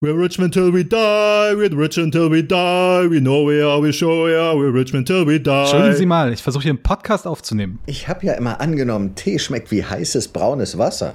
[0.00, 3.92] We're rich until we die, we're rich until we die, we know we are, we
[3.92, 5.50] show we are, we're rich until we die.
[5.50, 7.80] Entschuldigen Sie mal, ich versuche hier einen Podcast aufzunehmen.
[7.86, 11.14] Ich habe ja immer angenommen, Tee schmeckt wie heißes braunes Wasser.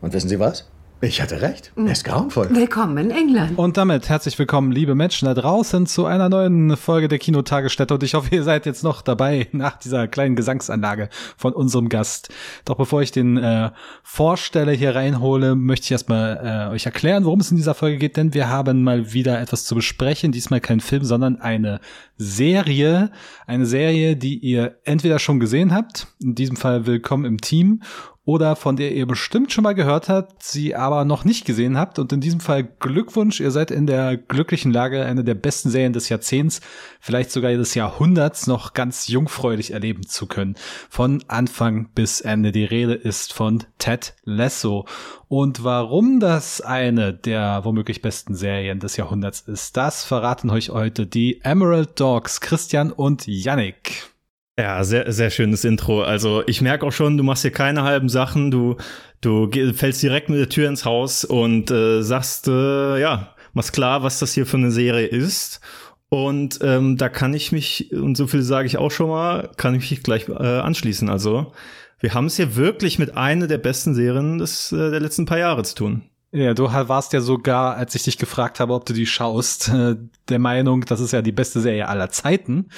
[0.00, 0.68] Und wissen Sie was?
[1.04, 1.70] Ich hatte recht.
[1.76, 2.48] Er ist grauenvoll.
[2.50, 3.58] Willkommen in England.
[3.58, 7.92] Und damit herzlich willkommen, liebe Menschen da draußen, zu einer neuen Folge der Kinotagesstätte.
[7.92, 12.32] Und ich hoffe, ihr seid jetzt noch dabei nach dieser kleinen Gesangsanlage von unserem Gast.
[12.64, 13.70] Doch bevor ich den äh,
[14.02, 18.16] vorstelle, hier reinhole, möchte ich erstmal äh, euch erklären, worum es in dieser Folge geht.
[18.16, 20.32] Denn wir haben mal wieder etwas zu besprechen.
[20.32, 21.80] Diesmal kein Film, sondern eine
[22.16, 23.10] Serie.
[23.46, 27.82] Eine Serie, die ihr entweder schon gesehen habt, in diesem Fall Willkommen im Team,
[28.24, 31.98] oder von der ihr bestimmt schon mal gehört habt, sie aber noch nicht gesehen habt.
[31.98, 35.92] Und in diesem Fall Glückwunsch, ihr seid in der glücklichen Lage, eine der besten Serien
[35.92, 36.62] des Jahrzehnts,
[37.00, 40.54] vielleicht sogar des Jahrhunderts noch ganz jungfräulich erleben zu können.
[40.88, 42.50] Von Anfang bis Ende.
[42.50, 44.86] Die Rede ist von Ted Lasso.
[45.28, 51.06] Und warum das eine der womöglich besten Serien des Jahrhunderts ist, das verraten euch heute
[51.06, 54.13] die Emerald Dogs, Christian und Yannick.
[54.56, 56.02] Ja, sehr, sehr schönes Intro.
[56.02, 58.76] Also ich merke auch schon, du machst hier keine halben Sachen, du,
[59.20, 64.04] du fällst direkt mit der Tür ins Haus und äh, sagst, äh, ja, machst klar,
[64.04, 65.60] was das hier für eine Serie ist.
[66.08, 69.74] Und ähm, da kann ich mich, und so viel sage ich auch schon mal, kann
[69.74, 71.08] ich mich gleich äh, anschließen.
[71.08, 71.52] Also
[71.98, 75.38] wir haben es hier wirklich mit einer der besten Serien des, äh, der letzten paar
[75.38, 76.02] Jahre zu tun.
[76.30, 79.96] Ja, du warst ja sogar, als ich dich gefragt habe, ob du die schaust, äh,
[80.28, 82.68] der Meinung, das ist ja die beste Serie aller Zeiten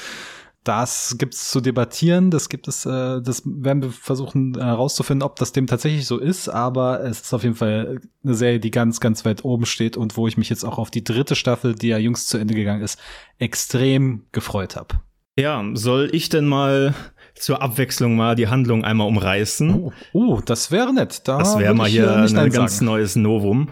[0.67, 5.53] das gibt's zu debattieren, das gibt es, äh, das werden wir versuchen herauszufinden, ob das
[5.53, 9.25] dem tatsächlich so ist, aber es ist auf jeden Fall eine Serie, die ganz, ganz
[9.25, 11.98] weit oben steht und wo ich mich jetzt auch auf die dritte Staffel, die ja
[11.98, 12.98] jüngst zu Ende gegangen ist,
[13.39, 14.97] extrem gefreut habe.
[15.39, 16.95] Ja, soll ich denn mal
[17.34, 19.70] zur Abwechslung mal die Handlung einmal umreißen.
[19.70, 21.28] Oh, oh das wäre nett.
[21.28, 22.86] Da das wäre mal hier ein ganz sagen.
[22.86, 23.69] neues Novum.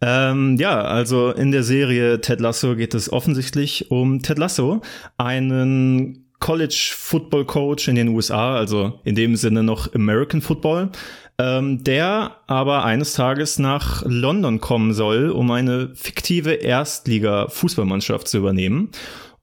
[0.00, 4.80] Ähm, ja, also in der Serie Ted Lasso geht es offensichtlich um Ted Lasso,
[5.18, 10.90] einen College Football Coach in den USA, also in dem Sinne noch American Football,
[11.38, 18.90] ähm, der aber eines Tages nach London kommen soll, um eine fiktive Erstliga-Fußballmannschaft zu übernehmen.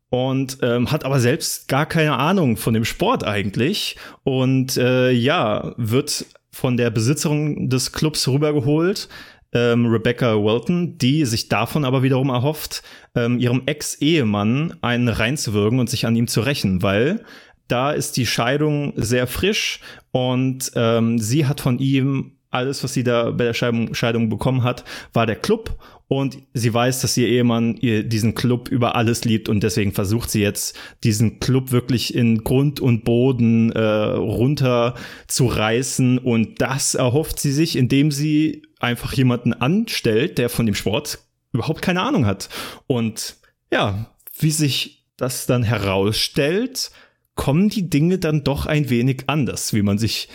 [0.09, 3.95] Und ähm, hat aber selbst gar keine Ahnung von dem Sport eigentlich.
[4.23, 9.07] Und äh, ja wird von der Besitzerin des Clubs rübergeholt
[9.53, 12.83] ähm, Rebecca Welton, die sich davon aber wiederum erhofft,
[13.15, 17.23] ähm, ihrem Ex-Ehemann einen reinzuwirken und sich an ihm zu rächen, weil
[17.67, 19.79] da ist die Scheidung sehr frisch
[20.11, 24.63] und ähm, sie hat von ihm alles, was sie da bei der Scheidung, Scheidung bekommen
[24.63, 24.83] hat,
[25.13, 25.77] war der Club.
[26.07, 29.47] Und sie weiß, dass ihr Ehemann ihr diesen Club über alles liebt.
[29.47, 34.95] Und deswegen versucht sie jetzt diesen Club wirklich in Grund und Boden äh, runter
[35.27, 40.73] zu reißen und das erhofft sie sich, indem sie einfach jemanden anstellt, der von dem
[40.73, 41.19] Sport
[41.51, 42.49] überhaupt keine Ahnung hat.
[42.87, 43.35] Und
[43.71, 46.91] ja, wie sich das dann herausstellt,
[47.35, 50.27] kommen die Dinge dann doch ein wenig anders, wie man sich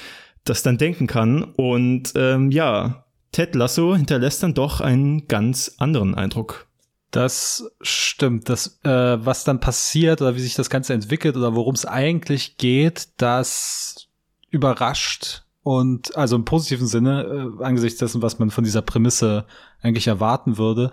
[0.45, 1.43] das dann denken kann.
[1.43, 6.69] Und ähm, ja, Ted Lasso hinterlässt dann doch einen ganz anderen Eindruck.
[7.11, 8.49] Das stimmt.
[8.49, 8.89] Das, äh,
[9.25, 14.09] was dann passiert oder wie sich das Ganze entwickelt oder worum es eigentlich geht, das
[14.51, 19.47] überrascht und also im positiven Sinne äh, angesichts dessen, was man von dieser Prämisse
[19.81, 20.93] eigentlich erwarten würde.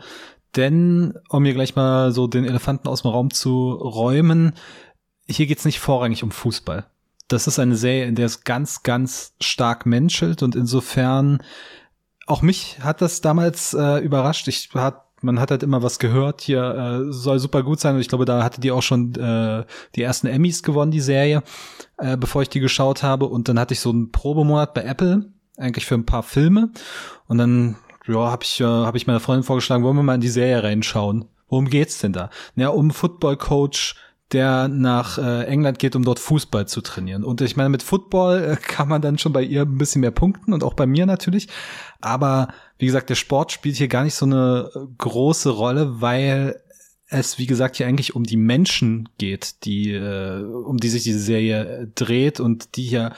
[0.55, 4.53] Denn, um mir gleich mal so den Elefanten aus dem Raum zu räumen,
[5.27, 6.90] hier geht's nicht vorrangig um Fußball
[7.31, 11.41] das ist eine Serie, in der es ganz, ganz stark menschelt und insofern
[12.27, 14.47] auch mich hat das damals äh, überrascht.
[14.47, 18.01] Ich hat man hat halt immer was gehört, hier äh, soll super gut sein und
[18.01, 19.65] ich glaube, da hatte die auch schon äh,
[19.95, 21.43] die ersten Emmys gewonnen, die Serie,
[21.97, 25.31] äh, bevor ich die geschaut habe und dann hatte ich so einen Probemonat bei Apple,
[25.57, 26.71] eigentlich für ein paar Filme
[27.27, 27.75] und dann
[28.07, 30.63] ja, habe ich äh, habe ich meiner Freundin vorgeschlagen, wollen wir mal in die Serie
[30.63, 31.25] reinschauen.
[31.47, 32.29] Worum geht's denn da?
[32.55, 33.95] Ja, um Football Coach
[34.31, 37.23] der nach äh, England geht, um dort Fußball zu trainieren.
[37.23, 40.11] Und ich meine, mit Football äh, kann man dann schon bei ihr ein bisschen mehr
[40.11, 41.47] punkten und auch bei mir natürlich.
[41.99, 46.61] Aber wie gesagt, der Sport spielt hier gar nicht so eine äh, große Rolle, weil
[47.07, 51.19] es, wie gesagt, hier eigentlich um die Menschen geht, die, äh, um die sich diese
[51.19, 53.13] Serie äh, dreht und die hier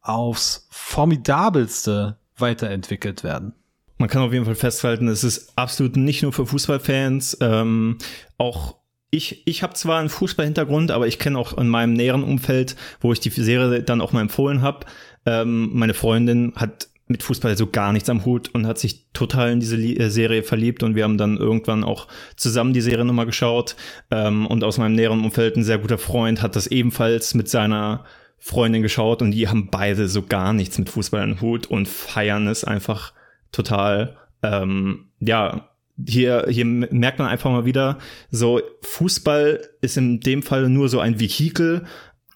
[0.00, 3.54] aufs formidabelste weiterentwickelt werden.
[3.98, 7.98] Man kann auf jeden Fall festhalten, es ist absolut nicht nur für Fußballfans, ähm,
[8.38, 8.76] auch
[9.14, 13.12] ich, ich habe zwar einen Fußballhintergrund, aber ich kenne auch in meinem näheren Umfeld, wo
[13.12, 14.86] ich die Serie dann auch mal empfohlen habe,
[15.26, 19.52] ähm, meine Freundin hat mit Fußball so gar nichts am Hut und hat sich total
[19.52, 23.26] in diese äh, Serie verliebt und wir haben dann irgendwann auch zusammen die Serie nochmal
[23.26, 23.76] geschaut
[24.10, 28.04] ähm, und aus meinem näheren Umfeld ein sehr guter Freund hat das ebenfalls mit seiner
[28.38, 32.46] Freundin geschaut und die haben beide so gar nichts mit Fußball am Hut und feiern
[32.46, 33.12] es einfach
[33.52, 34.16] total.
[34.42, 35.70] Ähm, ja,
[36.06, 37.98] hier, hier merkt man einfach mal wieder,
[38.30, 41.84] so Fußball ist in dem Fall nur so ein Vehikel,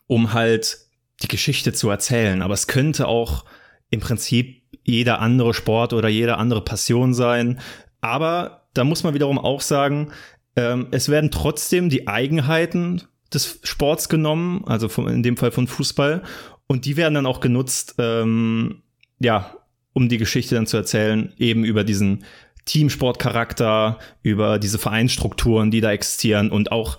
[0.06, 0.78] um halt
[1.22, 2.42] die Geschichte zu erzählen.
[2.42, 3.44] Aber es könnte auch
[3.90, 7.60] im Prinzip jeder andere Sport oder jede andere Passion sein.
[8.00, 10.12] Aber da muss man wiederum auch sagen,
[10.56, 13.02] ähm, es werden trotzdem die Eigenheiten
[13.32, 16.22] des Sports genommen, also von, in dem Fall von Fußball,
[16.66, 18.82] und die werden dann auch genutzt, ähm,
[19.18, 19.54] ja,
[19.92, 22.24] um die Geschichte dann zu erzählen, eben über diesen
[22.68, 26.98] Teamsportcharakter, über diese Vereinsstrukturen, die da existieren und auch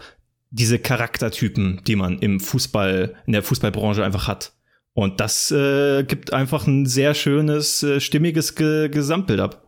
[0.49, 4.53] diese Charaktertypen, die man im Fußball, in der Fußballbranche einfach hat.
[4.93, 9.67] Und das äh, gibt einfach ein sehr schönes, äh, stimmiges Ge Gesamtbild ab.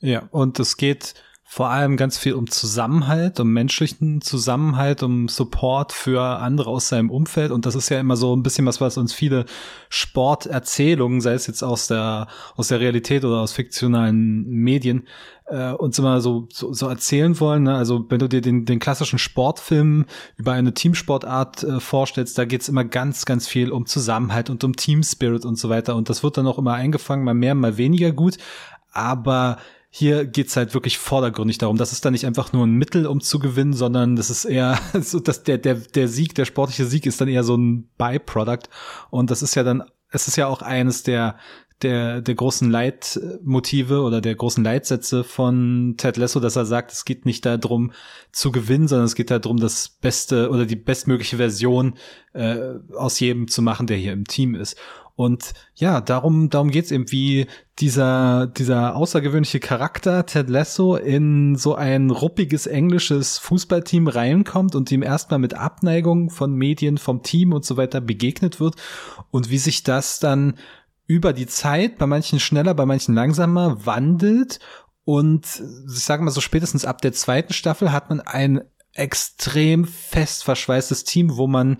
[0.00, 1.14] Ja, und es geht
[1.52, 7.10] vor allem ganz viel um Zusammenhalt, um menschlichen Zusammenhalt, um Support für andere aus seinem
[7.10, 7.50] Umfeld.
[7.50, 9.46] Und das ist ja immer so ein bisschen was, was uns viele
[9.88, 15.08] Sporterzählungen, sei es jetzt aus der, aus der Realität oder aus fiktionalen Medien,
[15.46, 17.64] äh, uns immer so, so, so erzählen wollen.
[17.64, 17.74] Ne?
[17.74, 20.06] Also wenn du dir den, den klassischen Sportfilm
[20.36, 24.76] über eine Teamsportart äh, vorstellst, da geht's immer ganz, ganz viel um Zusammenhalt und um
[24.76, 25.96] Team Spirit und so weiter.
[25.96, 28.36] Und das wird dann auch immer eingefangen, mal mehr, mal weniger gut.
[28.92, 29.58] Aber
[29.92, 31.76] hier geht's halt wirklich vordergründig darum.
[31.76, 34.78] Das ist dann nicht einfach nur ein Mittel, um zu gewinnen, sondern das ist eher
[35.00, 38.70] so, dass der, der, der Sieg, der sportliche Sieg ist dann eher so ein Byproduct.
[39.10, 41.36] Und das ist ja dann, es ist ja auch eines der,
[41.82, 47.04] der, der großen Leitmotive oder der großen Leitsätze von Ted Lasso, dass er sagt, es
[47.04, 47.92] geht nicht darum
[48.32, 51.94] zu gewinnen, sondern es geht darum, das beste oder die bestmögliche Version
[52.32, 54.76] äh, aus jedem zu machen, der hier im Team ist.
[55.20, 57.46] Und ja, darum, darum geht's eben, wie
[57.78, 65.02] dieser, dieser außergewöhnliche Charakter Ted Lasso in so ein ruppiges englisches Fußballteam reinkommt und ihm
[65.02, 68.76] erstmal mit Abneigung von Medien, vom Team und so weiter begegnet wird
[69.30, 70.54] und wie sich das dann
[71.06, 74.58] über die Zeit, bei manchen schneller, bei manchen langsamer, wandelt.
[75.04, 75.44] Und
[75.92, 78.62] ich sage mal so spätestens ab der zweiten Staffel hat man ein
[78.94, 81.76] extrem fest verschweißtes Team, wo man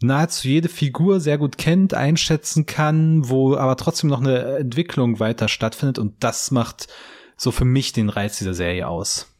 [0.00, 5.48] nahezu jede Figur sehr gut kennt, einschätzen kann, wo aber trotzdem noch eine Entwicklung weiter
[5.48, 6.88] stattfindet und das macht
[7.36, 9.30] so für mich den Reiz dieser Serie aus.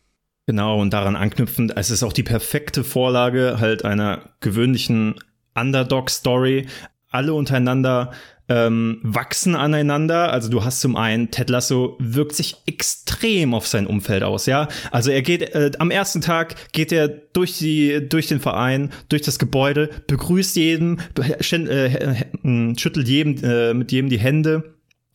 [0.47, 5.15] Genau, und daran anknüpfend, es ist auch die perfekte Vorlage halt einer gewöhnlichen
[5.55, 6.67] Underdog-Story.
[7.11, 8.13] Alle untereinander
[8.49, 10.33] ähm, wachsen aneinander.
[10.33, 14.69] Also du hast zum einen, Ted Lasso wirkt sich extrem auf sein Umfeld aus, ja.
[14.91, 19.23] Also er geht äh, am ersten Tag geht er durch die durch den Verein, durch
[19.23, 24.74] das Gebäude, begrüßt jeden, äh, schüttelt jedem äh, mit jedem die Hände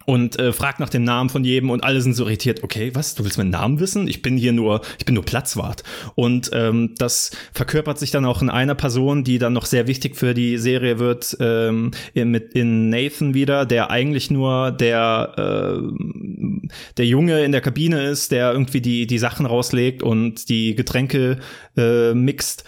[0.10, 2.64] und äh, fragt nach dem Namen von jedem und alle sind so irritiert.
[2.64, 3.14] Okay, was?
[3.14, 4.08] Du willst meinen Namen wissen?
[4.08, 5.84] Ich bin hier nur, ich bin nur Platzwart.
[6.16, 10.16] Und ähm, das verkörpert sich dann auch in einer Person, die dann noch sehr wichtig
[10.16, 16.70] für die Serie wird, ähm, in, mit in Nathan wieder, der eigentlich nur der äh,
[16.98, 21.38] der Junge in der Kabine ist, der irgendwie die die Sachen rauslegt und die Getränke
[21.78, 22.64] äh, mixt.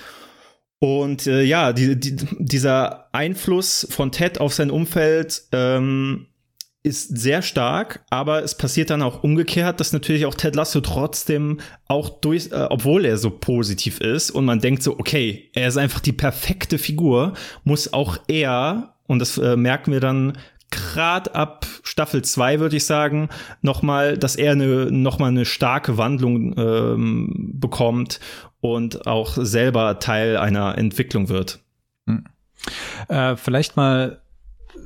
[0.78, 6.28] Und äh, ja, die, die, dieser Einfluss von Ted auf sein Umfeld ähm,
[6.84, 11.60] ist sehr stark, aber es passiert dann auch umgekehrt, dass natürlich auch Ted Lasso trotzdem
[11.88, 15.78] auch durch, äh, obwohl er so positiv ist und man denkt so, okay, er ist
[15.78, 17.34] einfach die perfekte Figur,
[17.64, 20.34] muss auch er, und das äh, merken wir dann
[20.72, 23.30] grad ab Staffel 2, würde ich sagen,
[23.62, 28.20] nochmal, dass er eine, nochmal eine starke Wandlung ähm, bekommt
[28.62, 31.60] und auch selber Teil einer Entwicklung wird.
[32.08, 32.24] Hm.
[33.10, 34.22] Äh, vielleicht mal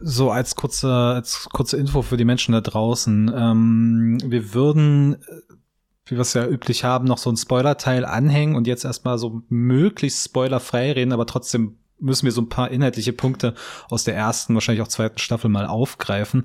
[0.02, 3.32] so als kurze, als kurze Info für die Menschen da draußen.
[3.36, 5.18] Ähm, wir würden,
[6.06, 9.42] wie wir es ja üblich haben, noch so ein Spoiler-Teil anhängen und jetzt erstmal so
[9.50, 13.54] möglichst spoilerfrei reden, aber trotzdem müssen wir so ein paar inhaltliche Punkte
[13.90, 16.44] aus der ersten, wahrscheinlich auch zweiten Staffel mal aufgreifen.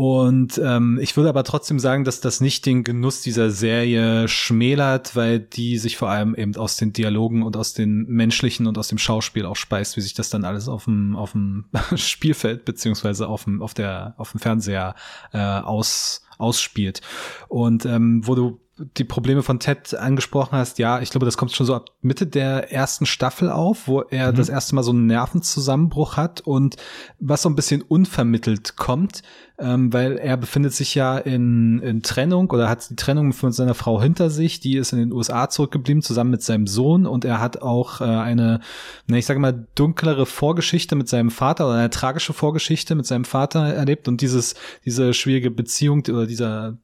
[0.00, 5.14] Und ähm, ich würde aber trotzdem sagen, dass das nicht den Genuss dieser Serie schmälert,
[5.14, 8.88] weil die sich vor allem eben aus den Dialogen und aus den menschlichen und aus
[8.88, 11.66] dem Schauspiel auch speist, wie sich das dann alles auf dem auf dem
[11.96, 14.94] Spielfeld beziehungsweise auf dem auf der auf dem Fernseher
[15.34, 17.02] äh, aus ausspielt.
[17.48, 18.58] Und ähm, wo du
[18.96, 22.26] die Probleme von Ted angesprochen hast, ja, ich glaube, das kommt schon so ab Mitte
[22.26, 24.36] der ersten Staffel auf, wo er mhm.
[24.36, 26.76] das erste Mal so einen Nervenzusammenbruch hat und
[27.18, 29.22] was so ein bisschen unvermittelt kommt,
[29.58, 33.74] ähm, weil er befindet sich ja in, in Trennung oder hat die Trennung von seiner
[33.74, 37.40] Frau hinter sich, die ist in den USA zurückgeblieben, zusammen mit seinem Sohn und er
[37.40, 38.60] hat auch äh, eine,
[39.06, 43.24] na, ich sage mal, dunklere Vorgeschichte mit seinem Vater oder eine tragische Vorgeschichte mit seinem
[43.24, 46.78] Vater erlebt und dieses, diese schwierige Beziehung oder dieser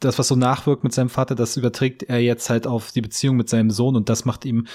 [0.00, 3.36] das, was so nachwirkt mit seinem Vater, das überträgt er jetzt halt auf die Beziehung
[3.36, 4.66] mit seinem Sohn und das macht ihm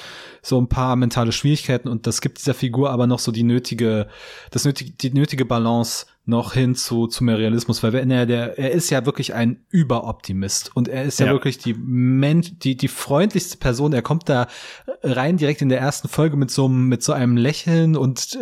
[0.42, 4.08] so ein paar mentale Schwierigkeiten und das gibt dieser Figur aber noch so die nötige,
[4.52, 8.58] das nötige, die nötige Balance noch hin zu, zu mehr Realismus, weil wenn er der,
[8.58, 12.76] er ist ja wirklich ein Überoptimist und er ist ja, ja, wirklich die Mensch, die,
[12.76, 13.94] die freundlichste Person.
[13.94, 14.48] Er kommt da
[15.04, 18.40] rein direkt in der ersten Folge mit so einem, mit so einem Lächeln und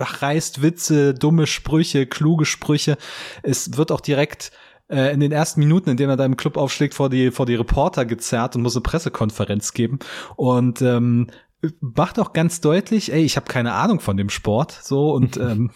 [0.00, 2.96] reißt Witze, dumme Sprüche, kluge Sprüche.
[3.44, 4.50] Es wird auch direkt
[4.90, 7.46] äh, in den ersten Minuten, in denen er da im Club aufschlägt, vor die, vor
[7.46, 9.98] die Reporter gezerrt und muss eine Pressekonferenz geben.
[10.36, 11.28] Und ähm,
[11.80, 15.70] macht auch ganz deutlich, ey, ich habe keine Ahnung von dem Sport, so und ähm,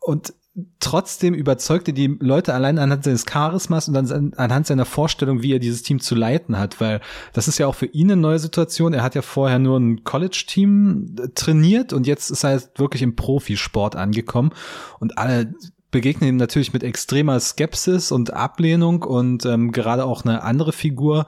[0.00, 0.34] und
[0.80, 3.96] trotzdem überzeugte die Leute allein anhand seines Charismas und
[4.38, 7.00] anhand seiner Vorstellung, wie er dieses Team zu leiten hat, weil
[7.34, 8.94] das ist ja auch für ihn eine neue Situation.
[8.94, 13.16] Er hat ja vorher nur ein College-Team trainiert und jetzt ist er halt wirklich im
[13.16, 14.52] Profisport angekommen
[14.98, 15.52] und alle
[15.90, 21.26] begegnen ihm natürlich mit extremer Skepsis und Ablehnung und ähm, gerade auch eine andere Figur,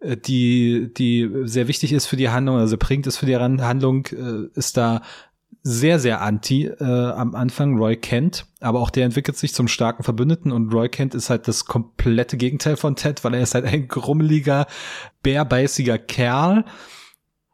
[0.00, 4.06] äh, die, die sehr wichtig ist für die Handlung, also bringt es für die Handlung,
[4.06, 5.02] äh, ist da
[5.62, 8.46] sehr, sehr anti äh, am Anfang, Roy Kent.
[8.60, 12.36] Aber auch der entwickelt sich zum starken Verbündeten und Roy Kent ist halt das komplette
[12.36, 14.66] Gegenteil von Ted, weil er ist halt ein grummeliger,
[15.22, 16.64] bärbeißiger Kerl,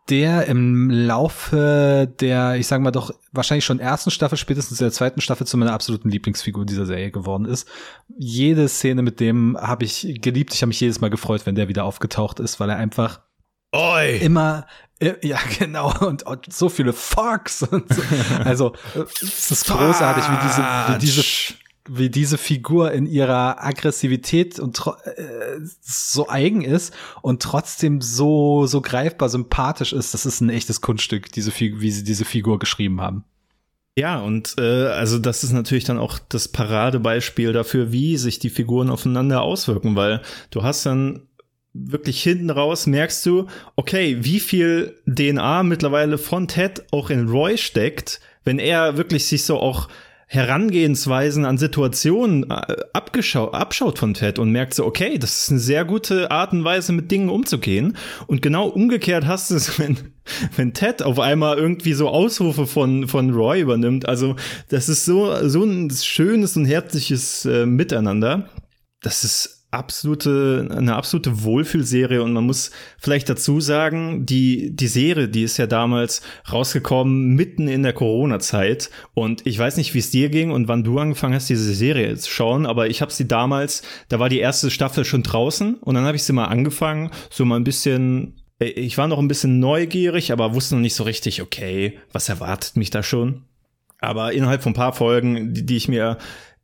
[0.08, 5.20] der im Laufe der, ich sag mal doch, wahrscheinlich schon ersten Staffel, spätestens der zweiten
[5.20, 7.68] Staffel zu meiner absoluten Lieblingsfigur dieser Serie geworden ist.
[8.16, 10.54] Jede Szene mit dem habe ich geliebt.
[10.54, 13.20] Ich habe mich jedes Mal gefreut, wenn der wieder aufgetaucht ist, weil er einfach
[13.72, 14.18] Oi.
[14.18, 14.66] immer
[15.00, 15.92] ja, genau.
[16.00, 17.62] Und, und so viele Fucks.
[17.70, 18.02] Und so.
[18.44, 18.72] Also,
[19.22, 21.54] es ist großartig, wie diese, wie diese,
[21.88, 28.80] wie diese Figur in ihrer Aggressivität und äh, so eigen ist und trotzdem so, so
[28.80, 30.14] greifbar sympathisch ist.
[30.14, 33.24] Das ist ein echtes Kunststück, diese, wie sie diese Figur geschrieben haben.
[33.98, 38.50] Ja, und äh, also das ist natürlich dann auch das Paradebeispiel dafür, wie sich die
[38.50, 41.22] Figuren aufeinander auswirken, weil du hast dann
[41.72, 47.56] wirklich hinten raus merkst du, okay, wie viel DNA mittlerweile von Ted auch in Roy
[47.58, 49.88] steckt, wenn er wirklich sich so auch
[50.28, 55.60] Herangehensweisen an Situationen äh, abgeschaut, abschaut von Ted und merkt so, okay, das ist eine
[55.60, 57.96] sehr gute Art und Weise, mit Dingen umzugehen.
[58.26, 59.96] Und genau umgekehrt hast du es, wenn,
[60.56, 64.08] wenn Ted auf einmal irgendwie so Ausrufe von, von Roy übernimmt.
[64.08, 64.34] Also,
[64.68, 68.48] das ist so, so ein schönes und herzliches äh, Miteinander.
[69.02, 75.28] Das ist absolute, eine absolute Wohlfühlserie und man muss vielleicht dazu sagen, die, die Serie,
[75.28, 80.10] die ist ja damals rausgekommen mitten in der Corona-Zeit und ich weiß nicht, wie es
[80.10, 83.28] dir ging und wann du angefangen hast, diese Serie zu schauen, aber ich habe sie
[83.28, 87.10] damals, da war die erste Staffel schon draußen und dann habe ich sie mal angefangen,
[87.30, 90.94] so mal ein bisschen äh, ich war noch ein bisschen neugierig, aber wusste noch nicht
[90.94, 93.42] so richtig, okay, was erwartet mich da schon?
[93.98, 96.18] Aber innerhalb von ein paar Folgen, die, die ich mir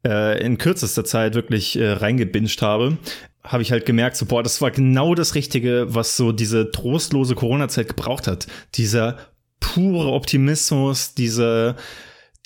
[0.04, 2.98] äh, in kürzester Zeit wirklich äh, reingebinged habe,
[3.44, 7.34] habe ich halt gemerkt, so, boah, das war genau das Richtige, was so diese trostlose
[7.34, 8.46] Corona-Zeit gebraucht hat.
[8.74, 9.16] Dieser
[9.60, 11.76] pure Optimismus, diese,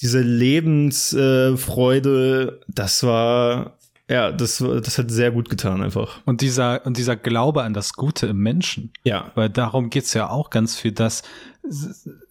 [0.00, 3.76] diese Lebensfreude, äh, das war,
[4.08, 6.20] ja, das, das hat sehr gut getan einfach.
[6.24, 8.92] Und dieser, und dieser Glaube an das Gute im Menschen.
[9.04, 9.32] Ja.
[9.34, 11.22] Weil darum geht's ja auch ganz viel, dass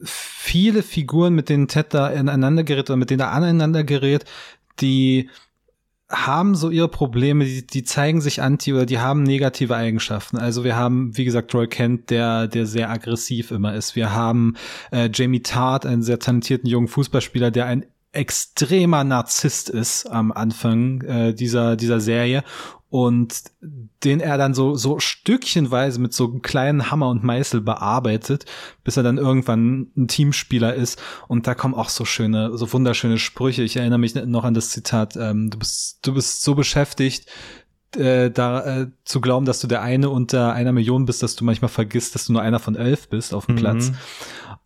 [0.03, 4.25] viele Figuren, mit denen Ted da ineinander gerät oder mit denen er aneinander gerät,
[4.81, 5.29] die
[6.09, 10.37] haben so ihre Probleme, die, die zeigen sich anti oder die haben negative Eigenschaften.
[10.37, 13.95] Also wir haben, wie gesagt, Roy Kent, der, der sehr aggressiv immer ist.
[13.95, 14.55] Wir haben
[14.91, 21.01] äh, Jamie Tart, einen sehr talentierten jungen Fußballspieler, der ein extremer Narzisst ist am Anfang
[21.01, 22.43] äh, dieser, dieser Serie
[22.89, 23.43] und
[24.05, 28.45] den er dann so, so stückchenweise mit so einem kleinen Hammer und Meißel bearbeitet,
[28.85, 31.01] bis er dann irgendwann ein Teamspieler ist.
[31.27, 33.63] Und da kommen auch so schöne, so wunderschöne Sprüche.
[33.63, 37.25] Ich erinnere mich noch an das Zitat, ähm, du bist, du bist so beschäftigt,
[37.97, 41.43] äh, da äh, zu glauben, dass du der eine unter einer Million bist, dass du
[41.43, 43.59] manchmal vergisst, dass du nur einer von elf bist auf dem mhm.
[43.59, 43.91] Platz.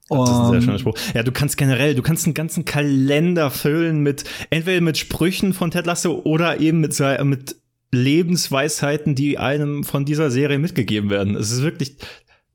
[0.09, 0.97] Das ist ein sehr schöner Spruch.
[1.13, 5.71] Ja, du kannst generell, du kannst einen ganzen Kalender füllen mit entweder mit Sprüchen von
[5.71, 7.55] Ted Lasso oder eben mit, mit
[7.91, 11.35] Lebensweisheiten, die einem von dieser Serie mitgegeben werden.
[11.35, 11.97] Es ist wirklich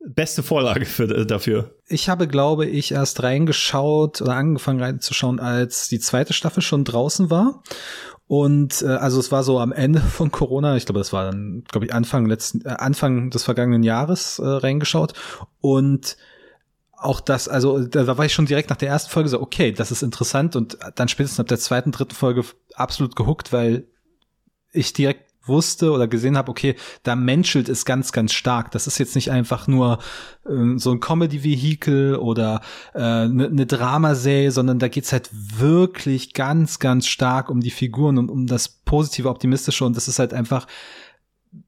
[0.06, 1.74] beste Vorlage für, äh, dafür.
[1.86, 7.30] Ich habe, glaube ich, erst reingeschaut oder angefangen reinzuschauen, als die zweite Staffel schon draußen
[7.30, 7.62] war.
[8.26, 11.64] Und äh, also es war so am Ende von Corona, ich glaube, das war dann,
[11.70, 15.14] glaube ich, Anfang letzten, äh, Anfang des vergangenen Jahres äh, reingeschaut.
[15.60, 16.16] Und
[17.04, 19.90] auch das, also da war ich schon direkt nach der ersten Folge so, okay, das
[19.90, 22.44] ist interessant und dann spätestens ab der zweiten, dritten Folge
[22.74, 23.86] absolut gehuckt, weil
[24.72, 28.70] ich direkt wusste oder gesehen habe, okay, da menschelt es ganz, ganz stark.
[28.70, 29.98] Das ist jetzt nicht einfach nur
[30.46, 32.62] äh, so ein Comedy-Vehikel oder
[32.94, 37.70] eine äh, ne, ne Dramaserie, sondern da geht's halt wirklich ganz, ganz stark um die
[37.70, 40.66] Figuren und um das positive, optimistische und das ist halt einfach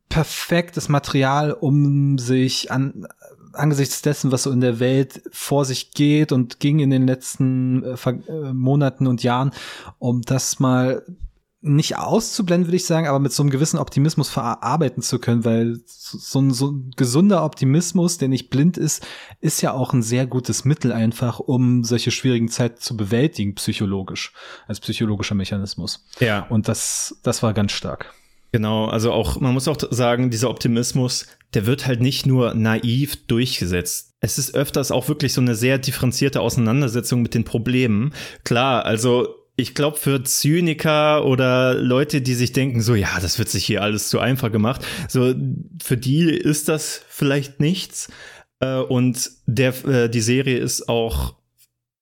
[0.09, 3.07] perfektes Material, um sich an
[3.57, 7.83] angesichts dessen, was so in der Welt vor sich geht und ging in den letzten
[7.83, 9.53] äh, äh, Monaten und Jahren,
[9.99, 11.05] um das mal
[11.67, 15.81] nicht auszublenden, würde ich sagen, aber mit so einem gewissen Optimismus verarbeiten zu können, weil
[15.87, 19.07] so ein, so ein gesunder Optimismus, der nicht blind ist,
[19.41, 24.33] ist ja auch ein sehr gutes Mittel einfach, um solche schwierigen Zeiten zu bewältigen, psychologisch,
[24.69, 26.07] als psychologischer Mechanismus.
[26.21, 26.47] Ja.
[26.49, 28.15] Und das, das war ganz stark.
[28.57, 33.27] Genau, also auch, man muss auch sagen, dieser Optimismus, der wird halt nicht nur naiv
[33.27, 34.15] durchgesetzt.
[34.21, 38.15] Es ist öfters auch wirklich so eine sehr differenzierte Auseinandersetzung mit den Problemen.
[38.45, 43.51] Klar, also ich glaube, für Zyniker oder Leute, die sich denken, so, ja, das wird
[43.51, 45.35] sich hier alles zu einfach gemacht, so,
[45.83, 48.09] für die ist das vielleicht nichts.
[48.61, 51.35] Äh, und der, äh, die Serie ist auch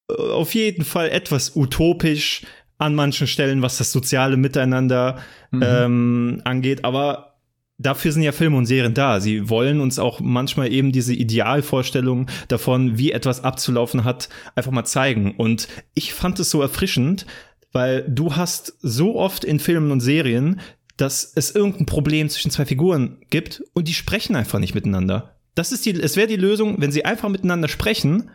[0.09, 2.43] äh, auf jeden Fall etwas utopisch
[2.79, 5.19] an manchen Stellen, was das soziale Miteinander
[5.51, 5.63] mhm.
[5.65, 6.85] ähm, angeht.
[6.85, 7.35] Aber
[7.79, 9.21] dafür sind ja Filme und Serien da.
[9.21, 14.85] Sie wollen uns auch manchmal eben diese Idealvorstellung davon, wie etwas abzulaufen hat, einfach mal
[14.85, 15.35] zeigen.
[15.37, 17.27] Und ich fand es so erfrischend,
[17.73, 20.61] weil du hast so oft in Filmen und Serien,
[20.97, 25.37] dass es irgendein Problem zwischen zwei Figuren gibt und die sprechen einfach nicht miteinander.
[25.57, 28.31] Das ist die, es wäre die Lösung, wenn sie einfach miteinander sprechen,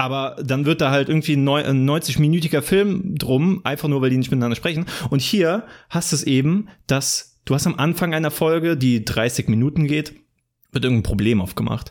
[0.00, 4.30] aber dann wird da halt irgendwie ein 90-minütiger Film drum, einfach nur, weil die nicht
[4.30, 4.86] miteinander sprechen.
[5.10, 9.48] Und hier hast du es eben, dass Du hast am Anfang einer Folge, die 30
[9.48, 10.14] Minuten geht,
[10.70, 11.90] wird irgendein Problem aufgemacht.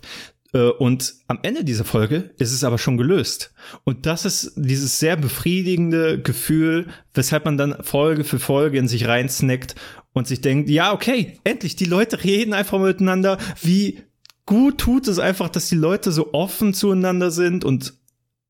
[0.53, 3.53] Äh, und am Ende dieser Folge ist es aber schon gelöst.
[3.83, 9.07] Und das ist dieses sehr befriedigende Gefühl, weshalb man dann Folge für Folge in sich
[9.07, 9.75] reinsnackt
[10.13, 13.37] und sich denkt, ja, okay, endlich, die Leute reden einfach miteinander.
[13.61, 13.99] Wie
[14.45, 17.98] gut tut es einfach, dass die Leute so offen zueinander sind und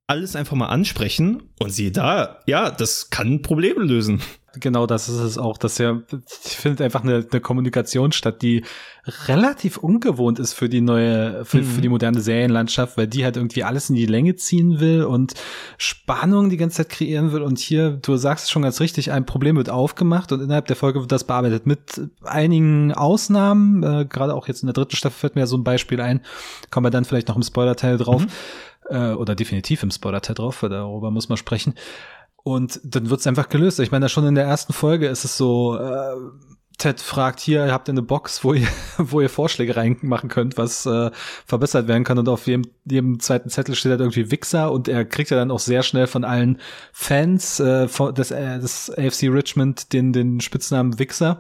[0.10, 4.22] alles einfach mal ansprechen und sie da, ja, das kann Probleme lösen.
[4.56, 6.02] Genau, das ist es auch, dass ja,
[6.46, 8.64] ich finde einfach eine, eine Kommunikation statt, die
[9.28, 11.66] relativ ungewohnt ist für die neue, für, mhm.
[11.66, 15.36] für die moderne Serienlandschaft, weil die halt irgendwie alles in die Länge ziehen will und
[15.78, 17.44] Spannung die ganze Zeit kreieren will.
[17.44, 20.76] Und hier, du sagst es schon ganz richtig, ein Problem wird aufgemacht und innerhalb der
[20.76, 23.84] Folge wird das bearbeitet mit einigen Ausnahmen.
[23.84, 26.22] Äh, Gerade auch jetzt in der dritten Staffel fällt mir ja so ein Beispiel ein.
[26.72, 28.24] Kommen wir dann vielleicht noch im Spoiler-Teil drauf.
[28.24, 28.30] Mhm
[28.90, 31.76] äh, oder definitiv im Spoiler-Teil drauf, weil darüber muss man sprechen.
[32.44, 33.80] Und dann wird's einfach gelöst.
[33.80, 36.16] Ich meine, schon in der ersten Folge ist es so, äh,
[36.80, 40.86] Ted fragt hier, ihr habt eine Box, wo ihr, wo ihr Vorschläge reinmachen könnt, was
[40.86, 41.12] äh,
[41.46, 42.18] verbessert werden kann.
[42.18, 45.52] Und auf jedem, jedem zweiten Zettel steht halt irgendwie Wichser und er kriegt ja dann
[45.52, 46.60] auch sehr schnell von allen
[46.94, 51.40] Fans äh, des, äh, des AFC Richmond den, den Spitznamen Wichser.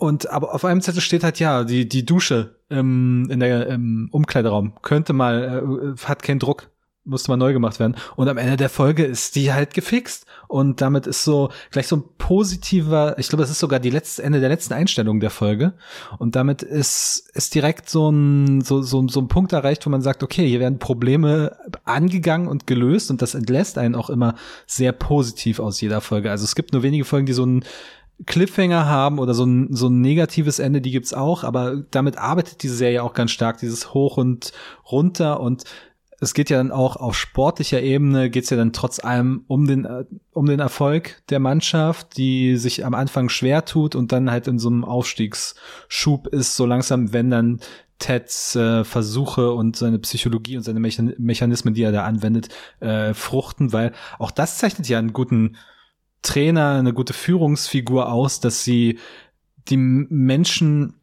[0.00, 4.08] Und aber auf einem Zettel steht halt ja, die, die Dusche ähm, in der im
[4.10, 6.70] Umkleideraum könnte mal, äh, hat keinen Druck,
[7.04, 7.96] musste mal neu gemacht werden.
[8.16, 10.24] Und am Ende der Folge ist die halt gefixt.
[10.48, 14.22] Und damit ist so gleich so ein positiver, ich glaube, das ist sogar die letzte
[14.22, 15.74] Ende der letzten Einstellung der Folge.
[16.18, 20.00] Und damit ist, ist direkt so ein, so, so, so ein Punkt erreicht, wo man
[20.00, 24.34] sagt, okay, hier werden Probleme angegangen und gelöst und das entlässt einen auch immer
[24.66, 26.30] sehr positiv aus jeder Folge.
[26.30, 27.64] Also es gibt nur wenige Folgen, die so ein
[28.26, 32.62] Cliffhanger haben oder so ein, so ein negatives Ende, die gibt's auch, aber damit arbeitet
[32.62, 34.52] diese Serie auch ganz stark, dieses Hoch und
[34.90, 35.64] runter und
[36.22, 39.88] es geht ja dann auch auf sportlicher Ebene geht's ja dann trotz allem um den
[40.32, 44.58] um den Erfolg der Mannschaft, die sich am Anfang schwer tut und dann halt in
[44.58, 47.60] so einem Aufstiegsschub ist, so langsam, wenn dann
[47.98, 52.48] Teds äh, Versuche und seine Psychologie und seine Mechanismen, die er da anwendet,
[52.80, 55.56] äh, fruchten, weil auch das zeichnet ja einen guten
[56.22, 58.98] Trainer, eine gute Führungsfigur aus, dass sie
[59.68, 60.94] die Menschen,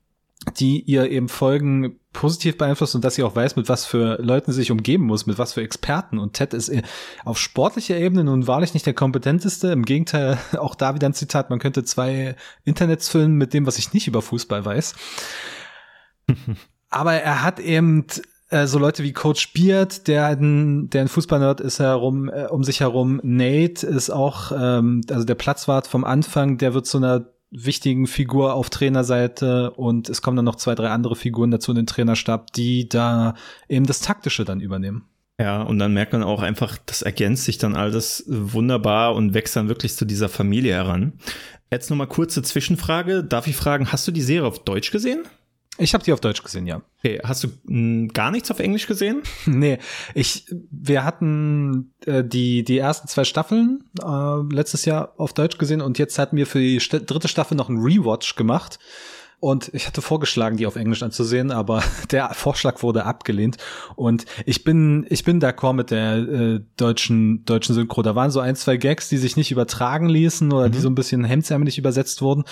[0.59, 4.51] die ihr eben folgen, positiv beeinflusst und dass sie auch weiß, mit was für Leuten
[4.51, 6.17] sie sich umgeben muss, mit was für Experten.
[6.17, 6.71] Und Ted ist
[7.25, 9.71] auf sportlicher Ebene nun wahrlich nicht der kompetenteste.
[9.71, 13.77] Im Gegenteil, auch da wieder ein Zitat, man könnte zwei Internets füllen mit dem, was
[13.77, 14.95] ich nicht über Fußball weiß.
[16.89, 18.05] Aber er hat eben
[18.49, 22.63] äh, so Leute wie Coach Beard, der ein, der ein Fußballnerd ist herum, äh, um
[22.63, 23.19] sich herum.
[23.23, 28.53] Nate ist auch, ähm, also der Platzwart vom Anfang, der wird zu einer wichtigen Figur
[28.53, 32.51] auf Trainerseite und es kommen dann noch zwei, drei andere Figuren dazu in den Trainerstab,
[32.53, 33.35] die da
[33.69, 35.05] eben das Taktische dann übernehmen.
[35.39, 39.55] Ja, und dann merkt man auch einfach, das ergänzt sich dann alles wunderbar und wächst
[39.55, 41.13] dann wirklich zu dieser Familie heran.
[41.71, 43.23] Jetzt nochmal kurze Zwischenfrage.
[43.23, 45.23] Darf ich fragen, hast du die Serie auf Deutsch gesehen?
[45.77, 46.81] Ich habe die auf Deutsch gesehen, ja.
[46.99, 49.21] Okay, hast du mh, hm, gar nichts auf Englisch gesehen?
[49.45, 49.77] nee,
[50.13, 55.81] ich wir hatten äh, die die ersten zwei Staffeln äh, letztes Jahr auf Deutsch gesehen
[55.81, 58.79] und jetzt hatten wir für die St dritte Staffel noch einen Rewatch gemacht.
[59.39, 63.57] Und ich hatte vorgeschlagen, die auf Englisch anzusehen, aber der Vorschlag wurde abgelehnt.
[63.95, 68.01] Und ich bin, ich bin d'accord mit der äh, deutschen, deutschen Synchro.
[68.01, 70.71] Da waren so ein, zwei Gags, die sich nicht übertragen ließen oder mhm.
[70.71, 72.45] die so ein bisschen hemdsärmelig übersetzt wurden.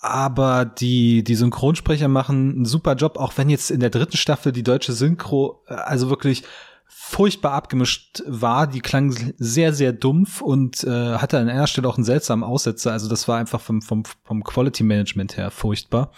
[0.00, 4.50] Aber die, die Synchronsprecher machen einen super Job, auch wenn jetzt in der dritten Staffel
[4.50, 6.42] die deutsche Synchro, äh, also wirklich
[6.86, 8.66] furchtbar abgemischt war.
[8.66, 12.92] Die klang sehr, sehr dumpf und äh, hatte an einer Stelle auch einen seltsamen Aussetzer.
[12.92, 16.12] Also das war einfach vom, vom, vom Quality Management her furchtbar.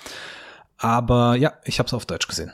[0.79, 2.53] Aber ja, ich habe es auf Deutsch gesehen.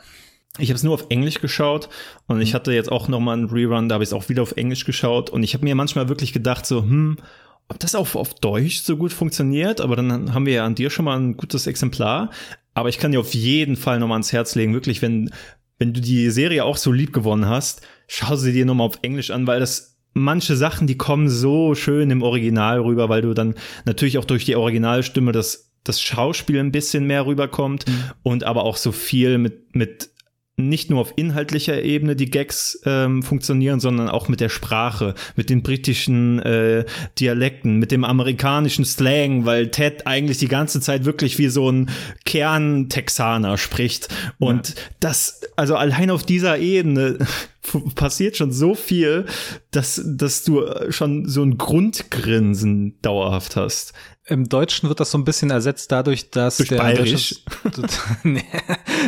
[0.58, 1.88] Ich habe es nur auf Englisch geschaut
[2.26, 2.54] und ich mhm.
[2.54, 4.84] hatte jetzt auch noch mal einen Rerun, da habe ich es auch wieder auf Englisch
[4.84, 7.18] geschaut und ich habe mir manchmal wirklich gedacht so, hm,
[7.68, 10.90] ob das auch auf Deutsch so gut funktioniert, aber dann haben wir ja an dir
[10.90, 12.30] schon mal ein gutes Exemplar.
[12.74, 15.30] Aber ich kann dir auf jeden Fall noch mal ans Herz legen, wirklich, wenn,
[15.78, 18.98] wenn du die Serie auch so lieb gewonnen hast, schau sie dir noch mal auf
[19.02, 23.34] Englisch an, weil das manche Sachen, die kommen so schön im Original rüber, weil du
[23.34, 23.54] dann
[23.84, 28.04] natürlich auch durch die Originalstimme das das Schauspiel ein bisschen mehr rüberkommt mhm.
[28.22, 30.10] und aber auch so viel mit mit
[30.58, 35.50] nicht nur auf inhaltlicher Ebene die Gags ähm, funktionieren, sondern auch mit der Sprache, mit
[35.50, 36.84] den britischen äh,
[37.18, 41.90] Dialekten, mit dem amerikanischen Slang, weil Ted eigentlich die ganze Zeit wirklich wie so ein
[42.24, 44.08] Kern-Texaner spricht.
[44.38, 44.74] Und ja.
[45.00, 47.18] das, also allein auf dieser Ebene
[47.94, 49.26] passiert schon so viel,
[49.70, 53.92] dass, dass du schon so ein Grundgrinsen dauerhaft hast.
[54.28, 57.42] Im Deutschen wird das so ein bisschen ersetzt dadurch, dass Durch der Bayerisch.
[58.22, 58.44] nee,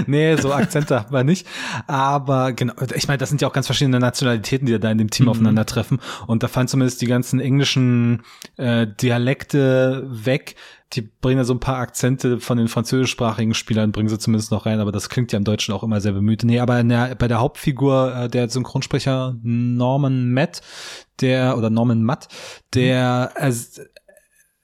[0.06, 1.46] nee, so Akzente haben wir nicht.
[1.86, 5.10] Aber genau, ich meine, das sind ja auch ganz verschiedene Nationalitäten, die da in dem
[5.10, 5.30] Team mhm.
[5.30, 6.00] aufeinandertreffen.
[6.26, 8.22] Und da fallen zumindest die ganzen englischen
[8.56, 10.56] äh, Dialekte weg.
[10.94, 14.66] Die bringen ja so ein paar Akzente von den französischsprachigen Spielern, bringen sie zumindest noch
[14.66, 16.42] rein, aber das klingt ja im Deutschen auch immer sehr bemüht.
[16.42, 20.62] Nee, aber der, bei der Hauptfigur, äh, der Synchronsprecher Norman Matt,
[21.20, 22.26] der, oder Norman Matt,
[22.74, 23.52] der, äh,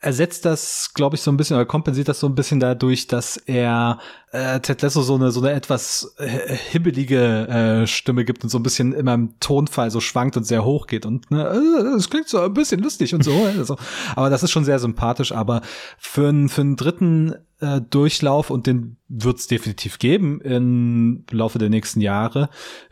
[0.07, 3.37] ersetzt das, glaube ich, so ein bisschen oder kompensiert das so ein bisschen dadurch, dass
[3.37, 3.99] er
[4.31, 8.61] äh, Ted Lasso so eine so eine etwas äh, hibbelige äh, Stimme gibt und so
[8.61, 12.09] ein bisschen immer im Tonfall so schwankt und sehr hoch geht und ne, äh, es
[12.09, 13.33] klingt so ein bisschen lustig und so.
[13.59, 13.77] also,
[14.15, 15.33] aber das ist schon sehr sympathisch.
[15.33, 15.61] Aber
[15.99, 21.69] für einen für einen dritten äh, Durchlauf und den wird's definitiv geben im Laufe der
[21.69, 22.49] nächsten Jahre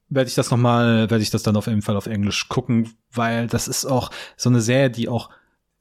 [0.08, 2.90] werde ich das noch mal werde ich das dann auf jeden Fall auf Englisch gucken,
[3.12, 5.30] weil das ist auch so eine Serie, die auch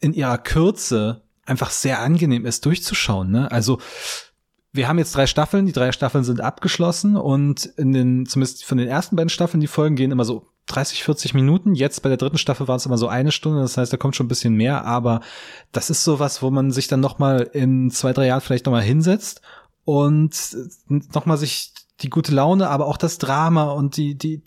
[0.03, 3.31] in ihrer Kürze einfach sehr angenehm ist durchzuschauen.
[3.31, 3.51] Ne?
[3.51, 3.79] Also
[4.71, 8.77] wir haben jetzt drei Staffeln, die drei Staffeln sind abgeschlossen und in den, zumindest von
[8.77, 11.75] den ersten beiden Staffeln, die Folgen gehen immer so 30, 40 Minuten.
[11.75, 14.15] Jetzt bei der dritten Staffel waren es immer so eine Stunde, das heißt, da kommt
[14.15, 15.21] schon ein bisschen mehr, aber
[15.71, 19.41] das ist sowas, wo man sich dann nochmal in zwei, drei Jahren vielleicht nochmal hinsetzt
[19.85, 20.35] und
[21.13, 24.41] nochmal sich die gute Laune, aber auch das Drama und die, die,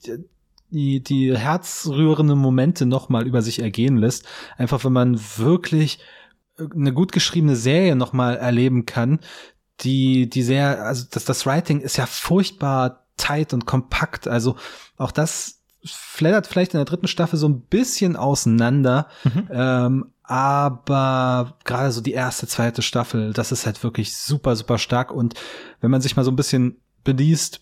[0.71, 4.27] die, die herzrührenden Momente nochmal über sich ergehen lässt.
[4.57, 5.99] Einfach, wenn man wirklich
[6.59, 9.21] eine gut geschriebene Serie nochmal erleben kann,
[9.81, 14.27] die, die sehr, also das, das Writing ist ja furchtbar tight und kompakt.
[14.27, 14.57] Also
[14.97, 19.09] auch das flattert vielleicht in der dritten Staffel so ein bisschen auseinander.
[19.25, 19.49] Mhm.
[19.51, 25.13] Ähm, aber gerade so die erste, zweite Staffel, das ist halt wirklich super, super stark.
[25.13, 25.35] Und
[25.81, 27.61] wenn man sich mal so ein bisschen beliest,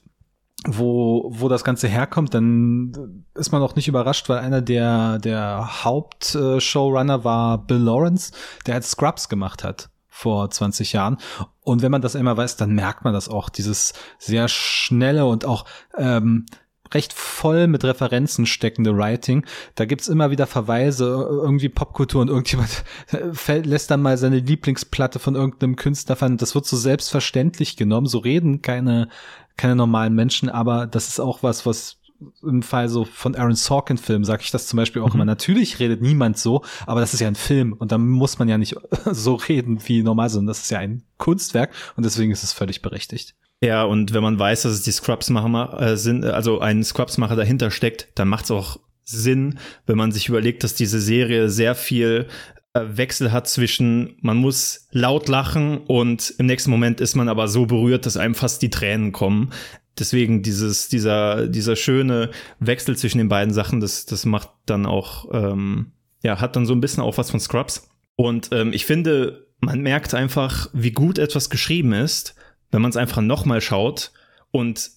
[0.67, 5.85] wo, wo das Ganze herkommt, dann ist man auch nicht überrascht, weil einer der, der
[5.85, 8.33] Hauptshowrunner war Bill Lawrence,
[8.67, 11.19] der halt Scrubs gemacht hat vor 20 Jahren.
[11.61, 15.45] Und wenn man das immer weiß, dann merkt man das auch, dieses sehr schnelle und
[15.45, 15.65] auch
[15.99, 16.47] ähm,
[16.93, 19.45] recht voll mit Referenzen steckende Writing.
[19.75, 22.85] Da gibt's immer wieder Verweise, irgendwie Popkultur und irgendjemand
[23.33, 26.37] fällt, lässt dann mal seine Lieblingsplatte von irgendeinem Künstler fallen.
[26.37, 28.07] Das wird so selbstverständlich genommen.
[28.07, 29.09] So reden keine
[29.57, 31.99] keine normalen Menschen, aber das ist auch was, was
[32.43, 35.15] im Fall so von Aaron Sorkin Film sage ich das zum Beispiel auch mhm.
[35.15, 35.25] immer.
[35.25, 38.59] Natürlich redet niemand so, aber das ist ja ein Film und da muss man ja
[38.59, 38.77] nicht
[39.11, 42.83] so reden wie normal, sondern das ist ja ein Kunstwerk und deswegen ist es völlig
[42.83, 43.35] berechtigt.
[43.61, 47.71] Ja, und wenn man weiß, dass es die Scrubs-Macher äh, sind, also ein Scrubs-Macher dahinter
[47.71, 52.27] steckt, dann macht es auch Sinn, wenn man sich überlegt, dass diese Serie sehr viel
[52.27, 57.47] äh, Wechsel hat zwischen, man muss laut lachen und im nächsten Moment ist man aber
[57.47, 59.51] so berührt, dass einem fast die Tränen kommen.
[59.97, 65.27] Deswegen dieses, dieser, dieser schöne Wechsel zwischen den beiden Sachen, das, das macht dann auch,
[65.33, 65.93] ähm,
[66.25, 67.89] ja, hat dann so ein bisschen auch was von Scrubs.
[68.17, 72.35] Und ähm, ich finde, man merkt einfach, wie gut etwas geschrieben ist,
[72.73, 74.11] wenn man es einfach nochmal schaut
[74.51, 74.91] und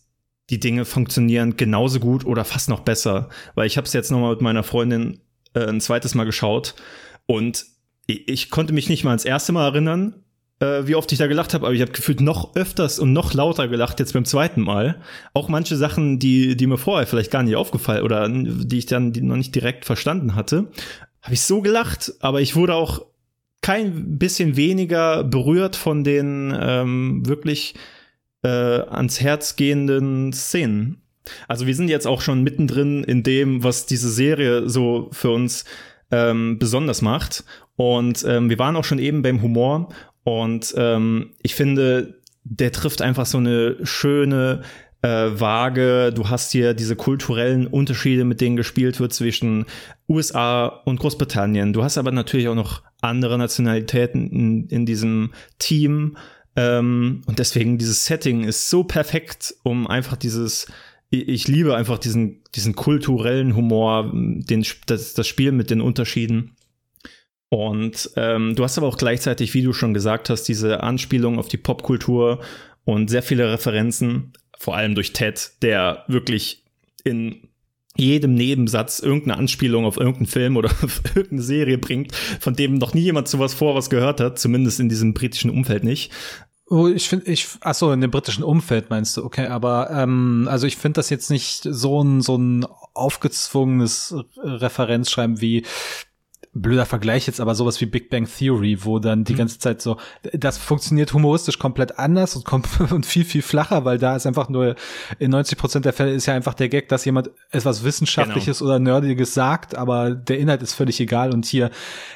[0.50, 3.30] die Dinge funktionieren genauso gut oder fast noch besser.
[3.54, 5.20] Weil ich habe es jetzt nochmal mit meiner Freundin
[5.54, 6.74] äh, ein zweites Mal geschaut
[7.28, 7.66] und
[8.08, 10.16] ich konnte mich nicht mal ans erste Mal erinnern,
[10.60, 13.34] äh, wie oft ich da gelacht habe, aber ich habe gefühlt noch öfters und noch
[13.34, 15.00] lauter gelacht jetzt beim zweiten Mal.
[15.34, 19.12] Auch manche Sachen, die, die mir vorher vielleicht gar nicht aufgefallen oder die ich dann
[19.12, 20.72] noch nicht direkt verstanden hatte,
[21.22, 23.06] habe ich so gelacht, aber ich wurde auch
[23.62, 27.76] kein bisschen weniger berührt von den ähm, wirklich
[28.44, 31.02] äh, ans Herz gehenden Szenen.
[31.48, 35.66] Also wir sind jetzt auch schon mittendrin in dem, was diese Serie so für uns
[36.12, 37.44] ähm, besonders macht.
[37.76, 39.90] Und ähm, wir waren auch schon eben beim Humor.
[40.24, 44.62] Und ähm, ich finde, der trifft einfach so eine schöne
[45.02, 46.12] äh, Waage.
[46.14, 49.66] Du hast hier diese kulturellen Unterschiede, mit denen gespielt wird zwischen
[50.10, 51.74] USA und Großbritannien.
[51.74, 56.18] Du hast aber natürlich auch noch andere Nationalitäten in, in diesem Team.
[56.56, 60.68] Ähm, und deswegen dieses Setting ist so perfekt, um einfach dieses
[61.10, 66.56] ich liebe einfach diesen, diesen kulturellen Humor, den, das, das Spiel mit den Unterschieden.
[67.50, 71.48] Und ähm, du hast aber auch gleichzeitig, wie du schon gesagt hast, diese Anspielung auf
[71.48, 72.42] die Popkultur
[72.84, 76.66] und sehr viele Referenzen, vor allem durch Ted, der wirklich
[77.06, 77.48] in
[77.96, 82.94] jedem Nebensatz irgendeine Anspielung auf irgendeinen Film oder auf irgendeine Serie bringt, von dem noch
[82.94, 86.12] nie jemand sowas vor was gehört hat, zumindest in diesem britischen Umfeld nicht.
[86.70, 90.48] Oh, ich finde, ich, ach so, in dem britischen Umfeld meinst du, okay, aber ähm,
[90.52, 95.66] also ich finde das jetzt nicht so ein so ein aufgezwungenes Referenzschreiben wie
[96.62, 99.38] blöder Vergleich jetzt, aber sowas wie Big Bang Theory, wo dann die mhm.
[99.38, 99.98] ganze Zeit so,
[100.34, 104.50] das funktioniert humoristisch komplett anders und, kommt und viel, viel flacher, weil da ist einfach
[104.50, 104.76] nur,
[105.20, 108.72] in 90 Prozent der Fälle ist ja einfach der Gag, dass jemand etwas Wissenschaftliches genau.
[108.72, 111.70] oder Nerdiges sagt, aber der Inhalt ist völlig egal und hier,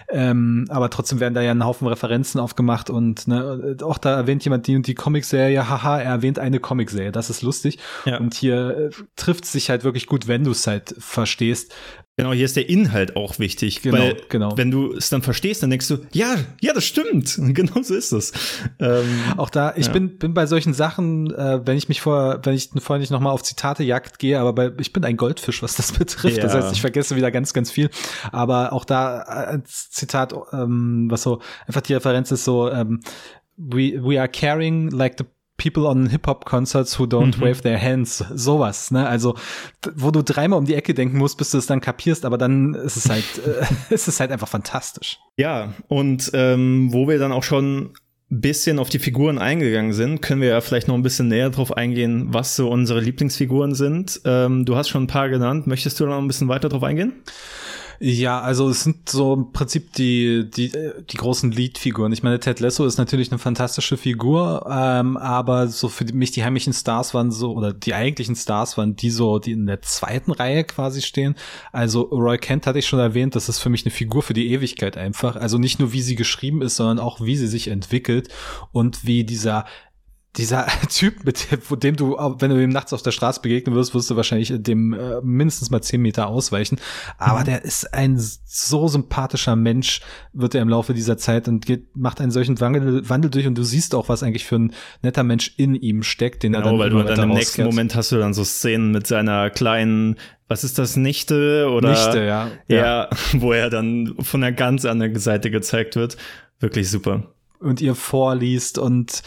[0.10, 4.44] ähm, aber trotzdem werden da ja ein Haufen Referenzen aufgemacht und ne, auch da erwähnt
[4.44, 8.18] jemand die und die Comicserie, haha, er erwähnt eine Comicserie, das ist lustig ja.
[8.18, 11.74] und hier äh, trifft sich halt wirklich gut, wenn du es halt verstehst
[12.22, 13.82] Genau, hier ist der Inhalt auch wichtig.
[13.82, 14.56] Genau, weil, genau.
[14.56, 17.40] Wenn du es dann verstehst, dann denkst du, ja, ja, das stimmt.
[17.62, 18.32] Genau so ist es.
[18.80, 19.08] Ähm,
[19.38, 19.92] auch da, ich ja.
[19.92, 23.34] bin, bin bei solchen Sachen, äh, wenn ich mich vor, wenn ich vorher nicht nochmal
[23.34, 26.38] auf Zitatejagd gehe, aber bei, ich bin ein Goldfisch, was das betrifft.
[26.38, 26.44] Ja.
[26.44, 27.90] Das heißt, ich vergesse wieder ganz, ganz viel.
[28.32, 33.02] Aber auch da als Zitat, ähm, was so, einfach die Referenz ist so, ähm,
[33.58, 35.26] we, we are caring like the
[35.62, 37.42] People on Hip-Hop-Concerts who don't mhm.
[37.42, 38.24] wave their hands.
[38.34, 39.08] Sowas, ne?
[39.08, 39.36] Also,
[39.96, 42.74] wo du dreimal um die Ecke denken musst, bis du es dann kapierst, aber dann
[42.74, 43.26] ist es halt,
[43.90, 45.20] äh, ist es halt einfach fantastisch.
[45.38, 47.94] Ja, und ähm, wo wir dann auch schon
[48.32, 51.76] bisschen auf die Figuren eingegangen sind, können wir ja vielleicht noch ein bisschen näher drauf
[51.76, 54.22] eingehen, was so unsere Lieblingsfiguren sind.
[54.24, 55.68] Ähm, du hast schon ein paar genannt.
[55.68, 57.12] Möchtest du noch ein bisschen weiter drauf eingehen?
[58.04, 62.12] Ja, also es sind so im Prinzip die, die, die großen Lead-Figuren.
[62.12, 66.44] Ich meine, Ted Lasso ist natürlich eine fantastische Figur, ähm, aber so für mich die
[66.44, 70.32] heimlichen Stars waren so, oder die eigentlichen Stars waren die so, die in der zweiten
[70.32, 71.36] Reihe quasi stehen.
[71.72, 74.52] Also Roy Kent hatte ich schon erwähnt, das ist für mich eine Figur für die
[74.52, 75.36] Ewigkeit einfach.
[75.36, 78.30] Also nicht nur, wie sie geschrieben ist, sondern auch, wie sie sich entwickelt
[78.72, 79.66] und wie dieser
[80.38, 81.48] dieser Typ, mit
[81.84, 84.94] dem du, wenn du ihm nachts auf der Straße begegnen wirst, wirst du wahrscheinlich dem
[84.94, 86.80] äh, mindestens mal zehn Meter ausweichen.
[87.18, 87.46] Aber mhm.
[87.46, 90.02] der ist ein so sympathischer Mensch,
[90.34, 93.58] wird er im Laufe dieser Zeit und geht, macht einen solchen Wandel, Wandel durch und
[93.58, 96.72] du siehst auch, was eigentlich für ein netter Mensch in ihm steckt, den genau, er
[96.72, 100.18] dann weil du dann im nächsten Moment hast du dann so Szenen mit seiner kleinen
[100.48, 102.52] was ist das, Nichte oder Nichte, ja.
[102.68, 102.78] ja.
[102.78, 106.18] Ja, wo er dann von der ganz anderen Seite gezeigt wird.
[106.60, 109.22] Wirklich super und ihr vorliest und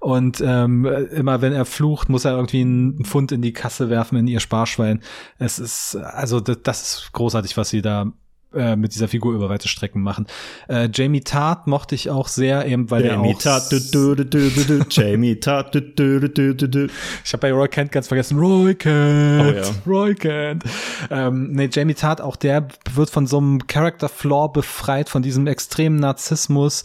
[0.00, 4.18] und ähm, immer wenn er flucht, muss er irgendwie einen Pfund in die Kasse werfen
[4.18, 5.02] in ihr Sparschwein.
[5.38, 8.12] Es ist also das, das ist großartig, was sie da
[8.56, 10.26] äh, mit dieser Figur über weite Strecken machen.
[10.68, 14.14] Äh, Jamie Tart mochte ich auch sehr, eben weil Jamie er auch Tart, du, du,
[14.14, 16.86] du, du, du, Jamie Tart, du, du, du, du, du.
[17.24, 19.62] Ich habe bei Roy Kent ganz vergessen, Roy Kent, oh, ja.
[19.86, 20.64] Roy Kent.
[21.10, 25.46] Ähm, nee, Jamie Tart, auch der wird von so einem Character Flaw befreit, von diesem
[25.46, 26.84] extremen Narzissmus,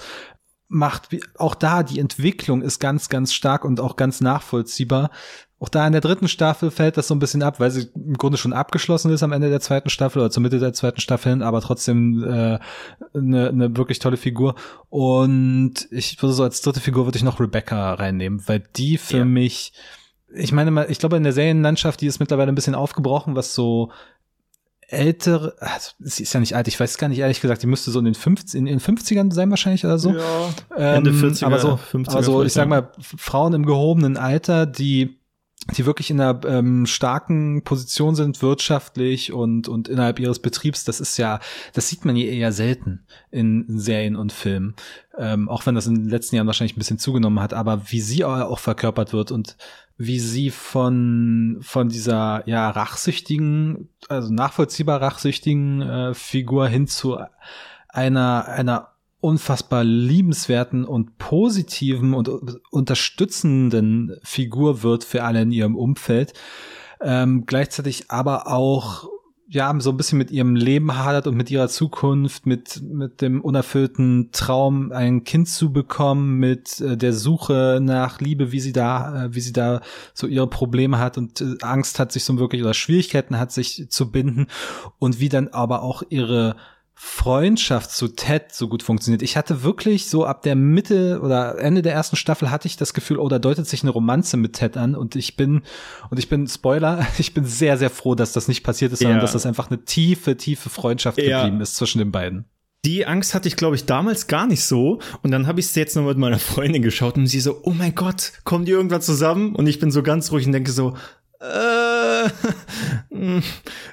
[0.71, 5.11] macht, auch da die Entwicklung ist ganz, ganz stark und auch ganz nachvollziehbar.
[5.59, 8.17] Auch da in der dritten Staffel fällt das so ein bisschen ab, weil sie im
[8.17, 11.33] Grunde schon abgeschlossen ist am Ende der zweiten Staffel oder zur Mitte der zweiten Staffel
[11.33, 12.57] hin, aber trotzdem äh,
[13.13, 14.55] eine, eine wirklich tolle Figur.
[14.89, 19.19] Und ich würde so als dritte Figur würde ich noch Rebecca reinnehmen, weil die für
[19.19, 19.25] ja.
[19.25, 19.73] mich
[20.33, 23.91] ich meine, ich glaube, in der Serienlandschaft, die ist mittlerweile ein bisschen aufgebrochen, was so
[24.91, 27.91] ältere, also sie ist ja nicht alt, ich weiß gar nicht ehrlich gesagt, die müsste
[27.91, 30.11] so in den, 50, in den 50ern sein wahrscheinlich oder so.
[30.11, 32.09] Ja, ähm, Ende 40er, aber so, 50er.
[32.09, 35.17] Aber so, ich sag mal, Frauen im gehobenen Alter, die
[35.77, 40.99] die wirklich in einer ähm, starken Position sind wirtschaftlich und und innerhalb ihres Betriebs, das
[40.99, 41.39] ist ja,
[41.73, 44.75] das sieht man ja eher selten in Serien und Filmen,
[45.17, 48.01] ähm, auch wenn das in den letzten Jahren wahrscheinlich ein bisschen zugenommen hat, aber wie
[48.01, 49.55] sie auch verkörpert wird und
[50.05, 57.19] wie sie von, von dieser, ja, rachsüchtigen, also nachvollziehbar rachsüchtigen äh, Figur hin zu
[57.87, 62.29] einer, einer unfassbar liebenswerten und positiven und
[62.71, 66.33] unterstützenden Figur wird für alle in ihrem Umfeld.
[66.99, 69.07] Ähm, gleichzeitig aber auch
[69.53, 73.41] ja, so ein bisschen mit ihrem Leben hadert und mit ihrer Zukunft, mit, mit dem
[73.41, 79.25] unerfüllten Traum, ein Kind zu bekommen, mit äh, der Suche nach Liebe, wie sie da,
[79.25, 79.81] äh, wie sie da
[80.13, 83.87] so ihre Probleme hat und äh, Angst hat, sich so wirklich oder Schwierigkeiten hat, sich
[83.89, 84.47] zu binden
[84.99, 86.55] und wie dann aber auch ihre
[87.03, 89.23] Freundschaft zu Ted so gut funktioniert.
[89.23, 92.93] Ich hatte wirklich so ab der Mitte oder Ende der ersten Staffel hatte ich das
[92.93, 95.63] Gefühl, oh, da deutet sich eine Romanze mit Ted an und ich bin
[96.11, 99.17] und ich bin Spoiler, ich bin sehr sehr froh, dass das nicht passiert ist, sondern
[99.17, 99.21] ja.
[99.21, 101.41] dass das einfach eine tiefe tiefe Freundschaft ja.
[101.41, 102.45] geblieben ist zwischen den beiden.
[102.85, 104.99] Die Angst hatte ich, glaube ich, damals gar nicht so.
[105.21, 107.71] Und dann habe ich es jetzt noch mit meiner Freundin geschaut und sie so, oh
[107.71, 109.55] mein Gott, kommen die irgendwann zusammen?
[109.55, 110.95] Und ich bin so ganz ruhig und denke so,
[111.41, 112.29] äh,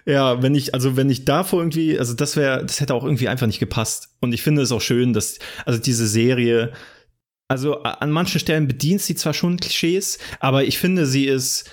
[0.07, 3.29] ja, wenn ich, also wenn ich davor irgendwie, also das wäre, das hätte auch irgendwie
[3.29, 4.11] einfach nicht gepasst.
[4.21, 6.73] Und ich finde es auch schön, dass, also diese Serie,
[7.49, 11.71] also an manchen Stellen bedient sie zwar schon Klischees, aber ich finde, sie ist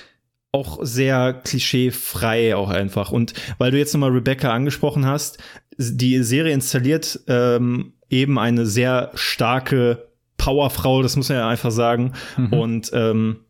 [0.53, 3.11] auch sehr klischeefrei auch einfach.
[3.11, 5.37] Und weil du jetzt nochmal Rebecca angesprochen hast,
[5.77, 10.07] die Serie installiert ähm, eben eine sehr starke
[10.37, 12.13] Powerfrau, das muss man ja einfach sagen.
[12.37, 12.53] Mhm.
[12.53, 13.44] Und ähm,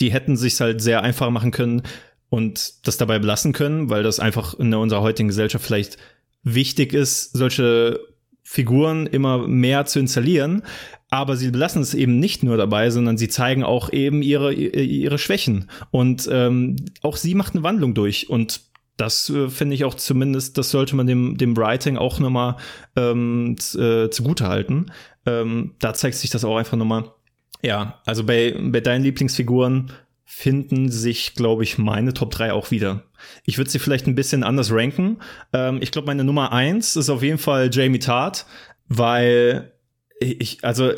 [0.00, 1.82] die hätten sich halt sehr einfach machen können
[2.28, 5.98] und das dabei belassen können, weil das einfach in unserer heutigen Gesellschaft vielleicht
[6.42, 8.00] wichtig ist, solche
[8.42, 10.62] Figuren immer mehr zu installieren.
[11.10, 15.18] Aber sie belassen es eben nicht nur dabei, sondern sie zeigen auch eben ihre, ihre
[15.18, 15.68] Schwächen.
[15.90, 18.30] Und ähm, auch sie macht eine Wandlung durch.
[18.30, 18.60] Und
[18.96, 22.56] das äh, finde ich auch zumindest, das sollte man dem, dem Writing auch nochmal
[22.96, 24.86] ähm, äh, zugute halten.
[25.26, 27.12] Ähm, da zeigt sich das auch einfach nochmal
[27.62, 29.92] ja, also bei, bei deinen Lieblingsfiguren
[30.24, 33.02] finden sich, glaube ich, meine Top 3 auch wieder.
[33.44, 35.18] Ich würde sie vielleicht ein bisschen anders ranken.
[35.52, 38.46] Ähm, ich glaube, meine Nummer 1 ist auf jeden Fall Jamie Tart,
[38.88, 39.72] weil
[40.20, 40.92] ich, also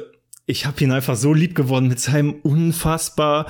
[0.47, 3.47] ich habe ihn einfach so lieb gewonnen mit seinem unfassbar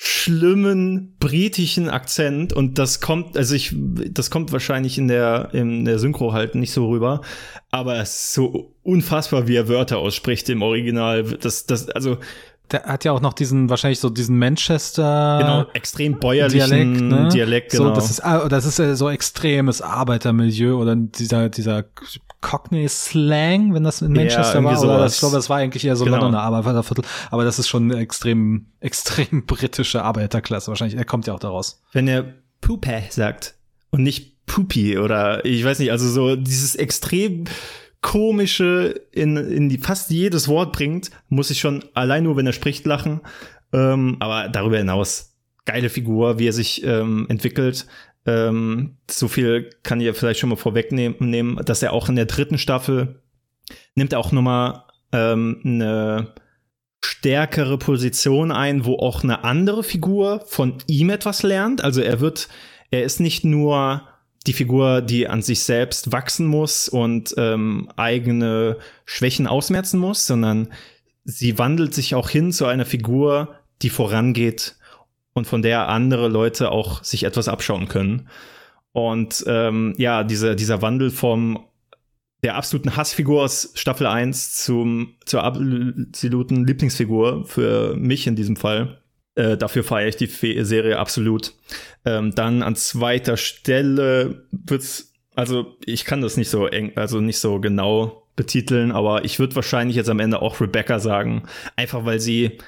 [0.00, 5.98] schlimmen britischen Akzent und das kommt, also ich, das kommt wahrscheinlich in der, in der
[5.98, 7.20] Synchro halt nicht so rüber,
[7.72, 11.24] aber es ist so unfassbar, wie er Wörter ausspricht im Original.
[11.24, 12.18] Das, das, also,
[12.70, 15.38] der hat ja auch noch diesen, wahrscheinlich so diesen Manchester.
[15.40, 17.28] Genau, extrem bäuerlichen Dialekt, ne?
[17.28, 17.84] Dialekt genau.
[17.84, 21.84] So, das ist, ah, das ist ja so extremes Arbeitermilieu oder dieser, dieser
[22.40, 24.80] Cockney-Slang, wenn das in Manchester ja, war.
[24.80, 26.18] Oder das, ich glaube, das war eigentlich eher so genau.
[26.18, 27.04] Londoner Arbeiterviertel.
[27.30, 30.98] Aber das ist schon extrem, extrem britische Arbeiterklasse wahrscheinlich.
[30.98, 31.82] Er kommt ja auch daraus.
[31.92, 33.54] Wenn er Poopa sagt
[33.90, 37.44] und nicht Poopy oder ich weiß nicht, also so dieses extrem
[38.00, 42.52] komische in, in die fast jedes Wort bringt, muss ich schon allein nur, wenn er
[42.52, 43.20] spricht, lachen.
[43.72, 47.86] Ähm, aber darüber hinaus geile Figur, wie er sich ähm, entwickelt.
[48.24, 52.58] Ähm, so viel kann ich vielleicht schon mal vorwegnehmen, dass er auch in der dritten
[52.58, 53.20] Staffel
[53.94, 56.34] nimmt er auch nochmal ähm, eine
[57.04, 61.82] stärkere Position ein, wo auch eine andere Figur von ihm etwas lernt.
[61.82, 62.48] Also er wird,
[62.90, 64.02] er ist nicht nur
[64.48, 70.72] die Figur, die an sich selbst wachsen muss und ähm, eigene Schwächen ausmerzen muss, sondern
[71.24, 74.76] sie wandelt sich auch hin zu einer Figur, die vorangeht
[75.34, 78.28] und von der andere Leute auch sich etwas abschauen können.
[78.92, 81.64] Und ähm, ja, dieser, dieser Wandel vom
[82.42, 89.02] der absoluten Hassfigur aus Staffel 1 zum, zur absoluten Lieblingsfigur für mich in diesem Fall
[89.38, 91.54] äh, dafür feiere ich die Serie absolut.
[92.04, 97.38] Ähm, dann an zweiter Stelle wird's, also ich kann das nicht so eng, also nicht
[97.38, 101.44] so genau betiteln, aber ich würde wahrscheinlich jetzt am Ende auch Rebecca sagen,
[101.76, 102.58] einfach weil sie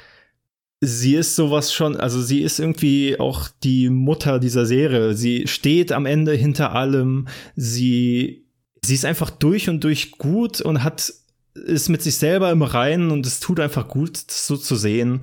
[0.81, 5.15] sie ist sowas schon, also sie ist irgendwie auch die Mutter dieser Serie.
[5.15, 7.29] Sie steht am Ende hinter allem.
[7.55, 8.47] Sie,
[8.83, 11.13] sie ist einfach durch und durch gut und hat,
[11.55, 15.23] ist mit sich selber im Reinen und es tut einfach gut, das so zu sehen.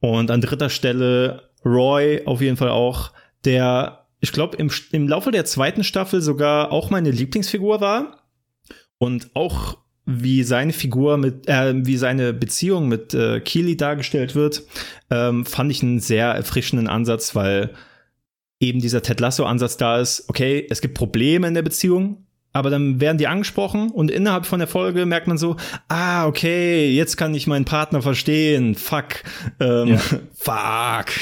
[0.00, 3.12] Und an dritter Stelle Roy auf jeden Fall auch,
[3.44, 8.24] der, ich glaube, im, im Laufe der zweiten Staffel sogar auch meine Lieblingsfigur war.
[8.98, 14.62] Und auch wie seine Figur mit, äh, wie seine Beziehung mit äh, Keely dargestellt wird,
[15.10, 17.74] ähm, fand ich einen sehr erfrischenden Ansatz, weil
[18.58, 23.00] eben dieser Ted Lasso-Ansatz da ist, okay, es gibt Probleme in der Beziehung, aber dann
[23.00, 25.56] werden die angesprochen und innerhalb von der Folge merkt man so,
[25.88, 29.22] ah, okay, jetzt kann ich meinen Partner verstehen, fuck,
[29.60, 29.98] ähm, ja.
[30.34, 31.12] fuck,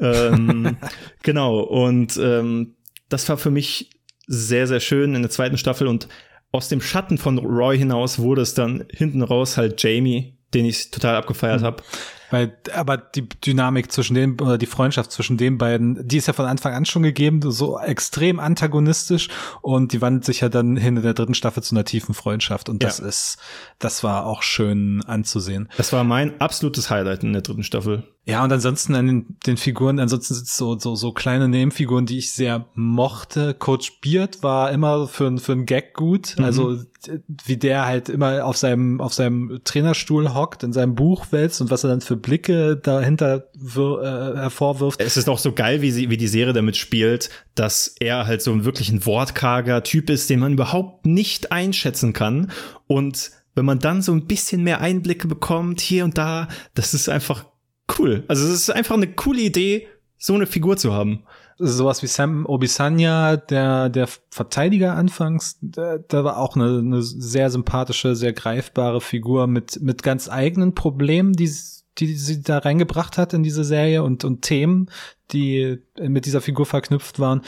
[0.00, 0.76] ähm,
[1.22, 2.74] genau, und ähm,
[3.08, 3.90] das war für mich
[4.26, 6.08] sehr, sehr schön in der zweiten Staffel und
[6.52, 10.90] aus dem Schatten von Roy hinaus wurde es dann hinten raus halt Jamie, den ich
[10.90, 11.66] total abgefeiert mhm.
[11.66, 11.82] habe.
[12.32, 16.32] Weil, aber die Dynamik zwischen den, oder die Freundschaft zwischen den beiden, die ist ja
[16.32, 19.28] von Anfang an schon gegeben, so extrem antagonistisch
[19.60, 22.70] und die wandelt sich ja dann hin in der dritten Staffel zu einer tiefen Freundschaft
[22.70, 23.06] und das ja.
[23.06, 23.36] ist,
[23.78, 25.68] das war auch schön anzusehen.
[25.76, 28.04] Das war mein absolutes Highlight in der dritten Staffel.
[28.24, 32.18] Ja, und ansonsten an den, den Figuren, ansonsten sind so, so, so kleine Nebenfiguren, die
[32.18, 33.52] ich sehr mochte.
[33.52, 36.36] Coach Beard war immer für, für einen Gag gut.
[36.38, 36.44] Mhm.
[36.44, 36.78] Also,
[37.44, 41.72] wie der halt immer auf seinem, auf seinem Trainerstuhl hockt, in seinem Buch wälzt und
[41.72, 45.00] was er dann für Blicke dahinter äh, hervorwirft.
[45.00, 48.40] Es ist auch so geil, wie sie, wie die Serie damit spielt, dass er halt
[48.40, 52.52] so ein wirklich ein wortkarger Typ ist, den man überhaupt nicht einschätzen kann
[52.86, 57.10] und wenn man dann so ein bisschen mehr Einblicke bekommt, hier und da, das ist
[57.10, 57.44] einfach
[57.98, 58.24] cool.
[58.28, 61.24] Also es ist einfach eine coole Idee, so eine Figur zu haben.
[61.58, 67.50] Sowas wie Sam Obisanya, der, der Verteidiger anfangs, der, der war auch eine, eine sehr
[67.50, 71.52] sympathische, sehr greifbare Figur mit, mit ganz eigenen Problemen, die,
[71.98, 74.90] die sie da reingebracht hat in diese Serie und, und Themen,
[75.30, 77.42] die mit dieser Figur verknüpft waren.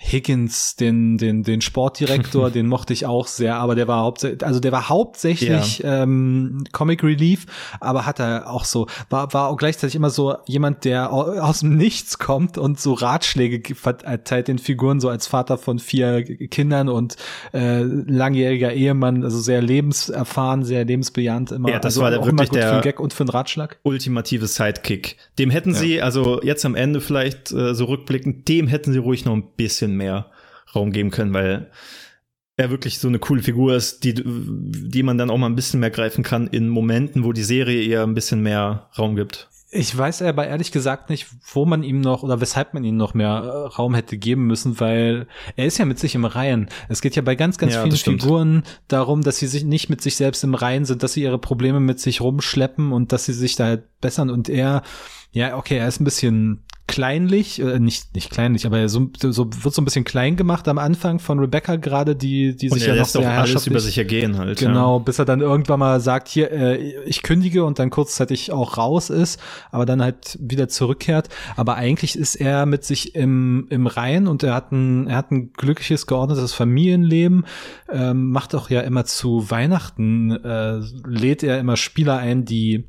[0.00, 4.60] Higgins, den, den, den Sportdirektor, den mochte ich auch sehr, aber der war hauptsächlich, also
[4.60, 6.04] der war hauptsächlich ja.
[6.04, 7.46] ähm, Comic Relief,
[7.80, 11.76] aber hat er auch so, war, war auch gleichzeitig immer so jemand, der aus dem
[11.76, 17.16] Nichts kommt und so Ratschläge verteilt den Figuren, so als Vater von vier Kindern und
[17.52, 21.70] äh, langjähriger Ehemann, also sehr lebenserfahren, sehr lebensbejahend immer.
[21.70, 23.78] Ja, das also war der wirklich der für einen Gag und für einen Ratschlag.
[23.82, 25.16] Ultimative Sidekick.
[25.40, 25.76] Dem hätten ja.
[25.76, 29.44] sie, also jetzt am Ende vielleicht äh, so rückblickend, dem hätten sie ruhig noch ein
[29.56, 30.26] bisschen bisschen mehr
[30.74, 31.70] Raum geben können, weil
[32.56, 35.80] er wirklich so eine coole Figur ist, die, die man dann auch mal ein bisschen
[35.80, 39.48] mehr greifen kann in Momenten, wo die Serie eher ein bisschen mehr Raum gibt.
[39.70, 43.12] Ich weiß aber ehrlich gesagt nicht, wo man ihm noch oder weshalb man ihm noch
[43.12, 45.26] mehr äh, Raum hätte geben müssen, weil
[45.56, 46.68] er ist ja mit sich im Reihen.
[46.88, 50.00] Es geht ja bei ganz, ganz ja, vielen Figuren darum, dass sie sich nicht mit
[50.00, 53.34] sich selbst im Reihen sind, dass sie ihre Probleme mit sich rumschleppen und dass sie
[53.34, 54.82] sich da halt bessern und er,
[55.32, 59.74] ja, okay, er ist ein bisschen kleinlich, äh, nicht nicht kleinlich, aber so, so wird
[59.74, 63.04] so ein bisschen klein gemacht am Anfang von Rebecca gerade, die die sich ja noch
[63.04, 64.58] sehr alles über sich ergehen halt.
[64.58, 65.04] Genau, ja.
[65.04, 69.10] bis er dann irgendwann mal sagt, hier äh, ich kündige und dann kurzzeitig auch raus
[69.10, 69.38] ist,
[69.70, 71.28] aber dann halt wieder zurückkehrt.
[71.56, 75.30] Aber eigentlich ist er mit sich im im Reihen und er hat ein er hat
[75.30, 77.44] ein glückliches geordnetes Familienleben,
[77.92, 82.86] ähm, macht auch ja immer zu Weihnachten äh, lädt er immer Spieler ein, die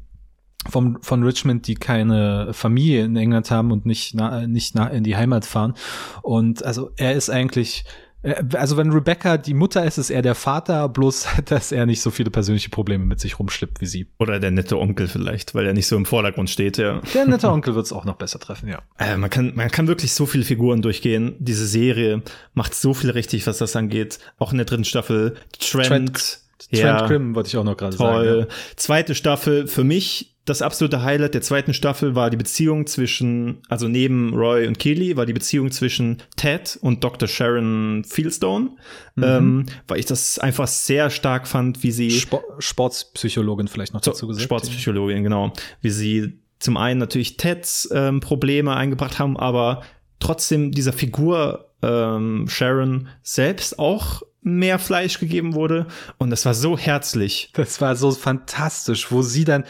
[0.70, 5.04] vom, von Richmond, die keine Familie in England haben und nicht, na, nicht na, in
[5.04, 5.74] die Heimat fahren.
[6.22, 7.86] Und also er ist eigentlich,
[8.22, 12.02] äh, also wenn Rebecca die Mutter ist, ist er der Vater, bloß dass er nicht
[12.02, 14.08] so viele persönliche Probleme mit sich rumschleppt wie sie.
[14.20, 17.02] Oder der nette Onkel vielleicht, weil er nicht so im Vordergrund steht, ja.
[17.14, 18.82] Der nette Onkel wird es auch noch besser treffen, ja.
[18.98, 21.36] Äh, man, kann, man kann wirklich so viele Figuren durchgehen.
[21.40, 22.22] Diese Serie
[22.54, 24.20] macht so viel richtig, was das angeht.
[24.38, 25.36] Auch in der dritten Staffel.
[25.58, 25.88] Trent.
[25.88, 28.14] Trent, Trent ja, Grimm wollte ich auch noch gerade sagen.
[28.14, 28.48] Toll.
[28.50, 28.56] Ja.
[28.76, 33.88] Zweite Staffel für mich das absolute Highlight der zweiten Staffel war die Beziehung zwischen, also
[33.88, 37.28] neben Roy und Keely, war die Beziehung zwischen Ted und Dr.
[37.28, 38.72] Sharon Fieldstone,
[39.16, 39.24] mhm.
[39.24, 42.08] ähm, weil ich das einfach sehr stark fand, wie sie.
[42.10, 44.44] Sp Sportspsychologin vielleicht noch dazu gesagt.
[44.44, 45.54] Sportspsychologin, genau.
[45.82, 49.84] Wie sie zum einen natürlich Teds ähm, Probleme eingebracht haben, aber
[50.20, 55.88] trotzdem dieser Figur ähm, Sharon selbst auch mehr Fleisch gegeben wurde
[56.18, 57.52] und das war so herzlich.
[57.54, 59.66] Das war so fantastisch, wo sie dann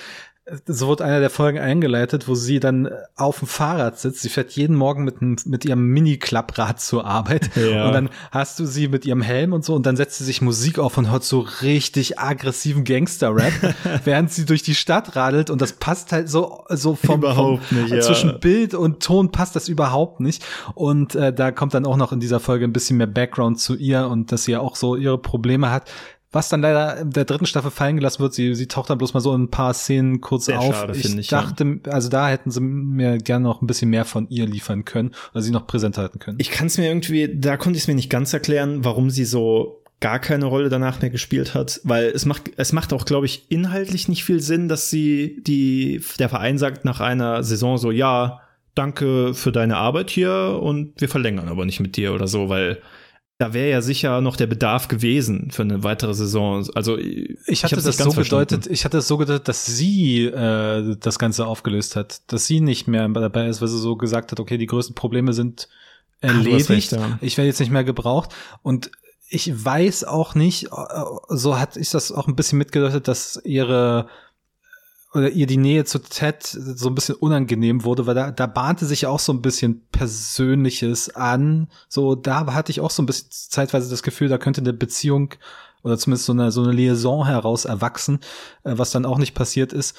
[0.66, 4.22] so wird einer der Folgen eingeleitet, wo sie dann auf dem Fahrrad sitzt.
[4.22, 7.50] Sie fährt jeden Morgen mit, mit ihrem Mini-Klapprad zur Arbeit.
[7.60, 7.88] Ja.
[7.88, 10.41] Und dann hast du sie mit ihrem Helm und so und dann setzt sie sich
[10.41, 13.76] Musik auf und hört so richtig aggressiven Gangster-Rap,
[14.06, 17.78] während sie durch die Stadt radelt und das passt halt so, so vom, überhaupt vom,
[17.82, 18.00] nicht, ja.
[18.00, 20.43] zwischen Bild und Ton passt das überhaupt nicht.
[20.74, 23.76] Und äh, da kommt dann auch noch in dieser Folge ein bisschen mehr Background zu
[23.76, 25.89] ihr und dass sie ja auch so ihre Probleme hat
[26.32, 28.34] was dann leider in der dritten Staffel fallen gelassen wird.
[28.34, 30.75] Sie, sie taucht dann bloß mal so in ein paar Szenen kurz Sehr auf.
[30.75, 31.91] Schade, ich, ich dachte, ja.
[31.91, 35.41] also da hätten sie mir gerne noch ein bisschen mehr von ihr liefern können oder
[35.41, 36.38] sie noch präsent halten können.
[36.39, 39.25] Ich kann es mir irgendwie, da konnte ich es mir nicht ganz erklären, warum sie
[39.25, 43.25] so gar keine Rolle danach mehr gespielt hat, weil es macht es macht auch glaube
[43.25, 47.91] ich inhaltlich nicht viel Sinn, dass sie die der Verein sagt nach einer Saison so
[47.91, 48.39] ja,
[48.75, 52.82] danke für deine Arbeit hier und wir verlängern aber nicht mit dir oder so, weil
[53.40, 56.68] da wäre ja sicher noch der Bedarf gewesen für eine weitere Saison.
[56.76, 60.98] Also ich, ich hatte das so gedeutet, ich hatte es so gedeutet, dass sie äh,
[61.00, 64.42] das Ganze aufgelöst hat, dass sie nicht mehr dabei ist, weil sie so gesagt hat,
[64.42, 65.70] okay, die größten Probleme sind
[66.20, 66.70] erledigt.
[66.70, 67.18] Recht, ja.
[67.22, 68.92] Ich werde jetzt nicht mehr gebraucht und
[69.30, 74.08] ich weiß auch nicht, äh, so hat ich das auch ein bisschen mitgedeutet, dass ihre
[75.14, 78.86] oder ihr die Nähe zu Ted so ein bisschen unangenehm wurde, weil da, da bahnte
[78.86, 81.68] sich auch so ein bisschen Persönliches an.
[81.88, 85.34] So, da hatte ich auch so ein bisschen zeitweise das Gefühl, da könnte eine Beziehung
[85.82, 88.20] oder zumindest so eine, so eine Liaison heraus erwachsen,
[88.64, 89.97] äh, was dann auch nicht passiert ist.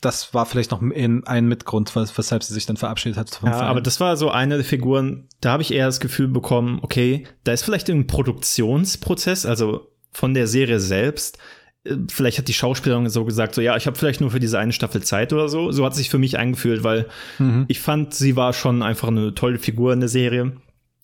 [0.00, 3.30] Das war vielleicht noch ein Mitgrund, weshalb sie sich dann verabschiedet hat.
[3.42, 3.62] Ja, Verein.
[3.62, 7.26] aber das war so eine der Figuren, da habe ich eher das Gefühl bekommen, okay,
[7.44, 11.38] da ist vielleicht ein Produktionsprozess, also von der Serie selbst,
[12.10, 14.72] vielleicht hat die Schauspielerin so gesagt, so ja, ich habe vielleicht nur für diese eine
[14.72, 15.72] Staffel Zeit oder so.
[15.72, 17.06] So hat sich für mich eingefühlt, weil
[17.38, 17.64] mhm.
[17.68, 20.52] ich fand, sie war schon einfach eine tolle Figur in der Serie.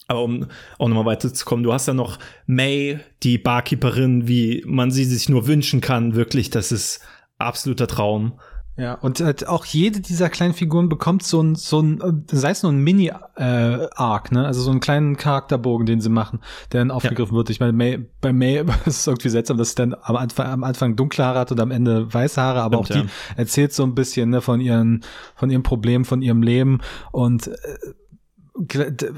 [0.08, 0.46] Aber um
[0.78, 5.46] auch nochmal weiterzukommen, du hast ja noch May, die Barkeeperin, wie man sie sich nur
[5.46, 6.14] wünschen kann.
[6.14, 7.00] Wirklich, das ist
[7.38, 8.38] absoluter Traum.
[8.76, 12.62] Ja, und halt auch jede dieser kleinen Figuren bekommt so ein, so ein, sei es
[12.62, 14.46] nur ein Mini-Arc, äh, ne?
[14.46, 16.40] Also so einen kleinen Charakterbogen, den sie machen,
[16.72, 17.36] der dann aufgegriffen ja.
[17.36, 17.50] wird.
[17.50, 20.64] Ich meine, May, bei May ist es irgendwie seltsam, dass sie dann am Anfang, am
[20.64, 23.12] Anfang dunkle Haare hat und am Ende weiße Haare, aber Stimmt, auch die ja.
[23.36, 25.04] erzählt so ein bisschen ne, von ihren,
[25.34, 27.54] von ihrem Problem, von ihrem Leben und äh,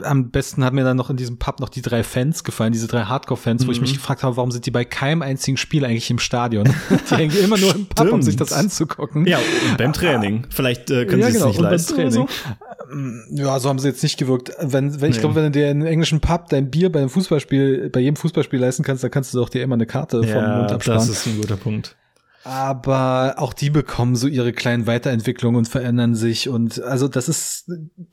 [0.05, 2.87] am besten hat mir dann noch in diesem Pub noch die drei Fans gefallen, diese
[2.87, 3.67] drei Hardcore-Fans, mhm.
[3.67, 3.97] wo ich mich mhm.
[3.97, 6.73] gefragt habe, warum sind die bei keinem einzigen Spiel eigentlich im Stadion?
[7.11, 9.27] die hängen immer nur im Pub, um sich das anzugucken.
[9.27, 10.47] Ja, und beim Training.
[10.51, 11.97] Vielleicht äh, können ja, sie genau, es nicht leisten.
[11.97, 12.29] Beim Training.
[12.29, 13.43] So.
[13.43, 14.53] Ja, so haben sie jetzt nicht gewirkt.
[14.61, 15.17] Wenn, wenn nee.
[15.17, 18.01] ich glaube, wenn du dir in einem englischen Pub dein Bier bei einem Fußballspiel, bei
[18.01, 20.71] jedem Fußballspiel leisten kannst, dann kannst du doch dir immer eine Karte ja, vom Mund
[20.71, 21.01] absparen.
[21.01, 21.97] Das ist ein guter Punkt
[22.45, 27.71] aber auch die bekommen so ihre kleinen Weiterentwicklungen und verändern sich und also das ist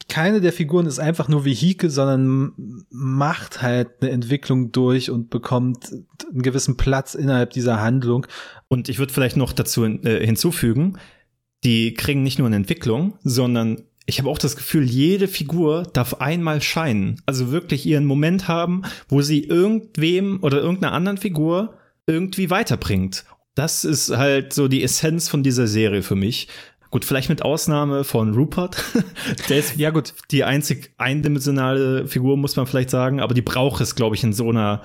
[0.08, 2.54] keine der Figuren ist einfach nur Vehikel, sondern
[2.90, 8.26] macht halt eine Entwicklung durch und bekommt einen gewissen Platz innerhalb dieser Handlung.
[8.70, 10.98] Und ich würde vielleicht noch dazu äh, hinzufügen,
[11.66, 16.16] die kriegen nicht nur eine Entwicklung, sondern ich habe auch das Gefühl, jede Figur darf
[16.16, 17.22] einmal scheinen.
[17.26, 21.76] Also wirklich ihren Moment haben, wo sie irgendwem oder irgendeiner anderen Figur
[22.08, 23.26] irgendwie weiterbringt
[23.56, 26.48] das ist halt so die Essenz von dieser Serie für mich.
[26.90, 28.84] Gut, vielleicht mit Ausnahme von Rupert.
[29.50, 33.82] Der ist ja gut die einzig eindimensionale Figur, muss man vielleicht sagen, aber die braucht
[33.82, 34.84] es, glaube ich, in so einer,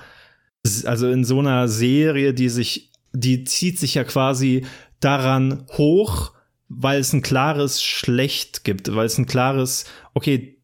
[0.85, 4.65] also in so einer Serie, die sich, die zieht sich ja quasi
[5.01, 6.33] daran hoch,
[6.69, 10.59] weil es ein klares Schlecht gibt, weil es ein klares, okay,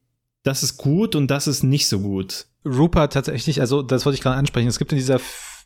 [0.44, 2.46] das ist gut und das ist nicht so gut.
[2.64, 4.68] Rupert tatsächlich, also das wollte ich gerade ansprechen.
[4.68, 5.20] Es gibt in dieser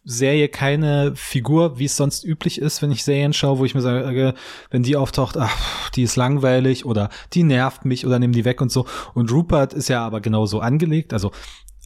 [0.09, 3.80] Serie keine Figur, wie es sonst üblich ist, wenn ich Serien schaue, wo ich mir
[3.80, 4.34] sage,
[4.70, 8.61] wenn die auftaucht, ach, die ist langweilig oder die nervt mich oder nimm die weg
[8.61, 8.86] und so.
[9.14, 11.12] Und Rupert ist ja aber genauso angelegt.
[11.12, 11.32] Also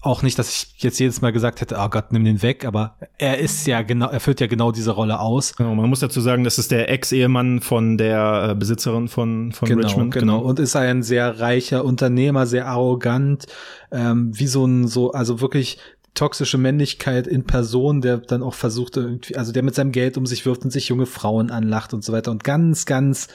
[0.02, 2.96] auch nicht, dass ich jetzt jedes Mal gesagt hätte, oh Gott, nimm den weg, aber
[3.18, 5.56] er ist ja genau, er füllt ja genau diese Rolle aus.
[5.56, 9.68] Genau, man muss dazu sagen, das ist der Ex-Ehemann von der äh, Besitzerin von, von
[9.68, 10.14] genau, Richmond.
[10.14, 13.46] Genau, genau, und ist ein sehr reicher Unternehmer, sehr arrogant,
[13.92, 15.78] ähm, wie so ein, so, also wirklich
[16.14, 20.26] toxische Männlichkeit in Person, der dann auch versucht irgendwie, also der mit seinem Geld um
[20.26, 23.28] sich wirft und sich junge Frauen anlacht und so weiter und ganz, ganz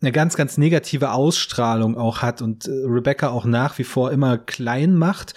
[0.00, 4.38] eine ganz, ganz negative Ausstrahlung auch hat und äh, Rebecca auch nach wie vor immer
[4.38, 5.34] klein macht.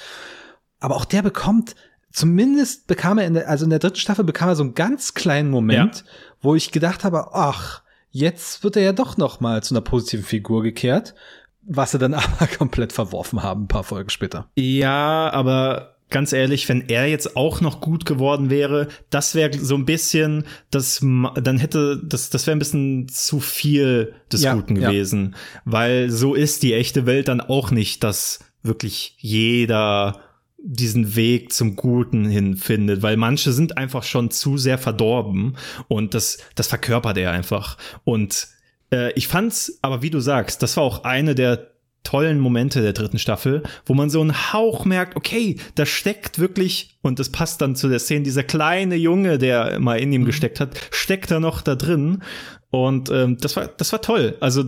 [0.79, 1.75] Aber auch der bekommt,
[2.11, 5.13] zumindest bekam er in der, also in der dritten Staffel bekam er so einen ganz
[5.13, 6.11] kleinen Moment, ja.
[6.41, 10.25] wo ich gedacht habe, ach, jetzt wird er ja doch noch mal zu einer positiven
[10.25, 11.15] Figur gekehrt,
[11.63, 14.47] was sie dann aber komplett verworfen haben, ein paar Folgen später.
[14.55, 19.75] Ja, aber ganz ehrlich, wenn er jetzt auch noch gut geworden wäre, das wäre so
[19.75, 24.75] ein bisschen, das dann hätte das das wäre ein bisschen zu viel des ja, Guten
[24.75, 25.61] gewesen, ja.
[25.65, 30.19] weil so ist die echte Welt dann auch nicht, dass wirklich jeder
[30.63, 35.57] diesen Weg zum Guten hin findet, weil manche sind einfach schon zu sehr verdorben
[35.87, 37.77] und das das verkörpert er einfach.
[38.03, 38.49] Und
[38.93, 41.70] äh, ich fand's, aber wie du sagst, das war auch eine der
[42.03, 46.97] tollen Momente der dritten Staffel, wo man so einen Hauch merkt, okay, da steckt wirklich,
[47.01, 50.25] und das passt dann zu der Szene, dieser kleine Junge, der mal in ihm mhm.
[50.25, 52.23] gesteckt hat, steckt da noch da drin.
[52.69, 54.35] Und ähm, das war, das war toll.
[54.39, 54.65] Also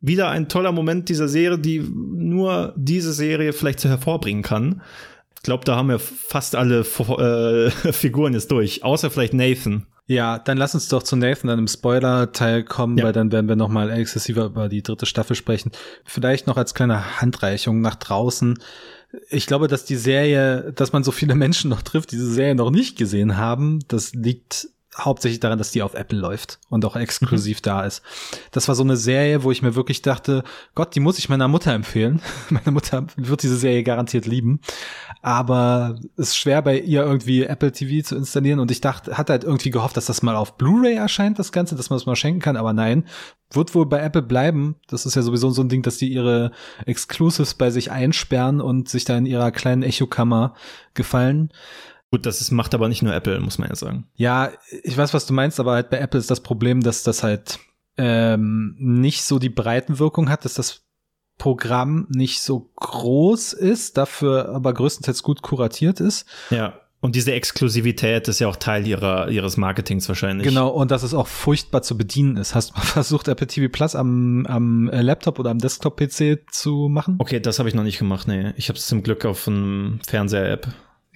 [0.00, 4.82] wieder ein toller Moment dieser Serie, die nur diese Serie vielleicht so hervorbringen kann.
[5.36, 9.86] Ich glaube, da haben wir fast alle äh, Figuren jetzt durch, außer vielleicht Nathan.
[10.06, 13.04] Ja, dann lass uns doch zu Nathan dann im Spoiler-Teil kommen, ja.
[13.04, 15.72] weil dann werden wir nochmal exzessiver über die dritte Staffel sprechen.
[16.04, 18.58] Vielleicht noch als kleine Handreichung nach draußen.
[19.30, 22.54] Ich glaube, dass die Serie, dass man so viele Menschen noch trifft, die diese Serie
[22.54, 26.96] noch nicht gesehen haben, das liegt hauptsächlich daran, dass die auf Apple läuft und auch
[26.96, 27.62] exklusiv mhm.
[27.62, 28.02] da ist.
[28.50, 30.42] Das war so eine Serie, wo ich mir wirklich dachte,
[30.74, 32.22] Gott, die muss ich meiner Mutter empfehlen.
[32.50, 34.60] Meine Mutter wird diese Serie garantiert lieben.
[35.22, 39.32] Aber es ist schwer bei ihr irgendwie Apple TV zu installieren und ich dachte, hatte
[39.32, 42.06] halt irgendwie gehofft, dass das mal auf Blu-ray erscheint, das Ganze, dass man es das
[42.06, 43.04] mal schenken kann, aber nein,
[43.50, 44.76] wird wohl bei Apple bleiben.
[44.88, 46.52] Das ist ja sowieso so ein Ding, dass die ihre
[46.84, 50.54] Exclusives bei sich einsperren und sich da in ihrer kleinen Echokammer
[50.94, 51.50] gefallen.
[52.16, 54.06] Gut, das ist, macht aber nicht nur Apple, muss man ja sagen.
[54.14, 54.50] Ja,
[54.82, 57.58] ich weiß, was du meinst, aber halt bei Apple ist das Problem, dass das halt
[57.98, 60.86] ähm, nicht so die Breitenwirkung hat, dass das
[61.36, 66.24] Programm nicht so groß ist, dafür aber größtenteils gut kuratiert ist.
[66.48, 66.80] Ja.
[67.00, 70.48] Und diese Exklusivität ist ja auch Teil ihrer, ihres Marketings wahrscheinlich.
[70.48, 72.54] Genau, und dass es auch furchtbar zu bedienen ist.
[72.54, 77.16] Hast du mal versucht, Apple TV Plus am, am Laptop oder am Desktop-PC zu machen?
[77.18, 78.54] Okay, das habe ich noch nicht gemacht, nee.
[78.56, 80.68] Ich habe es zum Glück auf einem Fernseher-App.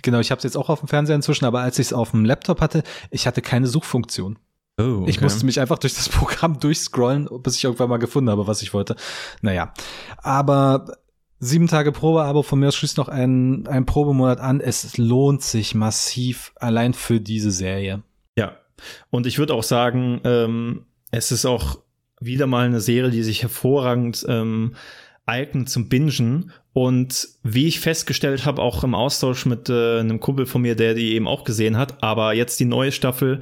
[0.03, 2.13] Genau, ich habe es jetzt auch auf dem Fernseher inzwischen, aber als ich es auf
[2.13, 4.39] dem Laptop hatte, ich hatte keine Suchfunktion.
[4.79, 5.11] Oh, okay.
[5.11, 8.63] Ich musste mich einfach durch das Programm durchscrollen, bis ich irgendwann mal gefunden habe, was
[8.63, 8.97] ich wollte.
[9.43, 9.73] Naja,
[10.19, 10.97] aber
[11.39, 14.61] sieben Tage Probeabo von mir schließt noch ein, ein Probemonat an.
[14.61, 18.03] Es lohnt sich massiv allein für diese Serie.
[18.37, 18.57] Ja,
[19.11, 21.79] und ich würde auch sagen, ähm, es ist auch
[22.21, 24.75] wieder mal eine Serie, die sich hervorragend ähm,
[25.31, 26.51] eignet zum Bingen.
[26.73, 30.95] Und wie ich festgestellt habe, auch im Austausch mit äh, einem Kumpel von mir, der
[30.95, 33.41] die eben auch gesehen hat, aber jetzt die neue Staffel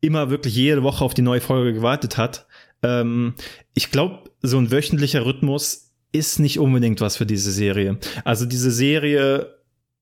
[0.00, 2.46] immer wirklich jede Woche auf die neue Folge gewartet hat.
[2.82, 3.34] Ähm,
[3.74, 7.98] ich glaube, so ein wöchentlicher Rhythmus ist nicht unbedingt was für diese Serie.
[8.24, 9.54] Also diese Serie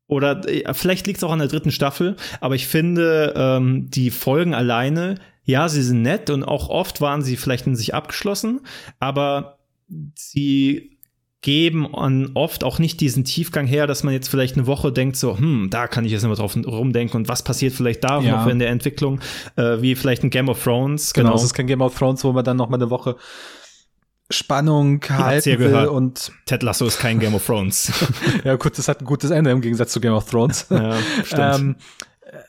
[0.07, 4.11] oder äh, vielleicht liegt es auch an der dritten Staffel, aber ich finde, ähm, die
[4.11, 8.61] Folgen alleine, ja, sie sind nett und auch oft waren sie vielleicht in sich abgeschlossen,
[8.99, 9.59] aber
[10.15, 10.90] sie
[11.43, 15.17] geben und oft auch nicht diesen Tiefgang her, dass man jetzt vielleicht eine Woche denkt,
[15.17, 18.37] so, hm, da kann ich jetzt immer drauf rumdenken und was passiert vielleicht da ja.
[18.37, 19.21] noch in der Entwicklung,
[19.57, 21.15] äh, wie vielleicht ein Game of Thrones.
[21.15, 21.37] Genau, genau.
[21.37, 23.17] es ist kein Game of Thrones, wo man dann noch mal eine Woche
[24.31, 25.89] Spannung halten will gehört.
[25.89, 27.91] und Ted Lasso ist kein Game of Thrones.
[28.45, 30.67] ja gut, das hat ein gutes Ende im Gegensatz zu Game of Thrones.
[30.71, 31.55] ja, stimmt.
[31.55, 31.77] ähm,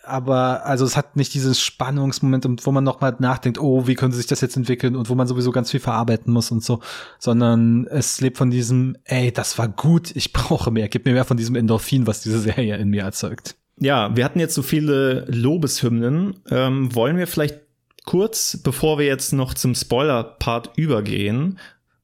[0.03, 4.17] aber also es hat nicht dieses Spannungsmoment, wo man noch mal nachdenkt, oh, wie könnte
[4.17, 6.79] sich das jetzt entwickeln und wo man sowieso ganz viel verarbeiten muss und so,
[7.19, 11.25] sondern es lebt von diesem, ey, das war gut, ich brauche mehr, gib mir mehr
[11.25, 13.55] von diesem Endorphin, was diese Serie in mir erzeugt.
[13.79, 16.36] Ja, wir hatten jetzt so viele Lobeshymnen.
[16.49, 17.61] Ähm, wollen wir vielleicht
[18.05, 21.57] kurz, bevor wir jetzt noch zum Spoiler-Part übergehen,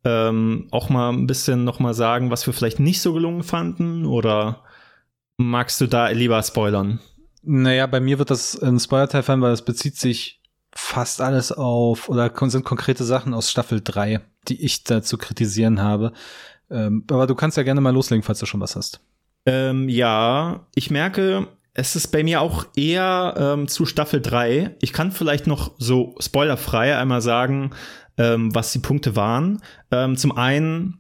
[0.04, 4.06] ähm, auch mal ein bisschen noch mal sagen, was wir vielleicht nicht so gelungen fanden
[4.06, 4.64] oder
[5.38, 7.00] magst du da lieber spoilern?
[7.50, 10.42] Naja, bei mir wird das ein Spoiler-Teil fallen, weil es bezieht sich
[10.74, 14.20] fast alles auf, oder sind konkrete Sachen aus Staffel 3,
[14.50, 16.12] die ich da zu kritisieren habe.
[16.70, 19.00] Ähm, aber du kannst ja gerne mal loslegen, falls du schon was hast.
[19.46, 24.76] Ähm, ja, ich merke, es ist bei mir auch eher ähm, zu Staffel 3.
[24.82, 27.72] Ich kann vielleicht noch so spoilerfrei einmal sagen,
[28.18, 29.62] ähm, was die Punkte waren.
[29.90, 31.00] Ähm, zum einen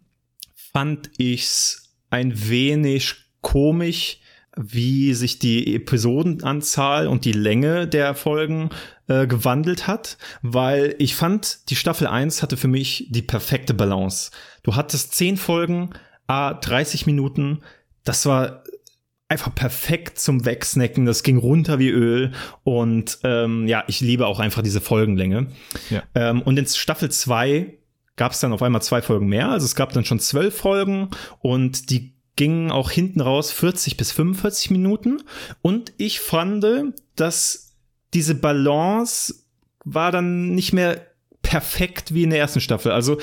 [0.56, 4.22] fand ich's ein wenig komisch,
[4.58, 8.70] wie sich die Episodenanzahl und die Länge der Folgen
[9.08, 14.32] äh, gewandelt hat, weil ich fand, die Staffel 1 hatte für mich die perfekte Balance.
[14.64, 15.91] Du hattest 10 Folgen,
[16.28, 17.62] a 30 Minuten,
[18.03, 18.64] das war
[19.30, 22.32] einfach perfekt zum Wegsnacken, das ging runter wie Öl
[22.64, 25.47] und ähm, ja, ich liebe auch einfach diese Folgenlänge.
[25.89, 26.03] Ja.
[26.16, 27.78] Ähm, und in Staffel 2
[28.16, 31.10] gab es dann auf einmal zwei Folgen mehr, also es gab dann schon zwölf Folgen
[31.39, 35.22] und die gingen auch hinten raus 40 bis 45 Minuten.
[35.62, 36.66] Und ich fand,
[37.18, 37.76] dass
[38.14, 39.36] diese Balance
[39.84, 41.02] war dann nicht mehr
[41.42, 42.94] perfekt wie in der ersten Staffel.
[42.94, 43.18] Also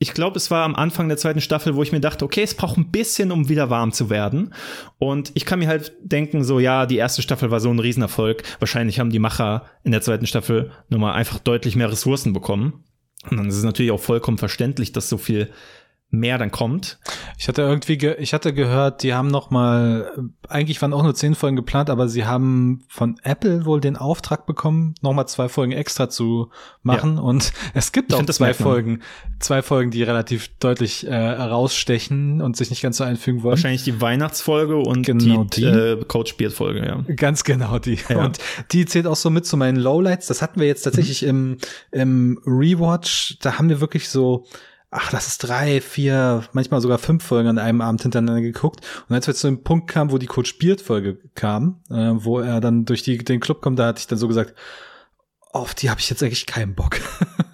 [0.00, 2.54] ich glaube, es war am Anfang der zweiten Staffel, wo ich mir dachte, okay, es
[2.54, 4.54] braucht ein bisschen, um wieder warm zu werden.
[4.98, 8.44] Und ich kann mir halt denken, so, ja, die erste Staffel war so ein Riesenerfolg.
[8.60, 12.84] Wahrscheinlich haben die Macher in der zweiten Staffel nochmal einfach deutlich mehr Ressourcen bekommen.
[13.28, 15.50] Und dann ist es natürlich auch vollkommen verständlich, dass so viel
[16.10, 16.98] mehr dann kommt.
[17.36, 20.10] Ich hatte irgendwie, ge ich hatte gehört, die haben noch mal,
[20.48, 24.46] eigentlich waren auch nur zehn Folgen geplant, aber sie haben von Apple wohl den Auftrag
[24.46, 26.50] bekommen, noch mal zwei Folgen extra zu
[26.82, 27.16] machen.
[27.16, 27.22] Ja.
[27.22, 29.02] Und es gibt ich auch zwei Folgen,
[29.38, 33.52] zwei Folgen, die relativ deutlich äh, herausstechen und sich nicht ganz so einfügen wollen.
[33.52, 35.66] Wahrscheinlich die Weihnachtsfolge und genau die, die.
[35.66, 37.04] Äh, Coach Beard Folge, ja.
[37.16, 37.98] Ganz genau die.
[38.08, 38.24] Ja.
[38.24, 38.38] Und
[38.72, 40.26] die zählt auch so mit zu meinen Lowlights.
[40.28, 41.28] Das hatten wir jetzt tatsächlich mhm.
[41.28, 41.58] im,
[41.92, 43.36] im Rewatch.
[43.42, 44.46] Da haben wir wirklich so
[44.90, 48.80] ach, das ist drei, vier, manchmal sogar fünf Folgen an einem Abend hintereinander geguckt.
[49.08, 52.40] Und als wir zu dem Punkt kamen, wo die Coach Beard Folge kam, äh, wo
[52.40, 54.54] er dann durch die, den Club kommt, da hatte ich dann so gesagt,
[55.50, 57.00] auf die habe ich jetzt eigentlich keinen Bock.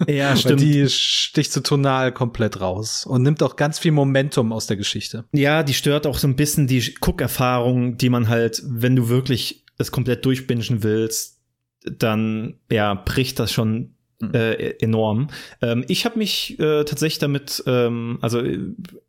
[0.09, 0.61] Ja, stimmt.
[0.61, 4.77] Weil die sticht so tonal komplett raus und nimmt auch ganz viel Momentum aus der
[4.77, 5.25] Geschichte.
[5.33, 9.65] Ja, die stört auch so ein bisschen die Guckerfahrung, die man halt, wenn du wirklich
[9.79, 11.41] es komplett durchbingen willst,
[11.85, 13.94] dann ja bricht das schon
[14.33, 15.29] äh, enorm.
[15.61, 18.43] Ähm, ich habe mich äh, tatsächlich damit, ähm, also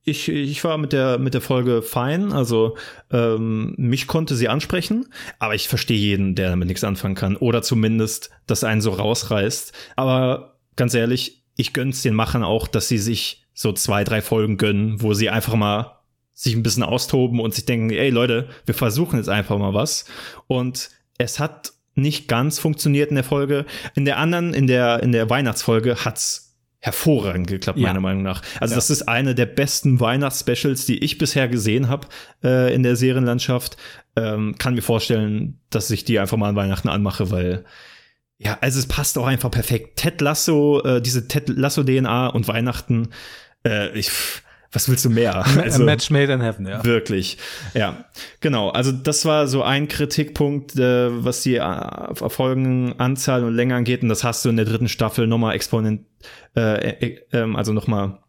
[0.04, 2.78] ich, ich war mit der mit der Folge fein, also
[3.12, 5.08] ähm, mich konnte sie ansprechen,
[5.40, 9.72] aber ich verstehe jeden, der damit nichts anfangen kann oder zumindest, dass einen so rausreißt.
[9.96, 14.58] Aber ganz ehrlich, ich gönn's den Machern auch, dass sie sich so zwei, drei Folgen
[14.58, 16.00] gönnen, wo sie einfach mal
[16.34, 20.06] sich ein bisschen austoben und sich denken, ey Leute, wir versuchen jetzt einfach mal was.
[20.48, 23.66] Und es hat nicht ganz funktioniert in der Folge.
[23.96, 26.46] In der anderen, in der, in der Weihnachtsfolge hat's
[26.80, 27.88] hervorragend geklappt, ja.
[27.88, 28.44] meiner Meinung nach.
[28.60, 28.76] Also ja.
[28.76, 32.08] das ist eine der besten Weihnachtsspecials, die ich bisher gesehen habe
[32.44, 33.78] äh, in der Serienlandschaft.
[34.16, 37.66] Ähm, kann mir vorstellen, dass ich die einfach mal an Weihnachten anmache, weil
[38.38, 39.98] ja, also es passt auch einfach perfekt.
[39.98, 43.10] Ted Lasso, äh, diese Ted Lasso DNA und Weihnachten.
[43.66, 44.12] Äh, ich
[44.76, 45.46] was willst du mehr?
[45.58, 46.84] Also, Match made in heaven, ja.
[46.84, 47.38] Wirklich.
[47.74, 48.06] Ja,
[48.42, 48.70] genau.
[48.70, 54.04] Also das war so ein Kritikpunkt, äh, was die äh, Folgenanzahl und Länge angeht.
[54.04, 56.06] Und das hast du in der dritten Staffel nochmal exponent,
[56.56, 58.20] äh, äh, ähm, also nochmal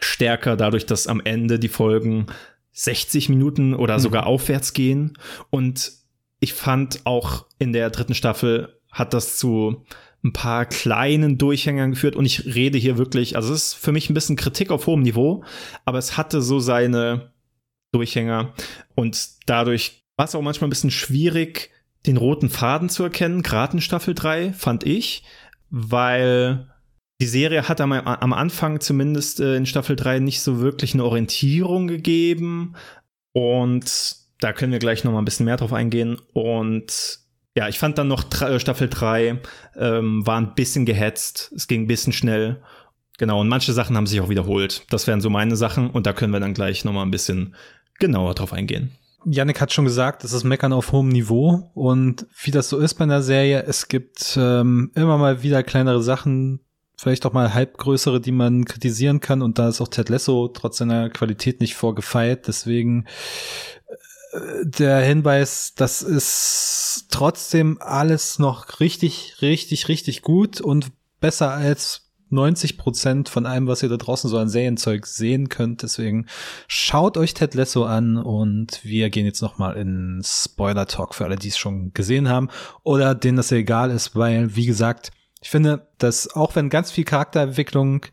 [0.00, 2.26] stärker, dadurch, dass am Ende die Folgen
[2.72, 4.02] 60 Minuten oder mhm.
[4.02, 5.16] sogar aufwärts gehen.
[5.50, 5.92] Und
[6.40, 9.84] ich fand auch in der dritten Staffel hat das zu
[10.24, 14.08] ein paar kleinen Durchhängern geführt und ich rede hier wirklich, also es ist für mich
[14.08, 15.44] ein bisschen Kritik auf hohem Niveau,
[15.84, 17.32] aber es hatte so seine
[17.92, 18.54] Durchhänger
[18.94, 21.70] und dadurch war es auch manchmal ein bisschen schwierig,
[22.06, 25.24] den roten Faden zu erkennen, gerade in Staffel 3, fand ich,
[25.70, 26.68] weil
[27.20, 31.04] die Serie hat am, am Anfang zumindest äh, in Staffel 3 nicht so wirklich eine
[31.04, 32.74] Orientierung gegeben
[33.32, 37.21] und da können wir gleich noch mal ein bisschen mehr drauf eingehen und
[37.54, 39.40] ja, ich fand dann noch äh, Staffel 3
[39.76, 42.62] ähm, war ein bisschen gehetzt, es ging ein bisschen schnell.
[43.18, 44.86] Genau, und manche Sachen haben sich auch wiederholt.
[44.90, 47.54] Das wären so meine Sachen und da können wir dann gleich noch mal ein bisschen
[47.98, 48.92] genauer drauf eingehen.
[49.24, 52.94] Yannick hat schon gesagt, es ist Meckern auf hohem Niveau und wie das so ist
[52.94, 56.60] bei einer Serie, es gibt ähm, immer mal wieder kleinere Sachen,
[56.96, 60.78] vielleicht auch mal halbgrößere, die man kritisieren kann und da ist auch Ted Lasso trotz
[60.78, 63.06] seiner Qualität nicht vorgefeilt, deswegen
[64.62, 72.78] der Hinweis, das ist trotzdem alles noch richtig, richtig, richtig gut und besser als 90
[72.78, 75.82] Prozent von allem, was ihr da draußen so an Serienzeug sehen könnt.
[75.82, 76.26] Deswegen
[76.66, 81.26] schaut euch Ted Lasso an und wir gehen jetzt noch mal in Spoiler Talk für
[81.26, 82.48] alle, die es schon gesehen haben
[82.82, 85.10] oder denen das egal ist, weil, wie gesagt,
[85.42, 88.06] ich finde, dass auch wenn ganz viel Charakterentwicklung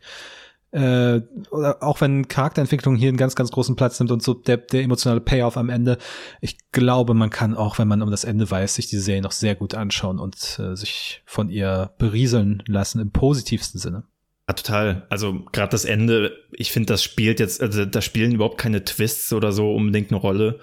[0.72, 4.58] äh, oder auch wenn Charakterentwicklung hier einen ganz, ganz großen Platz nimmt und so der,
[4.58, 5.98] der emotionale Payoff am Ende,
[6.40, 9.32] ich glaube, man kann auch, wenn man um das Ende weiß, sich die Serie noch
[9.32, 14.04] sehr gut anschauen und äh, sich von ihr berieseln lassen im positivsten Sinne.
[14.48, 15.06] Ja, total.
[15.10, 19.32] Also gerade das Ende, ich finde, das spielt jetzt, also da spielen überhaupt keine Twists
[19.32, 20.60] oder so unbedingt eine Rolle.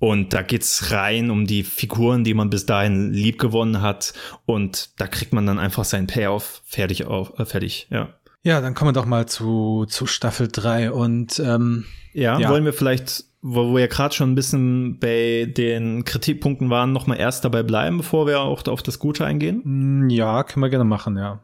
[0.00, 4.14] Und da geht's rein um die Figuren, die man bis dahin lieb gewonnen hat.
[4.46, 8.14] Und da kriegt man dann einfach seinen Payoff fertig auf, äh, fertig, ja.
[8.42, 12.64] Ja, dann kommen wir doch mal zu, zu Staffel 3 und ähm, ja, ja, wollen
[12.64, 17.16] wir vielleicht, wo wir ja gerade schon ein bisschen bei den Kritikpunkten waren, noch mal
[17.16, 19.60] erst dabei bleiben, bevor wir auch auf das Gute eingehen?
[19.64, 21.40] Mm, ja, können wir gerne machen, ja.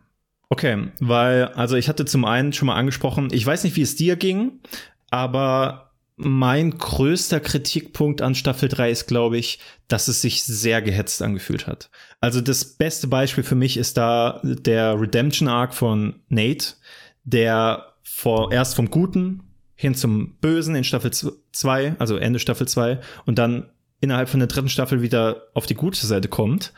[0.48, 3.96] Okay, weil, also ich hatte zum einen schon mal angesprochen, ich weiß nicht, wie es
[3.96, 4.60] dir ging,
[5.10, 5.85] aber
[6.16, 11.66] mein größter Kritikpunkt an Staffel 3 ist, glaube ich, dass es sich sehr gehetzt angefühlt
[11.66, 11.90] hat.
[12.20, 16.74] Also das beste Beispiel für mich ist da der Redemption Arc von Nate,
[17.24, 19.42] der vor, erst vom Guten
[19.74, 24.48] hin zum Bösen in Staffel 2, also Ende Staffel 2, und dann innerhalb von der
[24.48, 26.72] dritten Staffel wieder auf die gute Seite kommt.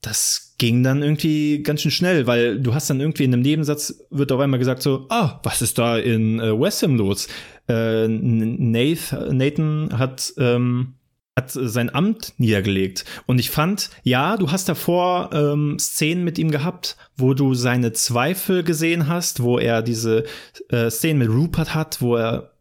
[0.00, 4.04] Das ging dann irgendwie ganz schön schnell, weil du hast dann irgendwie in einem Nebensatz
[4.10, 7.26] wird auf einmal gesagt so, ah, was ist da in äh, West los?
[7.68, 10.94] Äh, Nathan, Nathan hat ähm,
[11.36, 13.04] hat sein Amt niedergelegt.
[13.26, 17.92] Und ich fand, ja, du hast davor ähm, Szenen mit ihm gehabt, wo du seine
[17.92, 20.26] Zweifel gesehen hast, wo er diese
[20.68, 22.52] äh, Szenen mit Rupert hat, wo er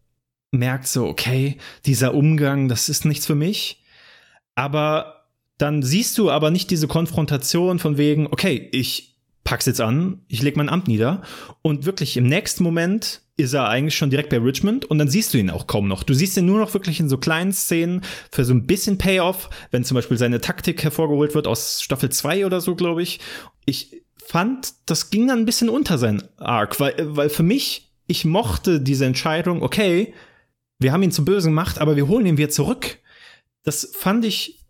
[0.49, 3.84] merkt so, okay, dieser Umgang, das ist nichts für mich.
[4.56, 5.20] Aber
[5.62, 10.41] dann siehst du aber nicht diese Konfrontation von wegen, okay, ich pack's jetzt an, ich
[10.41, 11.22] leg mein Amt nieder
[11.62, 15.34] und wirklich im nächsten Moment ist er eigentlich schon direkt bei Richmond und dann siehst
[15.34, 16.03] du ihn auch kaum noch.
[16.03, 18.01] Du siehst ihn nur noch wirklich in so kleinen Szenen
[18.32, 22.45] für so ein bisschen Payoff, wenn zum Beispiel seine Taktik hervorgeholt wird aus Staffel 2
[22.45, 23.20] oder so, glaube ich.
[23.66, 28.26] Ich fand, das ging dann ein bisschen unter sein Arc, weil, weil für mich, ich
[28.26, 30.14] mochte diese Entscheidung, okay,
[30.80, 32.99] wir haben ihn zum Bösen gemacht, aber wir holen ihn wieder zurück.
[33.64, 34.61] Das fand ich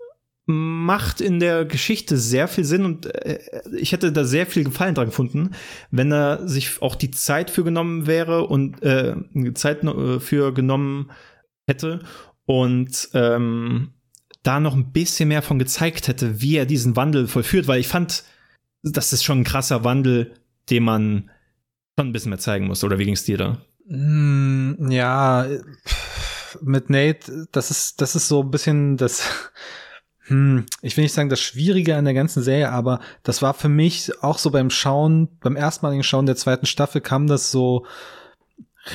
[0.46, 3.40] macht in der Geschichte sehr viel Sinn und äh,
[3.78, 5.52] ich hätte da sehr viel Gefallen dran gefunden,
[5.92, 9.16] wenn er sich auch die Zeit für genommen wäre und äh,
[9.54, 11.12] Zeit äh, für genommen
[11.68, 12.02] hätte
[12.46, 13.92] und ähm,
[14.44, 17.88] da noch ein bisschen mehr von gezeigt hätte, wie er diesen Wandel vollführt, weil ich
[17.88, 18.24] fand,
[18.84, 20.34] das ist schon ein krasser Wandel,
[20.70, 21.30] den man
[21.98, 22.84] schon ein bisschen mehr zeigen muss.
[22.84, 23.62] Oder wie ging es dir da?
[23.86, 25.46] Mm, ja,
[26.62, 29.30] mit Nate, das ist, das ist so ein bisschen das
[30.28, 33.70] hm, ich will nicht sagen, das Schwierige an der ganzen Serie, aber das war für
[33.70, 37.86] mich auch so beim Schauen, beim erstmaligen Schauen der zweiten Staffel kam das so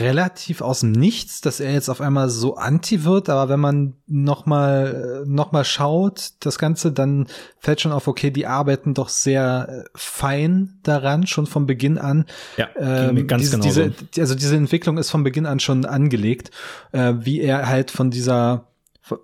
[0.01, 3.95] relativ aus dem Nichts, dass er jetzt auf einmal so anti wird, aber wenn man
[4.07, 7.29] noch mal noch mal schaut, das Ganze, dann
[7.61, 12.27] fällt schon auf, okay, die arbeiten doch sehr äh, fein daran, schon von Beginn an.
[12.57, 16.51] Ja, ähm, ganz diese, genau diese, also diese Entwicklung ist von Beginn an schon angelegt,
[16.91, 18.67] äh, wie er halt von dieser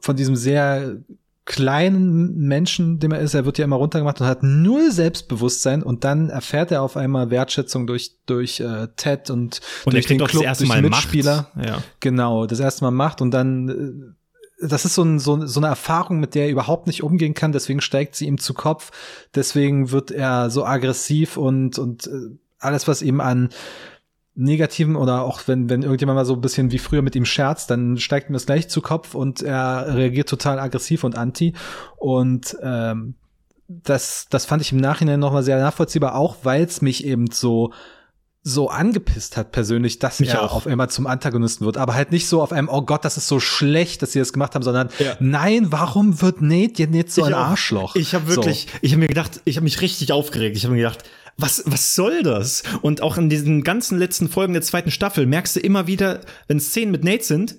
[0.00, 0.96] von diesem sehr
[1.44, 6.04] kleinen Menschen, dem er ist, er wird ja immer runtergemacht und hat null Selbstbewusstsein und
[6.04, 10.30] dann erfährt er auf einmal Wertschätzung durch durch äh, Ted und, und durch den Club,
[10.30, 11.50] das erste durch Mal Mitspieler.
[11.54, 11.66] Macht.
[11.66, 11.82] Ja.
[12.00, 14.14] Genau, das erste Mal macht und dann äh,
[14.64, 17.50] das ist so, ein, so, so eine Erfahrung, mit der er überhaupt nicht umgehen kann,
[17.50, 18.92] deswegen steigt sie ihm zu Kopf,
[19.34, 22.10] deswegen wird er so aggressiv und, und äh,
[22.60, 23.50] alles, was ihm an
[24.34, 27.70] negativen oder auch wenn, wenn irgendjemand mal so ein bisschen wie früher mit ihm scherzt,
[27.70, 31.52] dann steigt ihm das gleich zu Kopf und er reagiert total aggressiv und anti.
[31.96, 33.14] Und ähm,
[33.68, 37.72] das, das fand ich im Nachhinein nochmal sehr nachvollziehbar, auch weil es mich eben so
[38.44, 40.56] so angepisst hat persönlich, dass mich er auch.
[40.56, 43.28] auf einmal zum Antagonisten wird, aber halt nicht so auf einem, oh Gott, das ist
[43.28, 45.16] so schlecht, dass sie das gemacht haben, sondern ja.
[45.20, 47.50] nein, warum wird Nate jetzt so ich ein auch.
[47.50, 47.94] Arschloch?
[47.94, 48.78] Ich habe wirklich, so.
[48.80, 50.56] ich habe mir gedacht, ich habe mich richtig aufgeregt.
[50.56, 51.04] Ich habe mir gedacht,
[51.36, 52.62] was, was soll das?
[52.82, 56.60] Und auch in diesen ganzen letzten Folgen der zweiten Staffel merkst du immer wieder, wenn
[56.60, 57.56] Szenen mit Nate sind,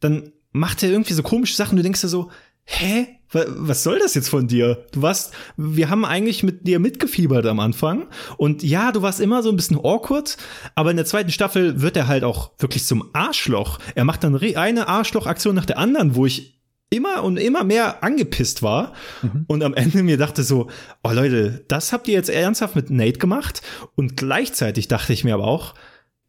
[0.00, 2.30] dann macht er irgendwie so komische Sachen, du denkst dir so,
[2.64, 3.08] hä?
[3.30, 4.86] Was soll das jetzt von dir?
[4.92, 8.06] Du warst, wir haben eigentlich mit dir mitgefiebert am Anfang.
[8.38, 10.38] Und ja, du warst immer so ein bisschen awkward,
[10.74, 13.80] aber in der zweiten Staffel wird er halt auch wirklich zum Arschloch.
[13.94, 16.57] Er macht dann eine Arschlochaktion nach der anderen, wo ich
[16.90, 19.44] immer und immer mehr angepisst war mhm.
[19.46, 20.68] und am Ende mir dachte so,
[21.02, 23.62] oh Leute, das habt ihr jetzt ernsthaft mit Nate gemacht
[23.94, 25.74] und gleichzeitig dachte ich mir aber auch,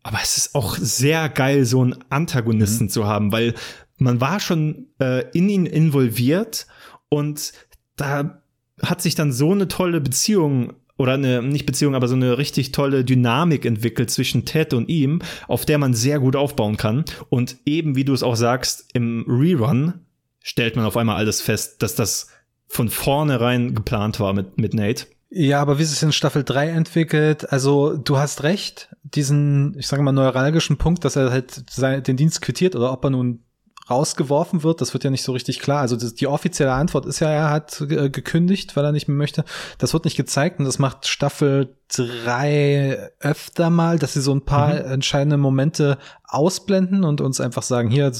[0.03, 2.89] aber es ist auch sehr geil, so einen Antagonisten mhm.
[2.89, 3.53] zu haben, weil
[3.97, 6.67] man war schon äh, in ihn involviert
[7.09, 7.53] und
[7.95, 8.41] da
[8.81, 12.71] hat sich dann so eine tolle Beziehung oder eine, nicht Beziehung, aber so eine richtig
[12.73, 17.05] tolle Dynamik entwickelt zwischen Ted und ihm, auf der man sehr gut aufbauen kann.
[17.29, 20.05] Und eben, wie du es auch sagst, im Rerun
[20.41, 22.27] stellt man auf einmal alles fest, dass das
[22.67, 25.07] von vornherein geplant war mit, mit Nate.
[25.31, 29.87] Ja, aber wie es sich in Staffel 3 entwickelt, also du hast recht, diesen, ich
[29.87, 33.43] sage mal, neuralgischen Punkt, dass er halt den Dienst quittiert oder ob er nun
[33.89, 35.81] rausgeworfen wird, das wird ja nicht so richtig klar.
[35.81, 39.17] Also das, die offizielle Antwort ist ja, er hat äh, gekündigt, weil er nicht mehr
[39.17, 39.45] möchte.
[39.77, 44.45] Das wird nicht gezeigt und das macht Staffel 3 öfter mal, dass sie so ein
[44.45, 44.91] paar mhm.
[44.91, 48.11] entscheidende Momente ausblenden und uns einfach sagen, hier,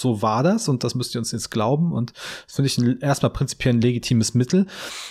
[0.00, 2.12] so war das und das müsst ihr uns jetzt glauben und
[2.46, 4.66] das finde ich ein, erstmal prinzipiell ein legitimes Mittel.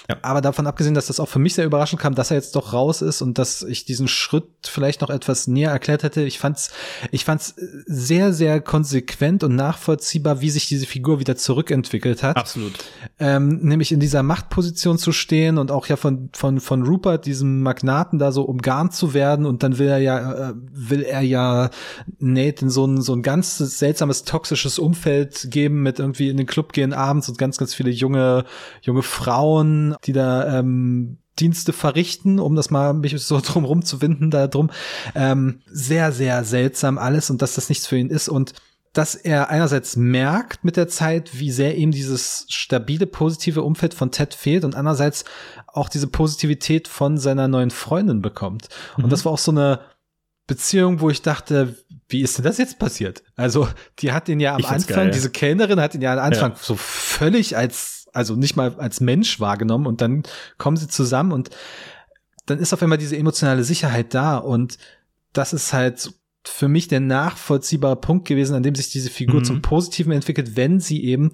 [0.10, 0.18] Ja.
[0.22, 2.74] Aber davon abgesehen, dass das auch für mich sehr überraschend kam, dass er jetzt doch
[2.74, 6.24] raus ist und dass ich diesen Schritt vielleicht noch etwas näher erklärt hätte.
[6.24, 6.72] Ich fand's,
[7.12, 12.38] ich fand's sehr, sehr konsequent und nachvollziehbar, wie sich diese Figur wieder zurückentwickelt hat.
[12.38, 12.74] Absolut.
[13.20, 17.62] Ähm, nämlich in dieser Machtposition zu stehen und auch ja von, von, von Rupert, diesem
[17.62, 21.70] Magnaten da so umgarnt zu werden und dann will er ja, äh, will er ja
[22.18, 26.48] Nate in so ein, so ein ganz seltsames, toxisches Umfeld geben mit irgendwie in den
[26.48, 28.46] Club gehen abends und ganz, ganz viele junge,
[28.82, 34.48] junge Frauen, die da ähm, Dienste verrichten, um das mal mich so drum rumzuwinden, da
[34.48, 34.70] drum.
[35.16, 38.54] Ähm, sehr, sehr seltsam alles und dass das nichts für ihn ist und
[38.94, 44.12] dass er einerseits merkt mit der Zeit, wie sehr ihm dieses stabile, positive Umfeld von
[44.12, 45.26] Ted fehlt und andererseits
[45.68, 48.70] auch diese Positivität von seiner neuen Freundin bekommt.
[48.98, 49.04] Mhm.
[49.06, 49.80] Und das war auch so eine
[50.50, 51.76] Beziehung, wo ich dachte,
[52.10, 53.24] wie ist denn das jetzt passiert?
[53.36, 53.70] Also,
[54.00, 55.12] die hat ihn ja am Anfang, geil, ja.
[55.12, 56.58] diese Kellnerin hat ihn ja am Anfang ja.
[56.60, 60.24] so völlig als, also nicht mal als Mensch wahrgenommen und dann
[60.58, 61.52] kommen sie zusammen und
[62.47, 64.80] dann ist auf einmal diese emotionale Sicherheit da und
[65.34, 66.12] das ist halt
[66.43, 69.45] für mich der nachvollziehbare Punkt gewesen, an dem sich diese Figur mhm.
[69.45, 71.32] zum Positiven entwickelt, wenn sie eben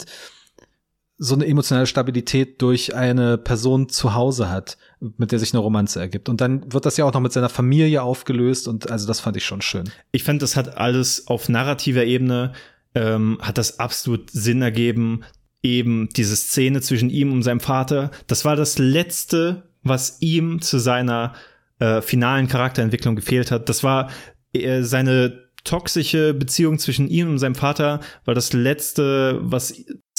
[1.17, 5.99] so eine emotionale Stabilität durch eine Person zu Hause hat, mit der sich eine Romanze
[5.99, 6.27] ergibt.
[6.27, 9.37] Und dann wird das ja auch noch mit seiner Familie aufgelöst und also das fand
[9.37, 9.89] ich schon schön.
[10.11, 12.53] Ich fand, das hat alles auf narrativer Ebene,
[12.95, 15.21] ähm, hat das absolut Sinn ergeben.
[15.63, 20.79] Eben diese Szene zwischen ihm und seinem Vater, das war das Letzte, was ihm zu
[20.79, 21.33] seiner
[21.79, 23.69] äh, finalen Charakterentwicklung gefehlt hat.
[23.69, 24.09] Das war
[24.53, 29.73] äh, seine toxische Beziehung zwischen ihm und seinem Vater war das letzte, was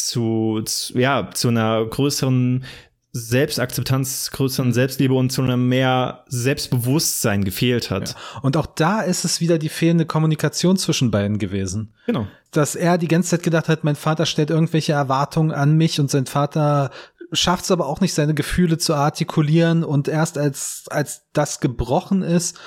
[0.06, 2.64] zu, zu, ja, zu einer größeren
[3.12, 8.10] Selbstakzeptanz, größeren Selbstliebe und zu einem mehr Selbstbewusstsein gefehlt hat.
[8.10, 8.40] Ja.
[8.42, 11.94] Und auch da ist es wieder die fehlende Kommunikation zwischen beiden gewesen.
[12.04, 12.26] Genau.
[12.50, 16.10] Dass er die ganze Zeit gedacht hat, mein Vater stellt irgendwelche Erwartungen an mich und
[16.10, 16.90] sein Vater
[17.32, 22.22] schafft es aber auch nicht, seine Gefühle zu artikulieren und erst als, als das gebrochen
[22.22, 22.58] ist,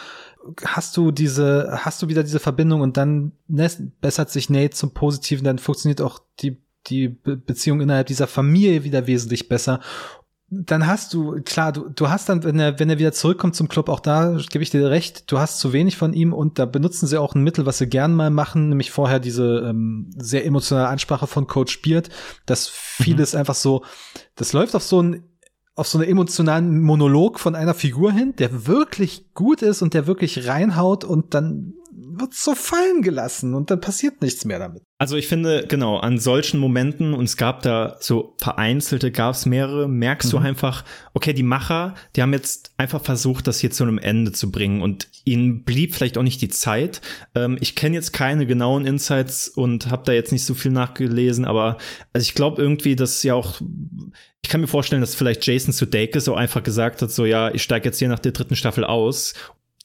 [0.65, 3.69] hast du diese, hast du wieder diese Verbindung und dann ne,
[4.01, 6.57] bessert sich Nate zum Positiven, dann funktioniert auch die
[6.89, 9.79] die Beziehung innerhalb dieser Familie wieder wesentlich besser.
[10.51, 13.67] Dann hast du, klar, du, du hast dann, wenn er, wenn er wieder zurückkommt zum
[13.67, 16.65] Club, auch da gebe ich dir recht, du hast zu wenig von ihm und da
[16.65, 20.45] benutzen sie auch ein Mittel, was sie gern mal machen, nämlich vorher diese ähm, sehr
[20.45, 22.09] emotionale Ansprache von Coach Beard,
[22.47, 23.39] dass vieles mhm.
[23.39, 23.83] einfach so,
[24.35, 25.23] das läuft auf so ein
[25.79, 30.07] auf so einen emotionalen Monolog von einer Figur hin, der wirklich gut ist und der
[30.07, 31.73] wirklich reinhaut und dann
[32.19, 34.83] wird so fallen gelassen und dann passiert nichts mehr damit.
[34.97, 39.45] Also ich finde, genau, an solchen Momenten, und es gab da so vereinzelte, gab es
[39.45, 40.31] mehrere, merkst mhm.
[40.31, 44.31] du einfach, okay, die Macher, die haben jetzt einfach versucht, das hier zu einem Ende
[44.33, 47.01] zu bringen und ihnen blieb vielleicht auch nicht die Zeit.
[47.35, 51.45] Ähm, ich kenne jetzt keine genauen Insights und habe da jetzt nicht so viel nachgelesen,
[51.45, 51.77] aber
[52.11, 53.61] also ich glaube irgendwie, dass ja auch,
[54.41, 57.63] ich kann mir vorstellen, dass vielleicht Jason Sudeikis so einfach gesagt hat, so ja, ich
[57.63, 59.33] steige jetzt hier nach der dritten Staffel aus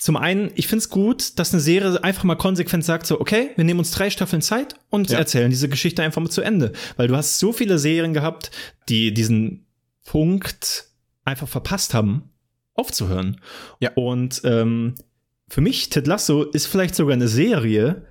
[0.04, 3.52] zum einen, ich finde es gut, dass eine Serie einfach mal konsequent sagt, so, okay,
[3.56, 5.16] wir nehmen uns drei Staffeln Zeit und ja.
[5.16, 6.72] erzählen diese Geschichte einfach mal zu Ende.
[6.98, 8.50] Weil du hast so viele Serien gehabt,
[8.90, 9.64] die diesen
[10.04, 10.90] Punkt
[11.24, 12.34] einfach verpasst haben,
[12.74, 13.40] aufzuhören.
[13.80, 13.92] Ja.
[13.94, 14.94] Und ähm,
[15.48, 18.06] für mich, Ted Lasso ist vielleicht sogar eine Serie,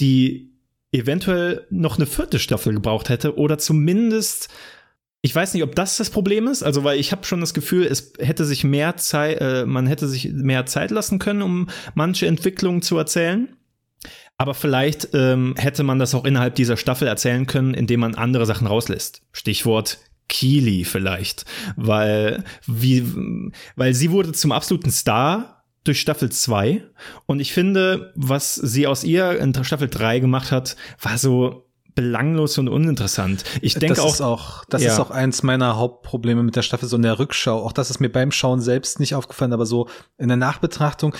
[0.00, 0.52] die
[0.90, 4.48] eventuell noch eine vierte Staffel gebraucht hätte oder zumindest
[5.26, 7.84] ich weiß nicht, ob das das Problem ist, also weil ich habe schon das Gefühl,
[7.84, 12.28] es hätte sich mehr Zeit, äh, man hätte sich mehr Zeit lassen können, um manche
[12.28, 13.48] Entwicklungen zu erzählen.
[14.36, 18.46] Aber vielleicht ähm, hätte man das auch innerhalb dieser Staffel erzählen können, indem man andere
[18.46, 19.22] Sachen rauslässt.
[19.32, 19.98] Stichwort
[20.28, 23.04] Keely vielleicht, weil wie,
[23.74, 26.84] weil sie wurde zum absoluten Star durch Staffel 2
[27.26, 31.65] und ich finde, was sie aus ihr in Staffel 3 gemacht hat, war so
[31.96, 33.42] belanglos und uninteressant.
[33.62, 34.92] Ich denke auch, auch, das ja.
[34.92, 37.60] ist auch eins meiner Hauptprobleme mit der Staffel, so in der Rückschau.
[37.60, 39.88] Auch das ist mir beim Schauen selbst nicht aufgefallen, aber so
[40.18, 41.14] in der Nachbetrachtung.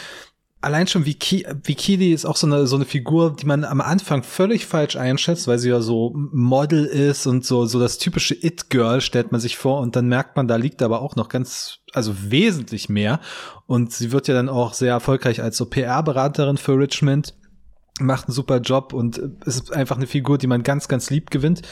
[0.60, 4.22] Allein schon wie Kili ist auch so eine, so eine Figur, die man am Anfang
[4.22, 9.00] völlig falsch einschätzt, weil sie ja so Model ist und so, so das typische It-Girl
[9.00, 12.14] stellt man sich vor und dann merkt man, da liegt aber auch noch ganz, also
[12.30, 13.20] wesentlich mehr.
[13.66, 17.34] Und sie wird ja dann auch sehr erfolgreich als so PR-Beraterin für Richmond
[18.00, 21.62] macht einen super Job und ist einfach eine Figur, die man ganz, ganz lieb gewinnt.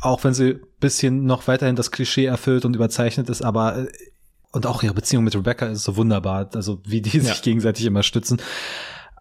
[0.00, 3.88] Auch wenn sie bisschen noch weiterhin das Klischee erfüllt und überzeichnet ist, aber äh,
[4.52, 8.02] und auch ihre Beziehung mit Rebecca ist so wunderbar, also wie die sich gegenseitig immer
[8.02, 8.40] stützen.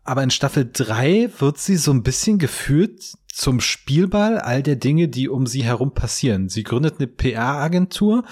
[0.03, 5.07] Aber in Staffel drei wird sie so ein bisschen geführt zum Spielball all der Dinge,
[5.07, 6.49] die um sie herum passieren.
[6.49, 8.25] Sie gründet eine PR-Agentur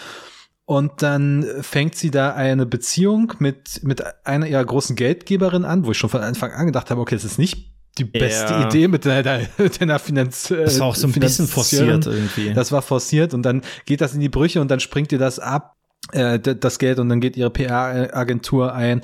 [0.66, 5.92] und dann fängt sie da eine Beziehung mit, mit einer ihrer großen Geldgeberin an, wo
[5.92, 8.68] ich schon von Anfang an gedacht habe, okay, es ist nicht die beste ja.
[8.68, 9.42] Idee mit deiner,
[9.80, 10.48] deiner Finanz.
[10.48, 12.54] Das war auch so ein bisschen forciert irgendwie.
[12.54, 15.40] Das war forciert und dann geht das in die Brüche und dann springt ihr das
[15.40, 15.76] ab
[16.14, 19.02] äh, das Geld und dann geht ihre PR-Agentur ein.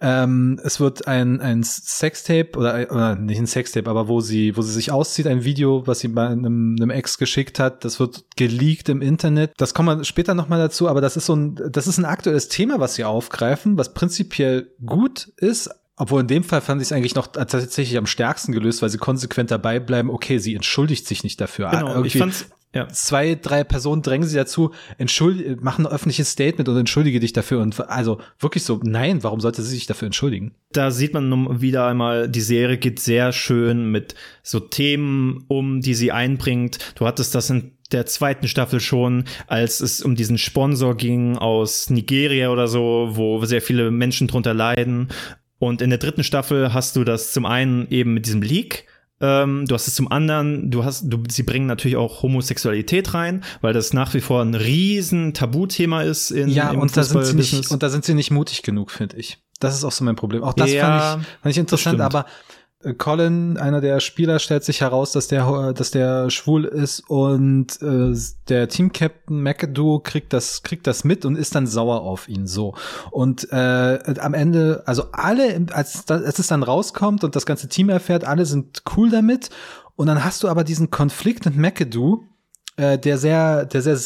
[0.00, 4.62] Ähm, es wird ein, ein Sextape oder, oder nicht ein Sextape, aber wo sie, wo
[4.62, 8.24] sie sich auszieht, ein Video, was sie bei einem, einem Ex geschickt hat, das wird
[8.36, 9.52] geleakt im Internet.
[9.56, 12.48] Das kommen wir später nochmal dazu, aber das ist so ein, das ist ein aktuelles
[12.48, 16.92] Thema, was sie aufgreifen, was prinzipiell gut ist, obwohl in dem Fall fand ich es
[16.92, 21.22] eigentlich noch tatsächlich am stärksten gelöst, weil sie konsequent dabei bleiben, okay, sie entschuldigt sich
[21.22, 21.70] nicht dafür.
[21.70, 22.88] Genau, Irgendwie ich fand's, ja.
[22.88, 27.60] Zwei, drei Personen drängen sie dazu, entschuldige, machen ein öffentliches Statement und entschuldige dich dafür.
[27.60, 30.54] Und also wirklich so, nein, warum sollte sie sich dafür entschuldigen?
[30.72, 35.94] Da sieht man wieder einmal, die Serie geht sehr schön mit so Themen um, die
[35.94, 36.78] sie einbringt.
[36.94, 41.90] Du hattest das in der zweiten Staffel schon, als es um diesen Sponsor ging aus
[41.90, 45.08] Nigeria oder so, wo sehr viele Menschen drunter leiden.
[45.62, 48.84] Und in der dritten Staffel hast du das zum einen eben mit diesem Leak.
[49.20, 53.44] Ähm, du hast es zum anderen, du hast, du, sie bringen natürlich auch Homosexualität rein,
[53.60, 57.24] weil das nach wie vor ein riesen Tabuthema ist in Ja, im und da sind
[57.24, 59.38] sie nicht, und da sind sie nicht mutig genug, finde ich.
[59.60, 60.42] Das ist auch so mein Problem.
[60.42, 62.26] Auch das ja, fand, ich, fand ich interessant, aber
[62.98, 68.16] Colin, einer der Spieler, stellt sich heraus, dass der, dass der schwul ist und äh,
[68.48, 72.74] der Team-Captain McAdoo kriegt das, kriegt das mit und ist dann sauer auf ihn so.
[73.10, 77.88] Und äh, am Ende, also alle, als, als es dann rauskommt und das ganze Team
[77.88, 79.50] erfährt, alle sind cool damit.
[79.96, 82.24] Und dann hast du aber diesen Konflikt mit McAdoo,
[82.76, 83.96] äh, der sehr, der sehr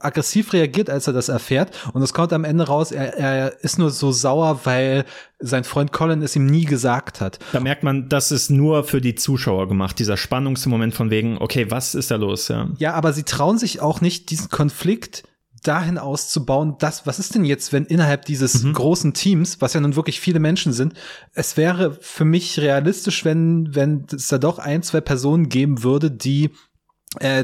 [0.00, 1.70] aggressiv reagiert, als er das erfährt.
[1.92, 5.04] Und es kommt am Ende raus, er, er ist nur so sauer, weil
[5.38, 7.38] sein Freund Colin es ihm nie gesagt hat.
[7.52, 11.70] Da merkt man, das ist nur für die Zuschauer gemacht, dieser Spannungsmoment von wegen, okay,
[11.70, 12.48] was ist da los?
[12.48, 15.24] Ja, ja aber sie trauen sich auch nicht, diesen Konflikt
[15.62, 18.72] dahin auszubauen, das, was ist denn jetzt, wenn innerhalb dieses mhm.
[18.72, 20.94] großen Teams, was ja nun wirklich viele Menschen sind,
[21.34, 26.10] es wäre für mich realistisch, wenn, wenn es da doch ein, zwei Personen geben würde,
[26.10, 26.50] die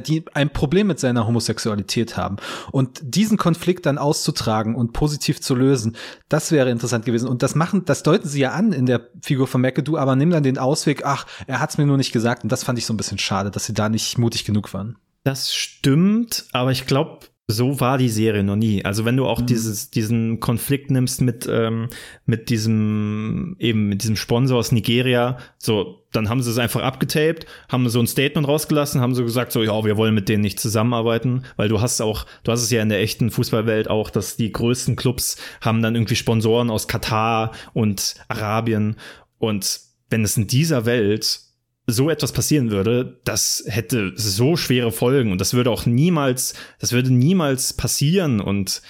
[0.07, 2.37] die ein Problem mit seiner Homosexualität haben.
[2.71, 5.97] Und diesen Konflikt dann auszutragen und positiv zu lösen,
[6.29, 7.29] das wäre interessant gewesen.
[7.29, 10.31] Und das machen, das deuten sie ja an in der Figur von McAdoo, aber nimm
[10.31, 12.43] dann den Ausweg, ach, er hat's mir nur nicht gesagt.
[12.43, 14.99] Und das fand ich so ein bisschen schade, dass sie da nicht mutig genug waren.
[15.23, 18.85] Das stimmt, aber ich glaube, so war die Serie noch nie.
[18.85, 19.47] Also wenn du auch mhm.
[19.47, 21.89] dieses, diesen Konflikt nimmst mit, ähm,
[22.25, 27.45] mit diesem, eben mit diesem Sponsor aus Nigeria, so, dann haben sie es einfach abgetaped,
[27.69, 30.59] haben so ein Statement rausgelassen, haben so gesagt, so, ja, wir wollen mit denen nicht
[30.59, 34.37] zusammenarbeiten, weil du hast auch, du hast es ja in der echten Fußballwelt auch, dass
[34.37, 38.97] die größten Clubs haben dann irgendwie Sponsoren aus Katar und Arabien
[39.39, 41.41] und wenn es in dieser Welt
[41.87, 46.93] so etwas passieren würde, das hätte so schwere Folgen und das würde auch niemals, das
[46.93, 48.81] würde niemals passieren und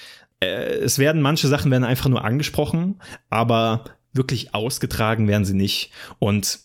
[0.41, 5.91] äh, es werden manche Sachen werden einfach nur angesprochen, aber wirklich ausgetragen werden sie nicht
[6.19, 6.61] und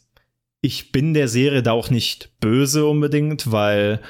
[0.62, 4.02] ich bin der Serie da auch nicht böse unbedingt, weil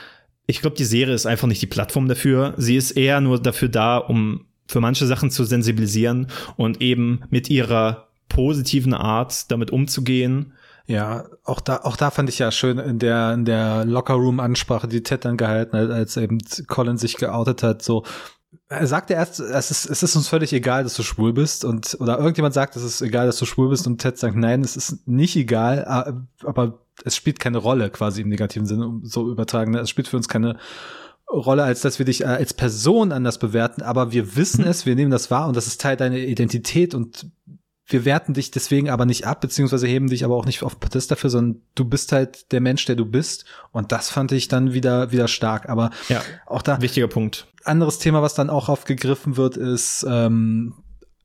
[0.48, 2.56] ich glaube, die Serie ist einfach nicht die Plattform dafür.
[2.58, 7.52] Sie ist eher nur dafür da, um für manche Sachen zu sensibilisieren und eben mit
[7.52, 10.54] ihrer positiven Art damit umzugehen.
[10.90, 15.04] Ja, auch da, auch da fand ich ja schön in der, in der Lockerroom-Ansprache, die
[15.04, 18.04] Ted dann gehalten hat, als eben Colin sich geoutet hat, so,
[18.70, 21.96] er sagte erst, es ist, es ist uns völlig egal, dass du schwul bist und
[22.00, 24.76] oder irgendjemand sagt, es ist egal, dass du schwul bist und Ted sagt, nein, es
[24.76, 25.86] ist nicht egal,
[26.44, 29.76] aber es spielt keine Rolle quasi im negativen Sinne, um so übertragen.
[29.76, 30.58] Es spielt für uns keine
[31.32, 34.72] Rolle, als dass wir dich äh, als Person anders bewerten, aber wir wissen mhm.
[34.72, 37.28] es, wir nehmen das wahr und das ist Teil deiner Identität und
[37.90, 41.12] wir werten dich deswegen aber nicht ab, beziehungsweise heben dich aber auch nicht auf Protest
[41.12, 43.46] dafür, sondern du bist halt der Mensch, der du bist.
[43.72, 45.70] Und das fand ich dann wieder, wieder stark.
[45.70, 46.82] Aber ja, auch da.
[46.82, 47.48] Wichtiger Punkt.
[47.64, 50.76] Anderes Thema, was dann auch aufgegriffen wird, ist, ähm,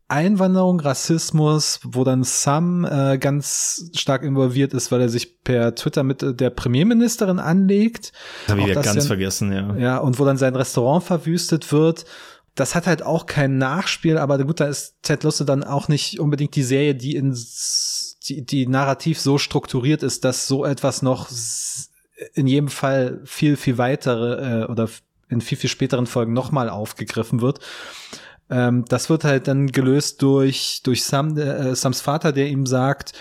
[0.09, 6.03] Einwanderung, Rassismus, wo dann Sam äh, ganz stark involviert ist, weil er sich per Twitter
[6.03, 8.13] mit äh, der Premierministerin anlegt.
[8.49, 9.77] Habe ich ja ganz ja, vergessen, ja.
[9.77, 12.05] Ja, und wo dann sein Restaurant verwüstet wird
[12.55, 16.21] das hat halt auch kein Nachspiel, aber gut, da ist Ted Lasso dann auch nicht
[16.21, 17.37] unbedingt die Serie, die in
[18.29, 21.29] die, die narrativ so strukturiert ist, dass so etwas noch
[22.35, 24.89] in jedem Fall viel, viel weitere äh, oder
[25.29, 27.61] in viel, viel späteren Folgen nochmal aufgegriffen wird.
[28.51, 33.13] Ähm, das wird halt dann gelöst durch, durch Sam, äh, Sams Vater, der ihm sagt,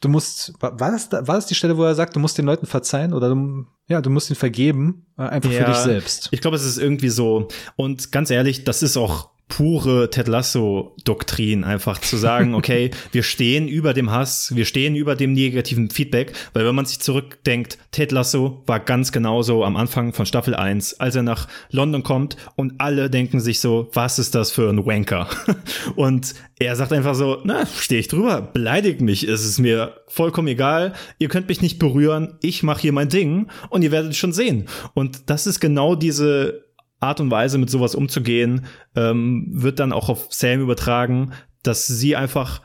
[0.00, 2.66] du musst, war das, war das die Stelle, wo er sagt, du musst den Leuten
[2.66, 6.28] verzeihen oder du, ja, du musst ihn vergeben, äh, einfach ja, für dich selbst.
[6.30, 7.48] Ich glaube, es ist irgendwie so.
[7.76, 13.66] Und ganz ehrlich, das ist auch pure Ted Lasso-Doktrin, einfach zu sagen, okay, wir stehen
[13.66, 18.12] über dem Hass, wir stehen über dem negativen Feedback, weil wenn man sich zurückdenkt, Ted
[18.12, 22.74] Lasso war ganz genauso am Anfang von Staffel 1, als er nach London kommt und
[22.78, 25.28] alle denken sich so, was ist das für ein Wanker?
[25.96, 30.48] Und er sagt einfach so, na, stehe ich drüber, beleidigt mich, es ist mir vollkommen
[30.48, 34.32] egal, ihr könnt mich nicht berühren, ich mache hier mein Ding und ihr werdet schon
[34.32, 34.66] sehen.
[34.94, 36.67] Und das ist genau diese
[37.00, 41.32] Art und Weise, mit sowas umzugehen, ähm, wird dann auch auf Sam übertragen,
[41.62, 42.62] dass sie einfach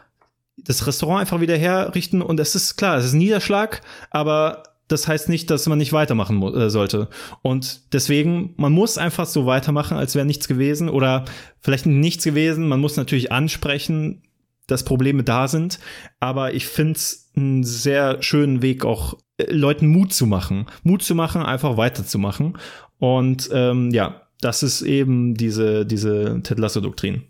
[0.57, 3.81] das Restaurant einfach wieder herrichten und es ist klar, es ist ein Niederschlag,
[4.11, 7.09] aber das heißt nicht, dass man nicht weitermachen äh, sollte.
[7.41, 11.25] Und deswegen, man muss einfach so weitermachen, als wäre nichts gewesen oder
[11.59, 12.67] vielleicht nichts gewesen.
[12.67, 14.23] Man muss natürlich ansprechen,
[14.67, 15.79] dass Probleme da sind,
[16.19, 20.67] aber ich finde es einen sehr schönen Weg, auch äh, Leuten Mut zu machen.
[20.83, 22.57] Mut zu machen, einfach weiterzumachen.
[22.99, 27.23] Und ähm, ja, das ist eben diese, diese Ted Lasso-Doktrin.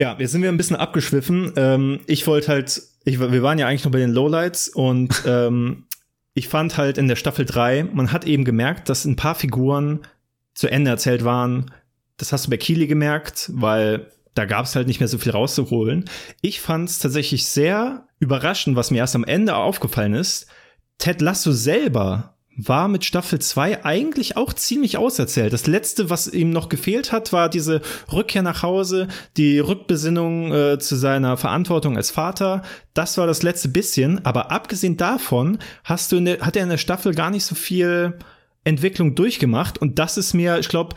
[0.00, 1.52] Ja, jetzt sind wir ein bisschen abgeschwiffen.
[1.56, 5.84] Ähm, ich wollte halt, ich, wir waren ja eigentlich noch bei den Lowlights und ähm,
[6.34, 10.00] ich fand halt in der Staffel 3, man hat eben gemerkt, dass ein paar Figuren
[10.54, 11.72] zu Ende erzählt waren.
[12.16, 15.32] Das hast du bei Keely gemerkt, weil da gab es halt nicht mehr so viel
[15.32, 16.04] rauszuholen.
[16.42, 20.46] Ich fand es tatsächlich sehr überraschend, was mir erst am Ende aufgefallen ist.
[20.98, 25.52] Ted Lasso selber war mit Staffel 2 eigentlich auch ziemlich auserzählt.
[25.52, 27.80] Das letzte, was ihm noch gefehlt hat, war diese
[28.12, 29.06] Rückkehr nach Hause,
[29.36, 32.62] die Rückbesinnung äh, zu seiner Verantwortung als Vater.
[32.94, 34.24] Das war das letzte bisschen.
[34.26, 38.18] Aber abgesehen davon hast du der, hat er in der Staffel gar nicht so viel
[38.64, 39.78] Entwicklung durchgemacht.
[39.78, 40.96] Und das ist mir, ich glaube,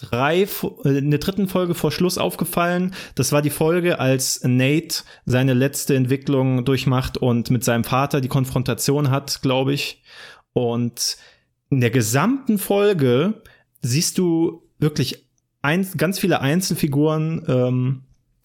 [0.00, 0.48] drei,
[0.84, 2.92] äh, in der dritten Folge vor Schluss aufgefallen.
[3.14, 8.28] Das war die Folge, als Nate seine letzte Entwicklung durchmacht und mit seinem Vater die
[8.28, 10.02] Konfrontation hat, glaube ich.
[10.58, 11.16] Und
[11.70, 13.42] in der gesamten Folge
[13.80, 15.28] siehst du wirklich
[15.62, 18.02] ein, ganz viele Einzelfiguren ähm,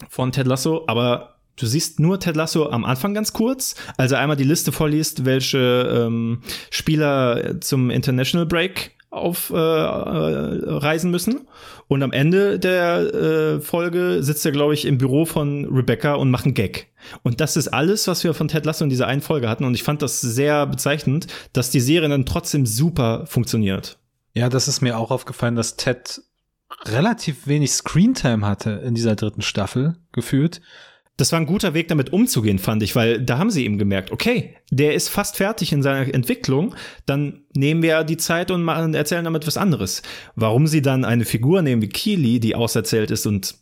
[0.10, 4.38] von Ted Lasso, aber du siehst nur Ted Lasso am Anfang ganz kurz, also einmal
[4.38, 11.48] die Liste vorliest, welche ähm, Spieler zum International Break aufreisen äh, müssen.
[11.88, 16.32] Und am Ende der äh, Folge sitzt er, glaube ich, im Büro von Rebecca und
[16.32, 16.92] macht einen Gag.
[17.22, 19.66] Und das ist alles, was wir von Ted Lasso in dieser einen Folge hatten.
[19.66, 24.00] Und ich fand das sehr bezeichnend, dass die Serie dann trotzdem super funktioniert.
[24.34, 26.22] Ja, das ist mir auch aufgefallen, dass Ted
[26.86, 30.62] relativ wenig Screentime hatte in dieser dritten Staffel gefühlt
[31.18, 34.12] das war ein guter Weg, damit umzugehen, fand ich, weil da haben sie eben gemerkt,
[34.12, 38.96] okay, der ist fast fertig in seiner Entwicklung, dann nehmen wir die Zeit und machen,
[38.96, 40.02] erzählen damit was anderes.
[40.36, 43.56] Warum sie dann eine Figur nehmen wie Keely, die auserzählt ist und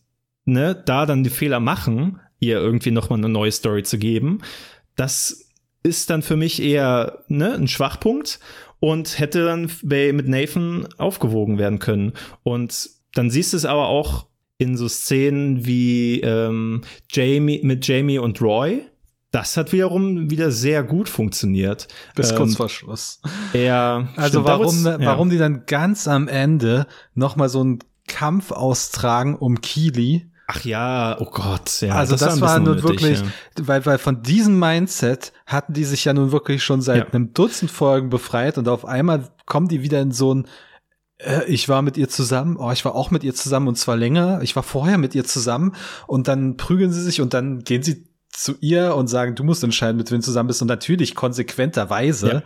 [0.46, 4.42] ne, da dann die Fehler machen, ihr irgendwie nochmal eine neue Story zu geben,
[4.96, 5.50] das
[5.84, 8.40] ist dann für mich eher ne, ein Schwachpunkt
[8.80, 12.14] und hätte dann bei, mit Nathan aufgewogen werden können.
[12.44, 14.28] Und dann siehst du es aber auch
[14.62, 18.84] in so Szenen wie ähm, Jamie mit Jamie und Roy,
[19.32, 21.88] das hat wiederum wieder sehr gut funktioniert.
[22.16, 23.22] Bis ähm, kurz vor Schluss.
[23.54, 24.10] Ja.
[24.16, 25.00] Also warum, ja.
[25.00, 26.86] warum die dann ganz am Ende
[27.16, 30.30] noch mal so einen Kampf austragen um Kili?
[30.46, 31.96] Ach ja, oh Gott, ja.
[31.96, 33.28] Also das, das war, war nun wirklich, ja.
[33.62, 37.14] weil, weil von diesem Mindset hatten die sich ja nun wirklich schon seit ja.
[37.14, 40.46] einem Dutzend Folgen befreit und auf einmal kommen die wieder in so ein
[41.48, 44.42] ich war mit ihr zusammen, oh, ich war auch mit ihr zusammen und zwar länger.
[44.42, 45.76] Ich war vorher mit ihr zusammen
[46.08, 49.64] und dann prügeln sie sich und dann gehen sie zu ihr und sagen, du musst
[49.64, 50.62] entscheiden, mit wem du zusammen bist.
[50.62, 52.44] Und natürlich konsequenterweise ja.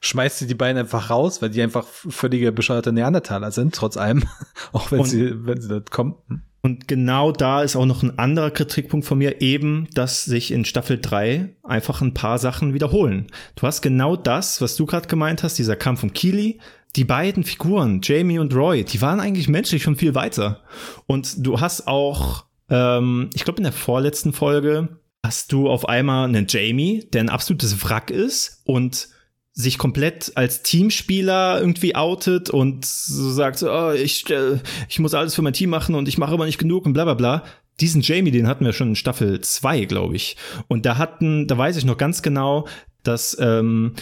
[0.00, 4.24] schmeißt sie die beiden einfach raus, weil die einfach völlige bescheuerte Neandertaler sind, trotz allem.
[4.72, 6.16] auch wenn und, sie, wenn sie dort kommen.
[6.28, 6.42] Hm.
[6.60, 10.64] Und genau da ist auch noch ein anderer Kritikpunkt von mir, eben, dass sich in
[10.64, 13.28] Staffel 3 einfach ein paar Sachen wiederholen.
[13.54, 16.58] Du hast genau das, was du gerade gemeint hast, dieser Kampf um Keely,
[16.96, 20.62] die beiden Figuren, Jamie und Roy, die waren eigentlich menschlich schon viel weiter.
[21.06, 26.28] Und du hast auch, ähm, ich glaube in der vorletzten Folge, hast du auf einmal
[26.28, 29.08] einen Jamie, der ein absolutes Wrack ist und
[29.52, 35.34] sich komplett als Teamspieler irgendwie outet und so sagt, oh, ich, äh, ich muss alles
[35.34, 37.44] für mein Team machen und ich mache immer nicht genug und bla bla bla.
[37.80, 40.36] Diesen Jamie, den hatten wir schon in Staffel 2, glaube ich.
[40.68, 42.66] Und da hatten, da weiß ich noch ganz genau,
[43.02, 43.94] dass ähm,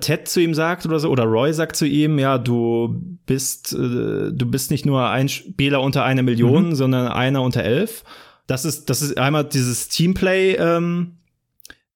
[0.00, 4.32] Ted zu ihm sagt oder so, oder Roy sagt zu ihm, ja, du bist, äh,
[4.32, 6.74] du bist nicht nur ein Spieler unter einer Million, mhm.
[6.74, 8.04] sondern einer unter elf.
[8.46, 11.16] Das ist, das ist einmal dieses Teamplay ähm,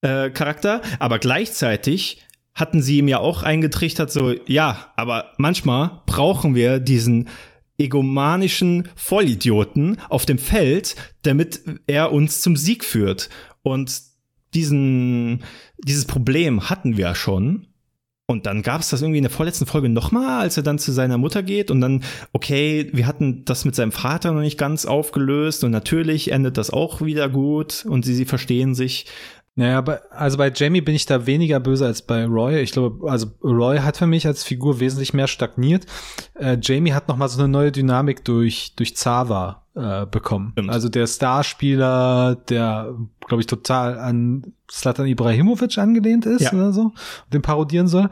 [0.00, 2.22] äh, Charakter, aber gleichzeitig
[2.54, 7.28] hatten sie ihm ja auch eingetrichtert, so, ja, aber manchmal brauchen wir diesen
[7.78, 13.28] egomanischen Vollidioten auf dem Feld, damit er uns zum Sieg führt.
[13.62, 14.02] Und
[14.54, 15.42] diesen,
[15.78, 17.68] dieses Problem hatten wir schon.
[18.32, 20.90] Und dann gab es das irgendwie in der vorletzten Folge nochmal, als er dann zu
[20.90, 22.02] seiner Mutter geht und dann,
[22.32, 26.70] okay, wir hatten das mit seinem Vater noch nicht ganz aufgelöst und natürlich endet das
[26.70, 29.06] auch wieder gut und sie, sie verstehen sich.
[29.54, 32.60] Naja, also bei Jamie bin ich da weniger böse als bei Roy.
[32.60, 35.84] Ich glaube, also Roy hat für mich als Figur wesentlich mehr stagniert.
[36.34, 40.50] Äh, Jamie hat noch mal so eine neue Dynamik durch durch Zava äh, bekommen.
[40.52, 40.70] Stimmt.
[40.70, 42.94] Also der Starspieler, der
[43.26, 46.52] glaube ich total an Slatan Ibrahimovic angelehnt ist ja.
[46.52, 46.92] oder so,
[47.32, 48.10] den parodieren soll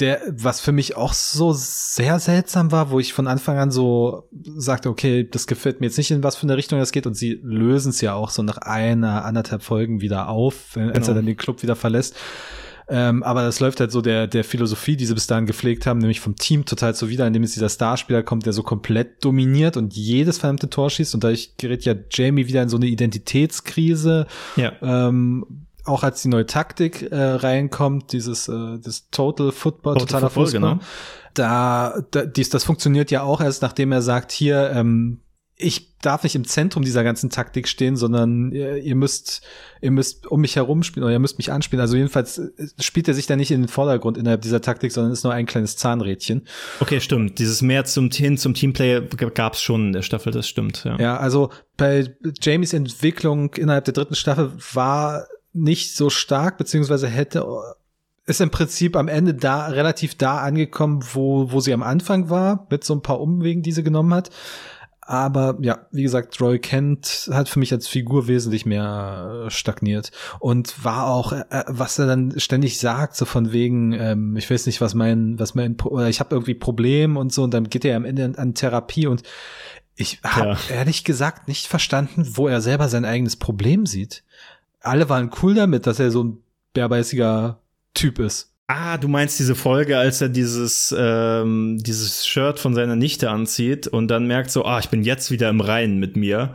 [0.00, 4.28] der, was für mich auch so sehr seltsam war, wo ich von Anfang an so
[4.56, 7.06] sagte, okay, das gefällt mir jetzt nicht, in was für eine Richtung das geht.
[7.06, 10.96] Und sie lösen es ja auch so nach einer, anderthalb Folgen wieder auf, wenn, genau.
[10.96, 12.16] als er dann den Club wieder verlässt.
[12.88, 15.98] Ähm, aber das läuft halt so der, der Philosophie, die sie bis dahin gepflegt haben,
[15.98, 19.94] nämlich vom Team total zuwider, indem es dieser Starspieler kommt, der so komplett dominiert und
[19.94, 21.14] jedes verdammte Tor schießt.
[21.14, 24.26] Und dadurch gerät ja Jamie wieder in so eine Identitätskrise.
[24.56, 24.72] Ja.
[24.82, 30.30] Ähm, auch als die neue Taktik äh, reinkommt, dieses äh, das Total Football, Total totaler
[30.30, 30.84] Football, Fußball, genau.
[31.34, 35.20] da, da dies, das funktioniert ja auch erst, nachdem er sagt, hier, ähm,
[35.56, 39.42] ich darf nicht im Zentrum dieser ganzen Taktik stehen, sondern ihr, ihr müsst,
[39.80, 41.80] ihr müsst um mich herum spielen oder ihr müsst mich anspielen.
[41.80, 42.50] Also jedenfalls äh,
[42.80, 45.46] spielt er sich da nicht in den Vordergrund innerhalb dieser Taktik, sondern ist nur ein
[45.46, 46.46] kleines Zahnrädchen.
[46.80, 47.38] Okay, stimmt.
[47.38, 49.00] Dieses mehr zum hin zum Teamplay
[49.34, 50.84] gab es schon in der Staffel, das stimmt.
[50.84, 50.98] Ja.
[50.98, 52.12] ja, also bei
[52.42, 57.46] Jamies Entwicklung innerhalb der dritten Staffel war nicht so stark, beziehungsweise hätte
[58.26, 62.66] ist im Prinzip am Ende da relativ da angekommen, wo, wo sie am Anfang war,
[62.70, 64.30] mit so ein paar Umwegen, die sie genommen hat.
[65.06, 70.10] Aber ja, wie gesagt, Roy Kent hat für mich als Figur wesentlich mehr äh, stagniert
[70.40, 74.50] und war auch, äh, äh, was er dann ständig sagt, so von wegen, ähm, ich
[74.50, 77.68] weiß nicht, was mein, was mein, oder ich habe irgendwie Problem und so, und dann
[77.68, 79.22] geht er am Ende an, an Therapie und
[79.96, 80.76] ich habe ja.
[80.76, 84.24] ehrlich gesagt nicht verstanden, wo er selber sein eigenes Problem sieht
[84.84, 86.42] alle waren cool damit, dass er so ein
[86.74, 87.60] bärbeißiger
[87.94, 88.52] Typ ist.
[88.66, 93.86] Ah, du meinst diese Folge, als er dieses, ähm, dieses Shirt von seiner Nichte anzieht
[93.86, 96.54] und dann merkt so, ah, ich bin jetzt wieder im Reinen mit mir.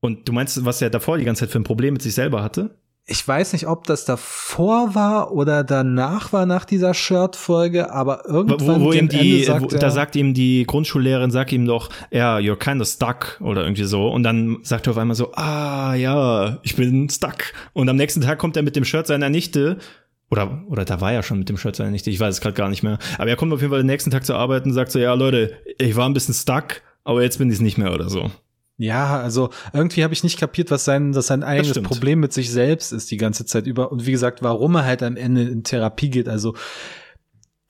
[0.00, 2.42] Und du meinst, was er davor die ganze Zeit für ein Problem mit sich selber
[2.42, 2.76] hatte?
[3.08, 8.80] ich weiß nicht, ob das davor war oder danach war nach dieser Shirt-Folge, aber irgendwann
[8.80, 12.38] wo, wo ihm die, sagt wo, da sagt ihm die Grundschullehrerin, sagt ihm doch, ja,
[12.38, 14.08] you're kind of stuck oder irgendwie so.
[14.08, 17.52] Und dann sagt er auf einmal so, ah ja, ich bin stuck.
[17.74, 19.78] Und am nächsten Tag kommt er mit dem Shirt seiner Nichte
[20.30, 22.54] oder, oder da war er schon mit dem Shirt seiner Nichte, ich weiß es gerade
[22.54, 22.98] gar nicht mehr.
[23.18, 25.14] Aber er kommt auf jeden Fall den nächsten Tag zur Arbeit und sagt so, ja
[25.14, 28.30] Leute, ich war ein bisschen stuck, aber jetzt bin ich es nicht mehr oder so.
[28.78, 32.50] Ja, also irgendwie habe ich nicht kapiert, was sein, dass sein eigenes Problem mit sich
[32.50, 33.90] selbst ist die ganze Zeit über.
[33.90, 36.28] Und wie gesagt, warum er halt am Ende in Therapie geht.
[36.28, 36.54] Also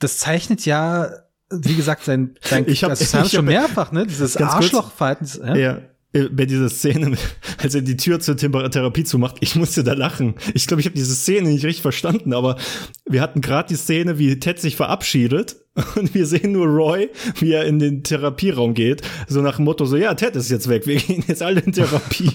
[0.01, 1.11] das zeichnet ja,
[1.51, 4.05] wie gesagt, sein, sein ich hab, das haben schon mehrfach, ne?
[4.07, 5.29] Dieses Arschlochverhalten.
[5.47, 5.55] Ja?
[5.55, 5.79] ja.
[6.17, 7.17] Äh, bei dieser Szene,
[7.63, 10.35] als er die Tür zur Therapie zumacht, ich musste da lachen.
[10.55, 12.57] Ich glaube, ich habe diese Szene nicht richtig verstanden, aber
[13.05, 15.57] wir hatten gerade die Szene, wie Ted sich verabschiedet
[15.97, 19.85] Und wir sehen nur Roy, wie er in den Therapieraum geht, so nach dem Motto,
[19.85, 22.31] so, ja, Ted ist jetzt weg, wir gehen jetzt alle in Therapie.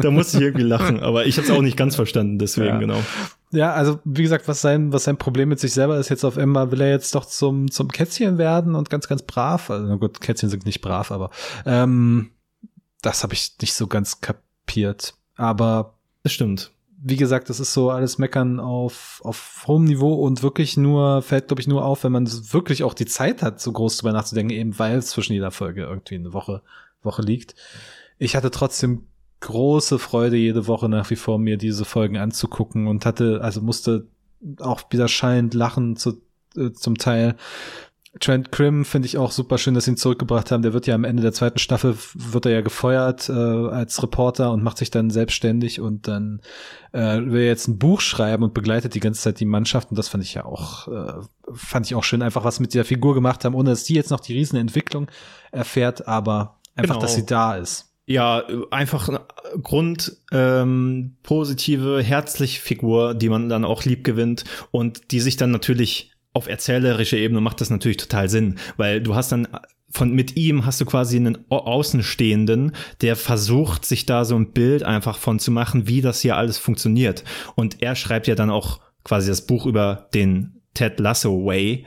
[0.00, 2.78] da musste ich irgendwie lachen, aber ich habe es auch nicht ganz verstanden, deswegen, ja.
[2.78, 3.02] genau.
[3.50, 6.36] Ja, also wie gesagt, was sein, was sein Problem mit sich selber ist, jetzt auf
[6.36, 9.70] einmal will er jetzt doch zum, zum Kätzchen werden und ganz, ganz brav.
[9.70, 11.30] Also na gut, Kätzchen sind nicht brav, aber
[11.64, 12.28] ähm,
[13.02, 15.14] das habe ich nicht so ganz kapiert.
[15.36, 20.42] Aber das stimmt wie gesagt, das ist so alles Meckern auf, auf hohem Niveau und
[20.42, 23.72] wirklich nur, fällt, glaube ich, nur auf, wenn man wirklich auch die Zeit hat, so
[23.72, 26.62] groß drüber nachzudenken, eben weil es zwischen jeder Folge irgendwie eine Woche,
[27.02, 27.54] Woche liegt.
[28.18, 29.06] Ich hatte trotzdem
[29.40, 34.08] große Freude, jede Woche nach wie vor mir diese Folgen anzugucken und hatte, also musste
[34.58, 36.20] auch wieder schallend lachen zu,
[36.56, 37.36] äh, zum Teil.
[38.20, 40.62] Trent Krim finde ich auch super schön, dass sie ihn zurückgebracht haben.
[40.62, 44.52] Der wird ja am Ende der zweiten Staffel wird er ja gefeuert äh, als Reporter
[44.52, 46.40] und macht sich dann selbstständig und dann
[46.92, 50.08] äh, will jetzt ein Buch schreiben und begleitet die ganze Zeit die Mannschaft und das
[50.08, 51.12] fand ich ja auch äh,
[51.52, 54.10] fand ich auch schön, einfach was mit der Figur gemacht haben, ohne dass die jetzt
[54.10, 55.10] noch die Riesenentwicklung
[55.50, 57.00] erfährt, aber einfach, genau.
[57.00, 57.86] dass sie da ist.
[58.06, 59.10] Ja, einfach
[59.62, 65.50] Grund ähm, positive, herzliche Figur, die man dann auch lieb gewinnt und die sich dann
[65.50, 69.48] natürlich auf erzählerischer Ebene macht das natürlich total Sinn, weil du hast dann
[69.90, 74.84] von mit ihm hast du quasi einen Außenstehenden, der versucht, sich da so ein Bild
[74.84, 77.24] einfach von zu machen, wie das hier alles funktioniert.
[77.56, 81.86] Und er schreibt ja dann auch quasi das Buch über den Ted Lasso Way,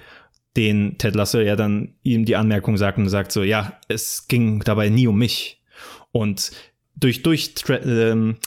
[0.58, 4.60] den Ted Lasso ja dann ihm die Anmerkung sagt und sagt so, ja, es ging
[4.62, 5.62] dabei nie um mich.
[6.12, 6.52] Und
[6.96, 8.38] durch, durch ähm,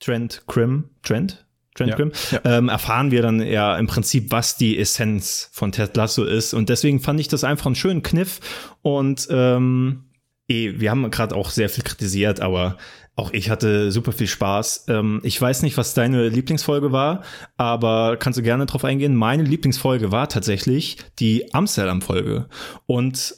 [0.00, 1.43] Trent Krim, Trent?
[1.74, 2.58] Trent ja, ja.
[2.58, 6.54] Ähm, erfahren wir dann ja im Prinzip, was die Essenz von Ted Lasso ist.
[6.54, 8.40] Und deswegen fand ich das einfach einen schönen Kniff.
[8.82, 10.04] Und ähm,
[10.48, 12.78] eh, wir haben gerade auch sehr viel kritisiert, aber
[13.16, 14.86] auch ich hatte super viel Spaß.
[14.88, 17.22] Ähm, ich weiß nicht, was deine Lieblingsfolge war,
[17.56, 19.14] aber kannst du gerne drauf eingehen.
[19.14, 22.48] Meine Lieblingsfolge war tatsächlich die Amsterdam-Folge.
[22.86, 23.36] Und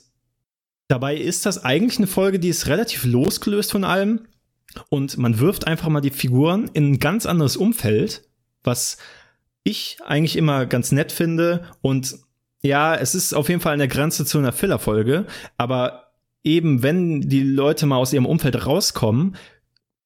[0.89, 4.27] dabei ist das eigentlich eine Folge, die ist relativ losgelöst von allem.
[4.89, 8.26] Und man wirft einfach mal die Figuren in ein ganz anderes Umfeld
[8.67, 8.99] was
[9.63, 11.65] ich eigentlich immer ganz nett finde.
[11.83, 12.17] Und
[12.63, 15.27] ja, es ist auf jeden Fall der Grenze zu einer Filler-Folge,
[15.57, 16.13] aber
[16.45, 19.37] eben wenn die Leute mal aus ihrem Umfeld rauskommen,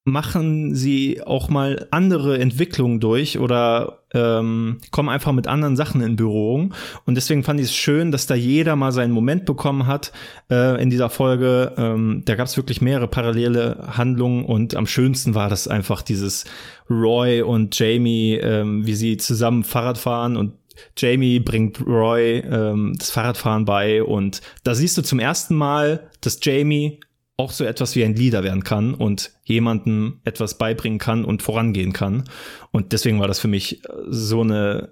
[0.04, 6.16] machen sie auch mal andere Entwicklungen durch oder ähm, kommen einfach mit anderen Sachen in
[6.16, 6.74] Berührung.
[7.06, 10.12] Und deswegen fand ich es schön, dass da jeder mal seinen Moment bekommen hat
[10.50, 11.74] äh, in dieser Folge.
[11.76, 16.44] Ähm, da gab es wirklich mehrere parallele Handlungen und am schönsten war das einfach dieses
[16.88, 20.54] Roy und Jamie, ähm, wie sie zusammen Fahrrad fahren und
[20.96, 26.40] Jamie bringt Roy ähm, das Fahrradfahren bei und da siehst du zum ersten Mal, dass
[26.42, 27.00] Jamie
[27.40, 31.92] auch so etwas wie ein Leader werden kann und jemandem etwas beibringen kann und vorangehen
[31.92, 32.24] kann.
[32.70, 34.90] Und deswegen war das für mich so eine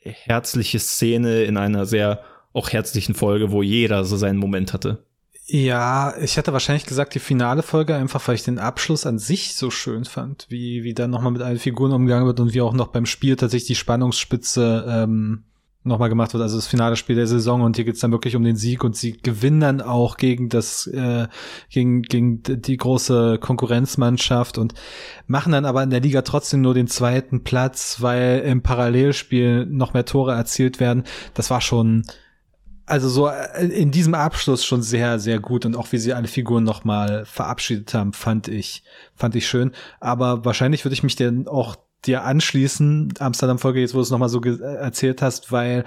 [0.00, 2.20] herzliche Szene in einer sehr
[2.52, 5.04] auch herzlichen Folge, wo jeder so seinen Moment hatte.
[5.46, 9.54] Ja, ich hätte wahrscheinlich gesagt, die finale Folge, einfach weil ich den Abschluss an sich
[9.54, 12.74] so schön fand, wie, wie dann nochmal mit allen Figuren umgegangen wird und wie auch
[12.74, 15.44] noch beim Spiel tatsächlich die Spannungsspitze ähm,
[15.86, 18.42] nochmal gemacht wird, also das finale Spiel der Saison und hier geht's dann wirklich um
[18.42, 21.28] den Sieg und sie gewinnen dann auch gegen das, äh,
[21.70, 24.74] gegen, gegen die große Konkurrenzmannschaft und
[25.26, 29.94] machen dann aber in der Liga trotzdem nur den zweiten Platz, weil im Parallelspiel noch
[29.94, 31.04] mehr Tore erzielt werden.
[31.34, 32.04] Das war schon,
[32.86, 36.28] also so äh, in diesem Abschluss schon sehr, sehr gut und auch wie sie alle
[36.28, 38.82] Figuren nochmal verabschiedet haben, fand ich,
[39.14, 39.72] fand ich schön.
[40.00, 41.76] Aber wahrscheinlich würde ich mich denn auch
[42.06, 45.84] dir anschließen, Amsterdam-Folge, jetzt wo du es nochmal so erzählt hast, weil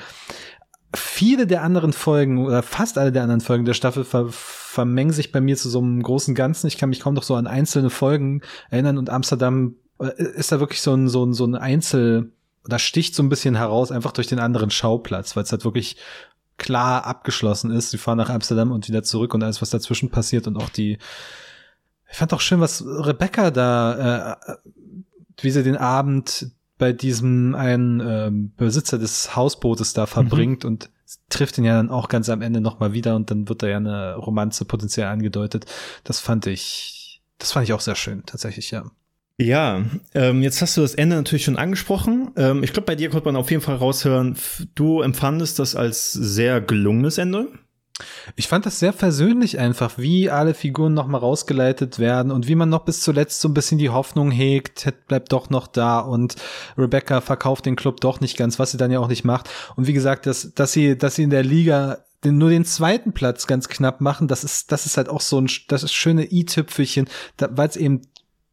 [0.95, 5.31] viele der anderen Folgen oder fast alle der anderen Folgen der Staffel ver vermengen sich
[5.31, 6.67] bei mir zu so einem großen Ganzen.
[6.67, 10.59] Ich kann mich kaum noch so an einzelne Folgen erinnern und Amsterdam äh, ist da
[10.59, 12.31] wirklich so ein, so ein, so ein Einzel,
[12.65, 15.97] da sticht so ein bisschen heraus, einfach durch den anderen Schauplatz, weil es halt wirklich
[16.57, 17.89] klar abgeschlossen ist.
[17.89, 20.99] Sie fahren nach Amsterdam und wieder zurück und alles, was dazwischen passiert und auch die,
[22.11, 24.55] ich fand auch schön, was Rebecca da äh,
[25.43, 30.69] wie sie den Abend bei diesem einen ähm, Besitzer des Hausbootes da verbringt mhm.
[30.69, 30.89] und
[31.29, 33.77] trifft ihn ja dann auch ganz am Ende nochmal wieder und dann wird da ja
[33.77, 35.65] eine Romanze potenziell angedeutet.
[36.03, 38.89] Das fand ich, das fand ich auch sehr schön, tatsächlich, ja.
[39.41, 42.31] Ja, ähm, jetzt hast du das Ende natürlich schon angesprochen.
[42.35, 44.35] Ähm, ich glaube, bei dir konnte man auf jeden Fall raushören,
[44.75, 47.47] du empfandest das als sehr gelungenes Ende.
[48.35, 52.69] Ich fand das sehr versöhnlich einfach, wie alle Figuren nochmal rausgeleitet werden und wie man
[52.69, 56.35] noch bis zuletzt so ein bisschen die Hoffnung hegt, Ted bleibt doch noch da und
[56.77, 59.49] Rebecca verkauft den Club doch nicht ganz, was sie dann ja auch nicht macht.
[59.75, 63.13] Und wie gesagt, dass, dass sie, dass sie in der Liga den, nur den zweiten
[63.13, 66.31] Platz ganz knapp machen, das ist, das ist halt auch so ein, das ist schöne
[66.31, 67.07] i-Tüpfelchen,
[67.37, 68.01] weil es eben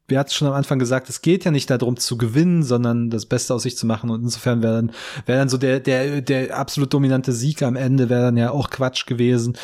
[0.09, 3.27] wir hatten schon am Anfang gesagt, es geht ja nicht darum zu gewinnen, sondern das
[3.27, 4.11] Beste aus sich zu machen.
[4.11, 4.93] Und insofern wäre dann,
[5.27, 8.71] wäre dann so der, der, der absolut dominante Sieg am Ende wäre dann ja auch
[8.71, 9.57] Quatsch gewesen.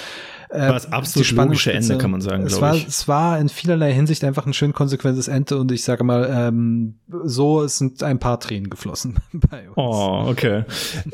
[0.51, 2.87] Äh, war das absolut logische Ende, kann man sagen, es war, ich.
[2.87, 6.97] Es war in vielerlei Hinsicht einfach ein schön konsequentes Ende und ich sage mal, ähm,
[7.25, 9.77] so sind ein paar Tränen geflossen bei uns.
[9.77, 10.65] Oh, okay.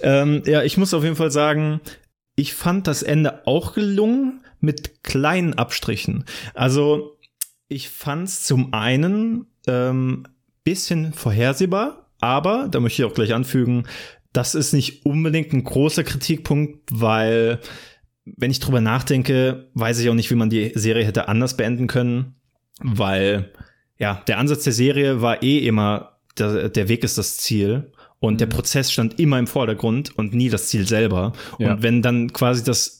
[0.02, 1.80] ähm, ja, ich muss auf jeden Fall sagen,
[2.34, 6.24] ich fand das Ende auch gelungen mit kleinen Abstrichen.
[6.54, 7.17] Also
[7.68, 10.24] ich fand's zum einen ähm,
[10.64, 13.84] bisschen vorhersehbar, aber da möchte ich auch gleich anfügen,
[14.32, 17.60] das ist nicht unbedingt ein großer Kritikpunkt, weil
[18.24, 21.86] wenn ich drüber nachdenke, weiß ich auch nicht, wie man die Serie hätte anders beenden
[21.86, 22.34] können,
[22.80, 23.52] weil
[23.98, 28.34] ja, der Ansatz der Serie war eh immer, der, der Weg ist das Ziel und
[28.34, 28.38] mhm.
[28.38, 31.32] der Prozess stand immer im Vordergrund und nie das Ziel selber.
[31.58, 31.72] Ja.
[31.72, 32.97] Und wenn dann quasi das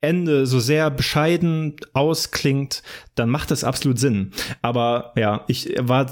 [0.00, 2.82] Ende so sehr bescheiden ausklingt,
[3.16, 4.30] dann macht das absolut Sinn.
[4.62, 6.06] Aber ja, ich war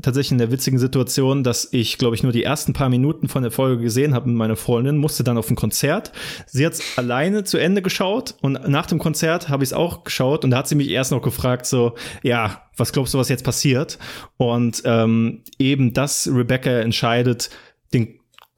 [0.00, 3.42] tatsächlich in der witzigen Situation, dass ich, glaube ich, nur die ersten paar Minuten von
[3.42, 6.12] der Folge gesehen habe mit meiner Freundin, musste dann auf ein Konzert.
[6.46, 10.44] Sie hat alleine zu Ende geschaut und nach dem Konzert habe ich es auch geschaut
[10.44, 13.44] und da hat sie mich erst noch gefragt, so, ja, was glaubst du, was jetzt
[13.44, 13.98] passiert?
[14.38, 17.50] Und ähm, eben das Rebecca entscheidet,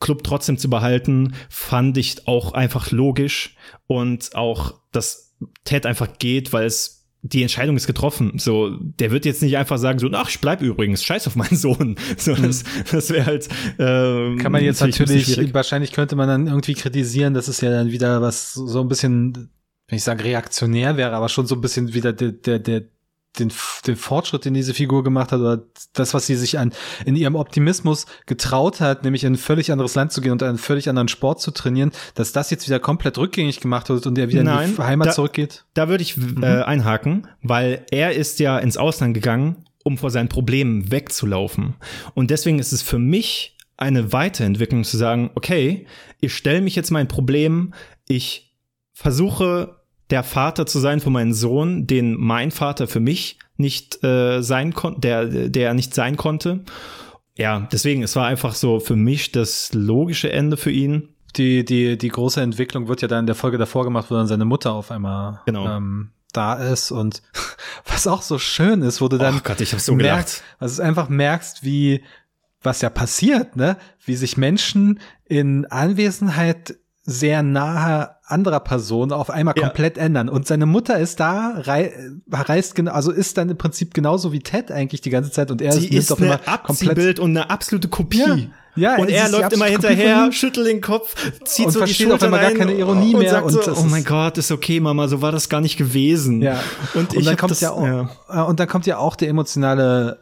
[0.03, 3.57] Club trotzdem zu behalten, fand ich auch einfach logisch
[3.87, 5.35] und auch, dass
[5.65, 8.33] Ted einfach geht, weil es die Entscheidung ist getroffen.
[8.39, 11.57] So, der wird jetzt nicht einfach sagen, so, ach, ich bleib übrigens, scheiß auf meinen
[11.57, 11.97] Sohn.
[12.19, 12.43] So, mhm.
[12.43, 13.49] das, das wäre halt.
[13.79, 17.91] Ähm, Kann man jetzt natürlich, wahrscheinlich könnte man dann irgendwie kritisieren, dass es ja dann
[17.93, 19.51] wieder was so ein bisschen,
[19.89, 22.83] wenn ich sage reaktionär wäre, aber schon so ein bisschen wieder der, der, der
[23.39, 23.53] den,
[23.87, 25.63] den Fortschritt, den diese Figur gemacht hat, oder
[25.95, 26.73] das, was sie sich an,
[27.05, 30.59] in ihrem Optimismus getraut hat, nämlich in ein völlig anderes Land zu gehen und einen
[30.59, 34.29] völlig anderen Sport zu trainieren, dass das jetzt wieder komplett rückgängig gemacht wird und er
[34.29, 35.65] wieder Nein, in die Heimat da, zurückgeht?
[35.75, 36.43] Da würde ich mhm.
[36.43, 41.75] äh, einhaken, weil er ist ja ins Ausland gegangen, um vor seinen Problemen wegzulaufen.
[42.15, 45.87] Und deswegen ist es für mich eine Weiterentwicklung zu sagen, okay,
[46.21, 47.75] ich stelle mich jetzt mein Problem,
[48.07, 48.55] ich
[48.93, 49.82] versuche
[50.12, 54.74] der Vater zu sein für meinen Sohn, den mein Vater für mich nicht äh, sein
[54.74, 56.64] konnte, der, der nicht sein konnte.
[57.36, 61.09] Ja, deswegen, es war einfach so für mich das logische Ende für ihn.
[61.36, 64.26] Die, die, die große Entwicklung wird ja dann in der Folge davor gemacht, wo dann
[64.26, 65.66] seine Mutter auf einmal genau.
[65.66, 67.22] ähm, da ist und
[67.86, 70.82] was auch so schön ist, wo du dann oh Gott, ich hab so merkst, also
[70.82, 72.05] einfach merkst, wie
[72.60, 73.78] was ja passiert, ne?
[74.05, 79.65] Wie sich Menschen in Anwesenheit sehr nahe anderer Person auf einmal ja.
[79.65, 80.29] komplett ändern.
[80.29, 81.93] Und seine Mutter ist da, rei
[82.31, 85.63] reist genau, also ist dann im Prinzip genauso wie Ted eigentlich die ganze Zeit und
[85.63, 88.19] er Sie ist, ist auf ein Abziehbild und eine absolute Kopie.
[88.19, 88.37] Ja.
[88.75, 91.15] Ja, und er läuft immer hinterher, schüttelt den Kopf,
[91.45, 93.85] zieht und so die Schultern auf einmal gar keine Ironie mehr sagt und so, oh
[93.85, 96.41] mein Gott, ist okay, Mama, so war das gar nicht gewesen.
[96.41, 96.59] Ja.
[96.95, 98.09] Und, und dann kommt das, ja auch, ja.
[98.31, 100.19] Äh, und dann kommt ja auch der emotionale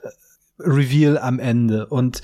[0.65, 1.87] Reveal am Ende.
[1.87, 2.23] Und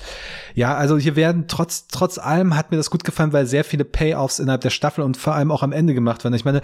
[0.53, 3.85] ja, also hier werden trotz, trotz allem hat mir das gut gefallen, weil sehr viele
[3.85, 6.33] Payoffs innerhalb der Staffel und vor allem auch am Ende gemacht werden.
[6.33, 6.61] Ich meine,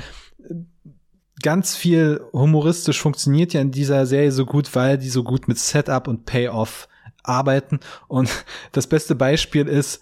[1.42, 5.60] ganz viel humoristisch funktioniert ja in dieser Serie so gut, weil die so gut mit
[5.60, 6.88] Setup und Payoff
[7.24, 7.80] arbeiten.
[8.08, 8.30] Und
[8.72, 10.02] das beste Beispiel ist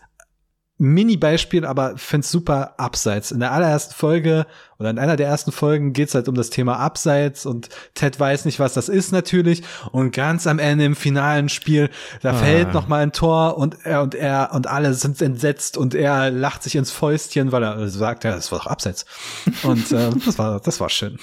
[0.81, 3.31] Mini-Beispiel, aber find's super abseits.
[3.31, 4.47] In der allerersten Folge
[4.79, 8.45] oder in einer der ersten Folgen geht's halt um das Thema Abseits und Ted weiß
[8.45, 9.61] nicht, was das ist natürlich.
[9.91, 11.91] Und ganz am Ende im finalen Spiel,
[12.23, 12.33] da ah.
[12.33, 16.31] fällt noch mal ein Tor und er und er und alle sind entsetzt und er
[16.31, 19.05] lacht sich ins Fäustchen, weil er sagt, ja, das war doch Abseits.
[19.61, 21.19] und äh, das war, das war schön.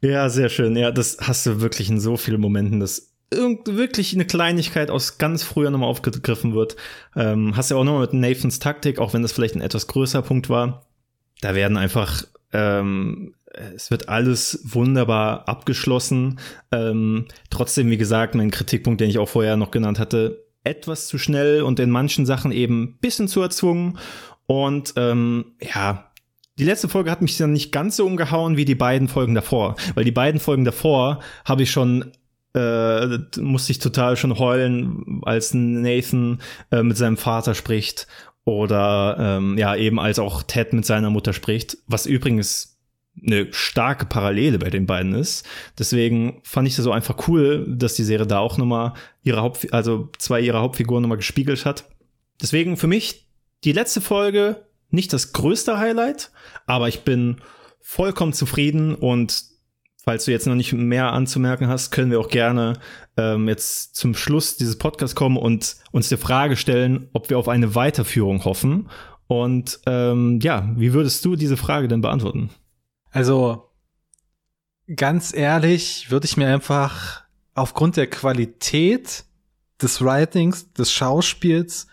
[0.00, 0.76] Ja, sehr schön.
[0.76, 2.78] Ja, das hast du wirklich in so vielen Momenten.
[2.78, 6.76] Das wirklich eine Kleinigkeit aus ganz früher nochmal aufgegriffen wird.
[7.14, 10.22] Ähm, hast ja auch nochmal mit Nathans Taktik, auch wenn das vielleicht ein etwas größer
[10.22, 10.86] Punkt war.
[11.40, 13.34] Da werden einfach, ähm,
[13.74, 16.38] es wird alles wunderbar abgeschlossen.
[16.72, 21.18] Ähm, trotzdem, wie gesagt, mein Kritikpunkt, den ich auch vorher noch genannt hatte, etwas zu
[21.18, 23.98] schnell und in manchen Sachen eben bisschen zu erzwungen.
[24.46, 26.10] Und ähm, ja,
[26.58, 29.76] die letzte Folge hat mich dann nicht ganz so umgehauen wie die beiden Folgen davor,
[29.94, 32.12] weil die beiden Folgen davor habe ich schon
[32.54, 38.06] äh, musste ich total schon heulen, als Nathan äh, mit seinem Vater spricht
[38.44, 42.78] oder ähm, ja eben als auch Ted mit seiner Mutter spricht, was übrigens
[43.22, 45.46] eine starke Parallele bei den beiden ist.
[45.78, 49.72] Deswegen fand ich das so einfach cool, dass die Serie da auch nochmal ihre Haupt,
[49.72, 51.84] also zwei ihrer Hauptfiguren nochmal gespiegelt hat.
[52.40, 53.26] Deswegen für mich
[53.64, 56.30] die letzte Folge nicht das größte Highlight,
[56.66, 57.36] aber ich bin
[57.80, 59.44] vollkommen zufrieden und
[60.08, 62.78] falls du jetzt noch nicht mehr anzumerken hast, können wir auch gerne
[63.18, 67.46] ähm, jetzt zum Schluss dieses Podcasts kommen und uns die Frage stellen, ob wir auf
[67.46, 68.88] eine Weiterführung hoffen.
[69.26, 72.48] Und ähm, ja, wie würdest du diese Frage denn beantworten?
[73.10, 73.70] Also
[74.96, 77.24] ganz ehrlich, würde ich mir einfach
[77.54, 79.26] aufgrund der Qualität
[79.82, 81.86] des Writings, des Schauspiels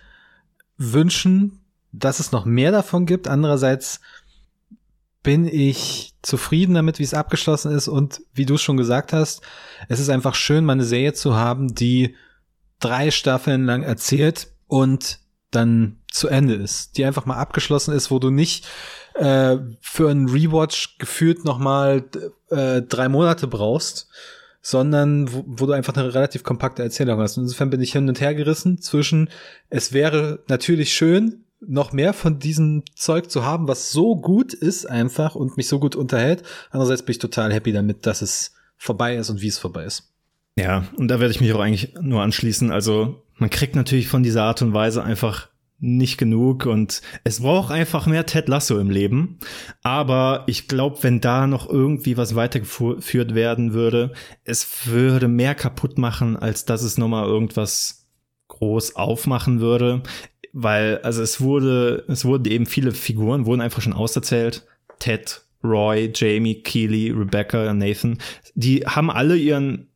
[0.77, 3.27] wünschen, dass es noch mehr davon gibt.
[3.27, 3.99] Andererseits
[5.25, 9.41] bin ich zufrieden damit, wie es abgeschlossen ist und wie du schon gesagt hast,
[9.89, 12.15] es ist einfach schön, mal eine Serie zu haben, die
[12.79, 15.19] drei Staffeln lang erzählt und
[15.49, 18.67] dann zu Ende ist, die einfach mal abgeschlossen ist, wo du nicht
[19.15, 22.03] äh, für einen Rewatch gefühlt noch mal
[22.51, 24.07] äh, drei Monate brauchst,
[24.61, 27.37] sondern wo, wo du einfach eine relativ kompakte Erzählung hast.
[27.37, 29.31] Und insofern bin ich hin und her gerissen zwischen,
[29.71, 34.85] es wäre natürlich schön, noch mehr von diesem Zeug zu haben, was so gut ist
[34.85, 36.43] einfach und mich so gut unterhält.
[36.71, 40.11] Andererseits bin ich total happy damit, dass es vorbei ist und wie es vorbei ist.
[40.57, 42.71] Ja, und da werde ich mich auch eigentlich nur anschließen.
[42.71, 47.71] Also man kriegt natürlich von dieser Art und Weise einfach nicht genug und es braucht
[47.71, 49.39] einfach mehr Ted Lasso im Leben.
[49.83, 54.13] Aber ich glaube, wenn da noch irgendwie was weitergeführt werden würde,
[54.45, 58.07] es würde mehr kaputt machen, als dass es nochmal irgendwas
[58.47, 60.01] groß aufmachen würde.
[60.57, 64.65] Weil, also es wurde, es wurden eben viele Figuren, wurden einfach schon auserzählt.
[64.99, 68.19] Ted, Roy, Jamie, Keely, Rebecca, Nathan,
[68.53, 69.89] die haben alle ihren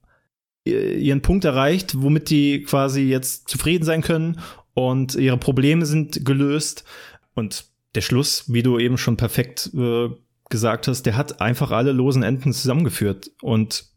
[0.65, 4.39] ihren Punkt erreicht, womit die quasi jetzt zufrieden sein können
[4.73, 6.83] und ihre Probleme sind gelöst.
[7.33, 7.65] Und
[7.95, 10.09] der Schluss, wie du eben schon perfekt äh,
[10.49, 13.31] gesagt hast, der hat einfach alle losen Enden zusammengeführt.
[13.41, 13.88] Und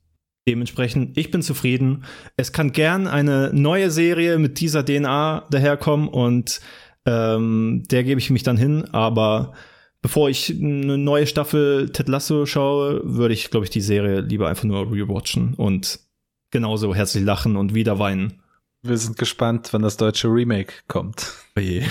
[0.46, 2.04] dementsprechend, ich bin zufrieden.
[2.36, 6.60] Es kann gern eine neue Serie mit dieser DNA daherkommen und
[7.06, 8.84] ähm, der gebe ich mich dann hin.
[8.92, 9.52] Aber
[10.00, 14.48] bevor ich eine neue Staffel Ted Lasso schaue, würde ich, glaube ich, die Serie lieber
[14.48, 16.00] einfach nur rewatchen und
[16.50, 18.42] genauso herzlich lachen und wieder weinen.
[18.82, 21.32] Wir sind gespannt, wann das deutsche Remake kommt.
[21.56, 21.84] Oje.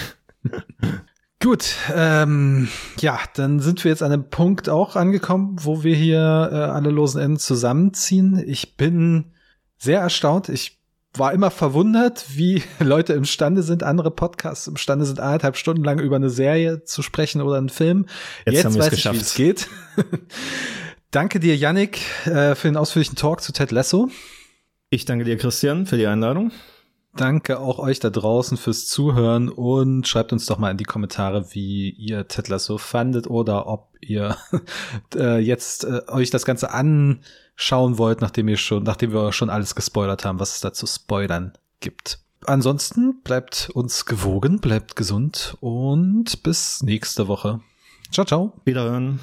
[1.42, 2.68] Gut, ähm,
[3.00, 6.92] ja, dann sind wir jetzt an einem Punkt auch angekommen, wo wir hier äh, alle
[6.92, 8.44] losen Enden zusammenziehen.
[8.46, 9.32] Ich bin
[9.80, 10.50] sehr erstaunt.
[10.50, 10.78] Ich
[11.16, 16.16] war immer verwundert, wie Leute imstande sind, andere Podcasts imstande sind, eineinhalb Stunden lang über
[16.16, 18.06] eine Serie zu sprechen oder einen Film.
[18.46, 19.68] Jetzt, Jetzt weiß ich, wie es geht.
[21.10, 24.10] Danke dir, Yannick, äh, für den ausführlichen Talk zu Ted Lasso.
[24.92, 26.52] Ich danke dir, Christian, für die Einladung.
[27.16, 31.54] Danke auch euch da draußen fürs Zuhören und schreibt uns doch mal in die Kommentare,
[31.54, 34.38] wie ihr Ted Lasso fandet oder ob ihr
[35.16, 39.76] äh, jetzt äh, euch das Ganze anschauen wollt, nachdem ihr schon, nachdem wir schon alles
[39.76, 42.20] gespoilert haben, was es da zu spoilern gibt.
[42.46, 47.60] Ansonsten bleibt uns gewogen, bleibt gesund und bis nächste Woche.
[48.12, 48.54] Ciao, ciao.
[48.66, 49.20] Wiederhören.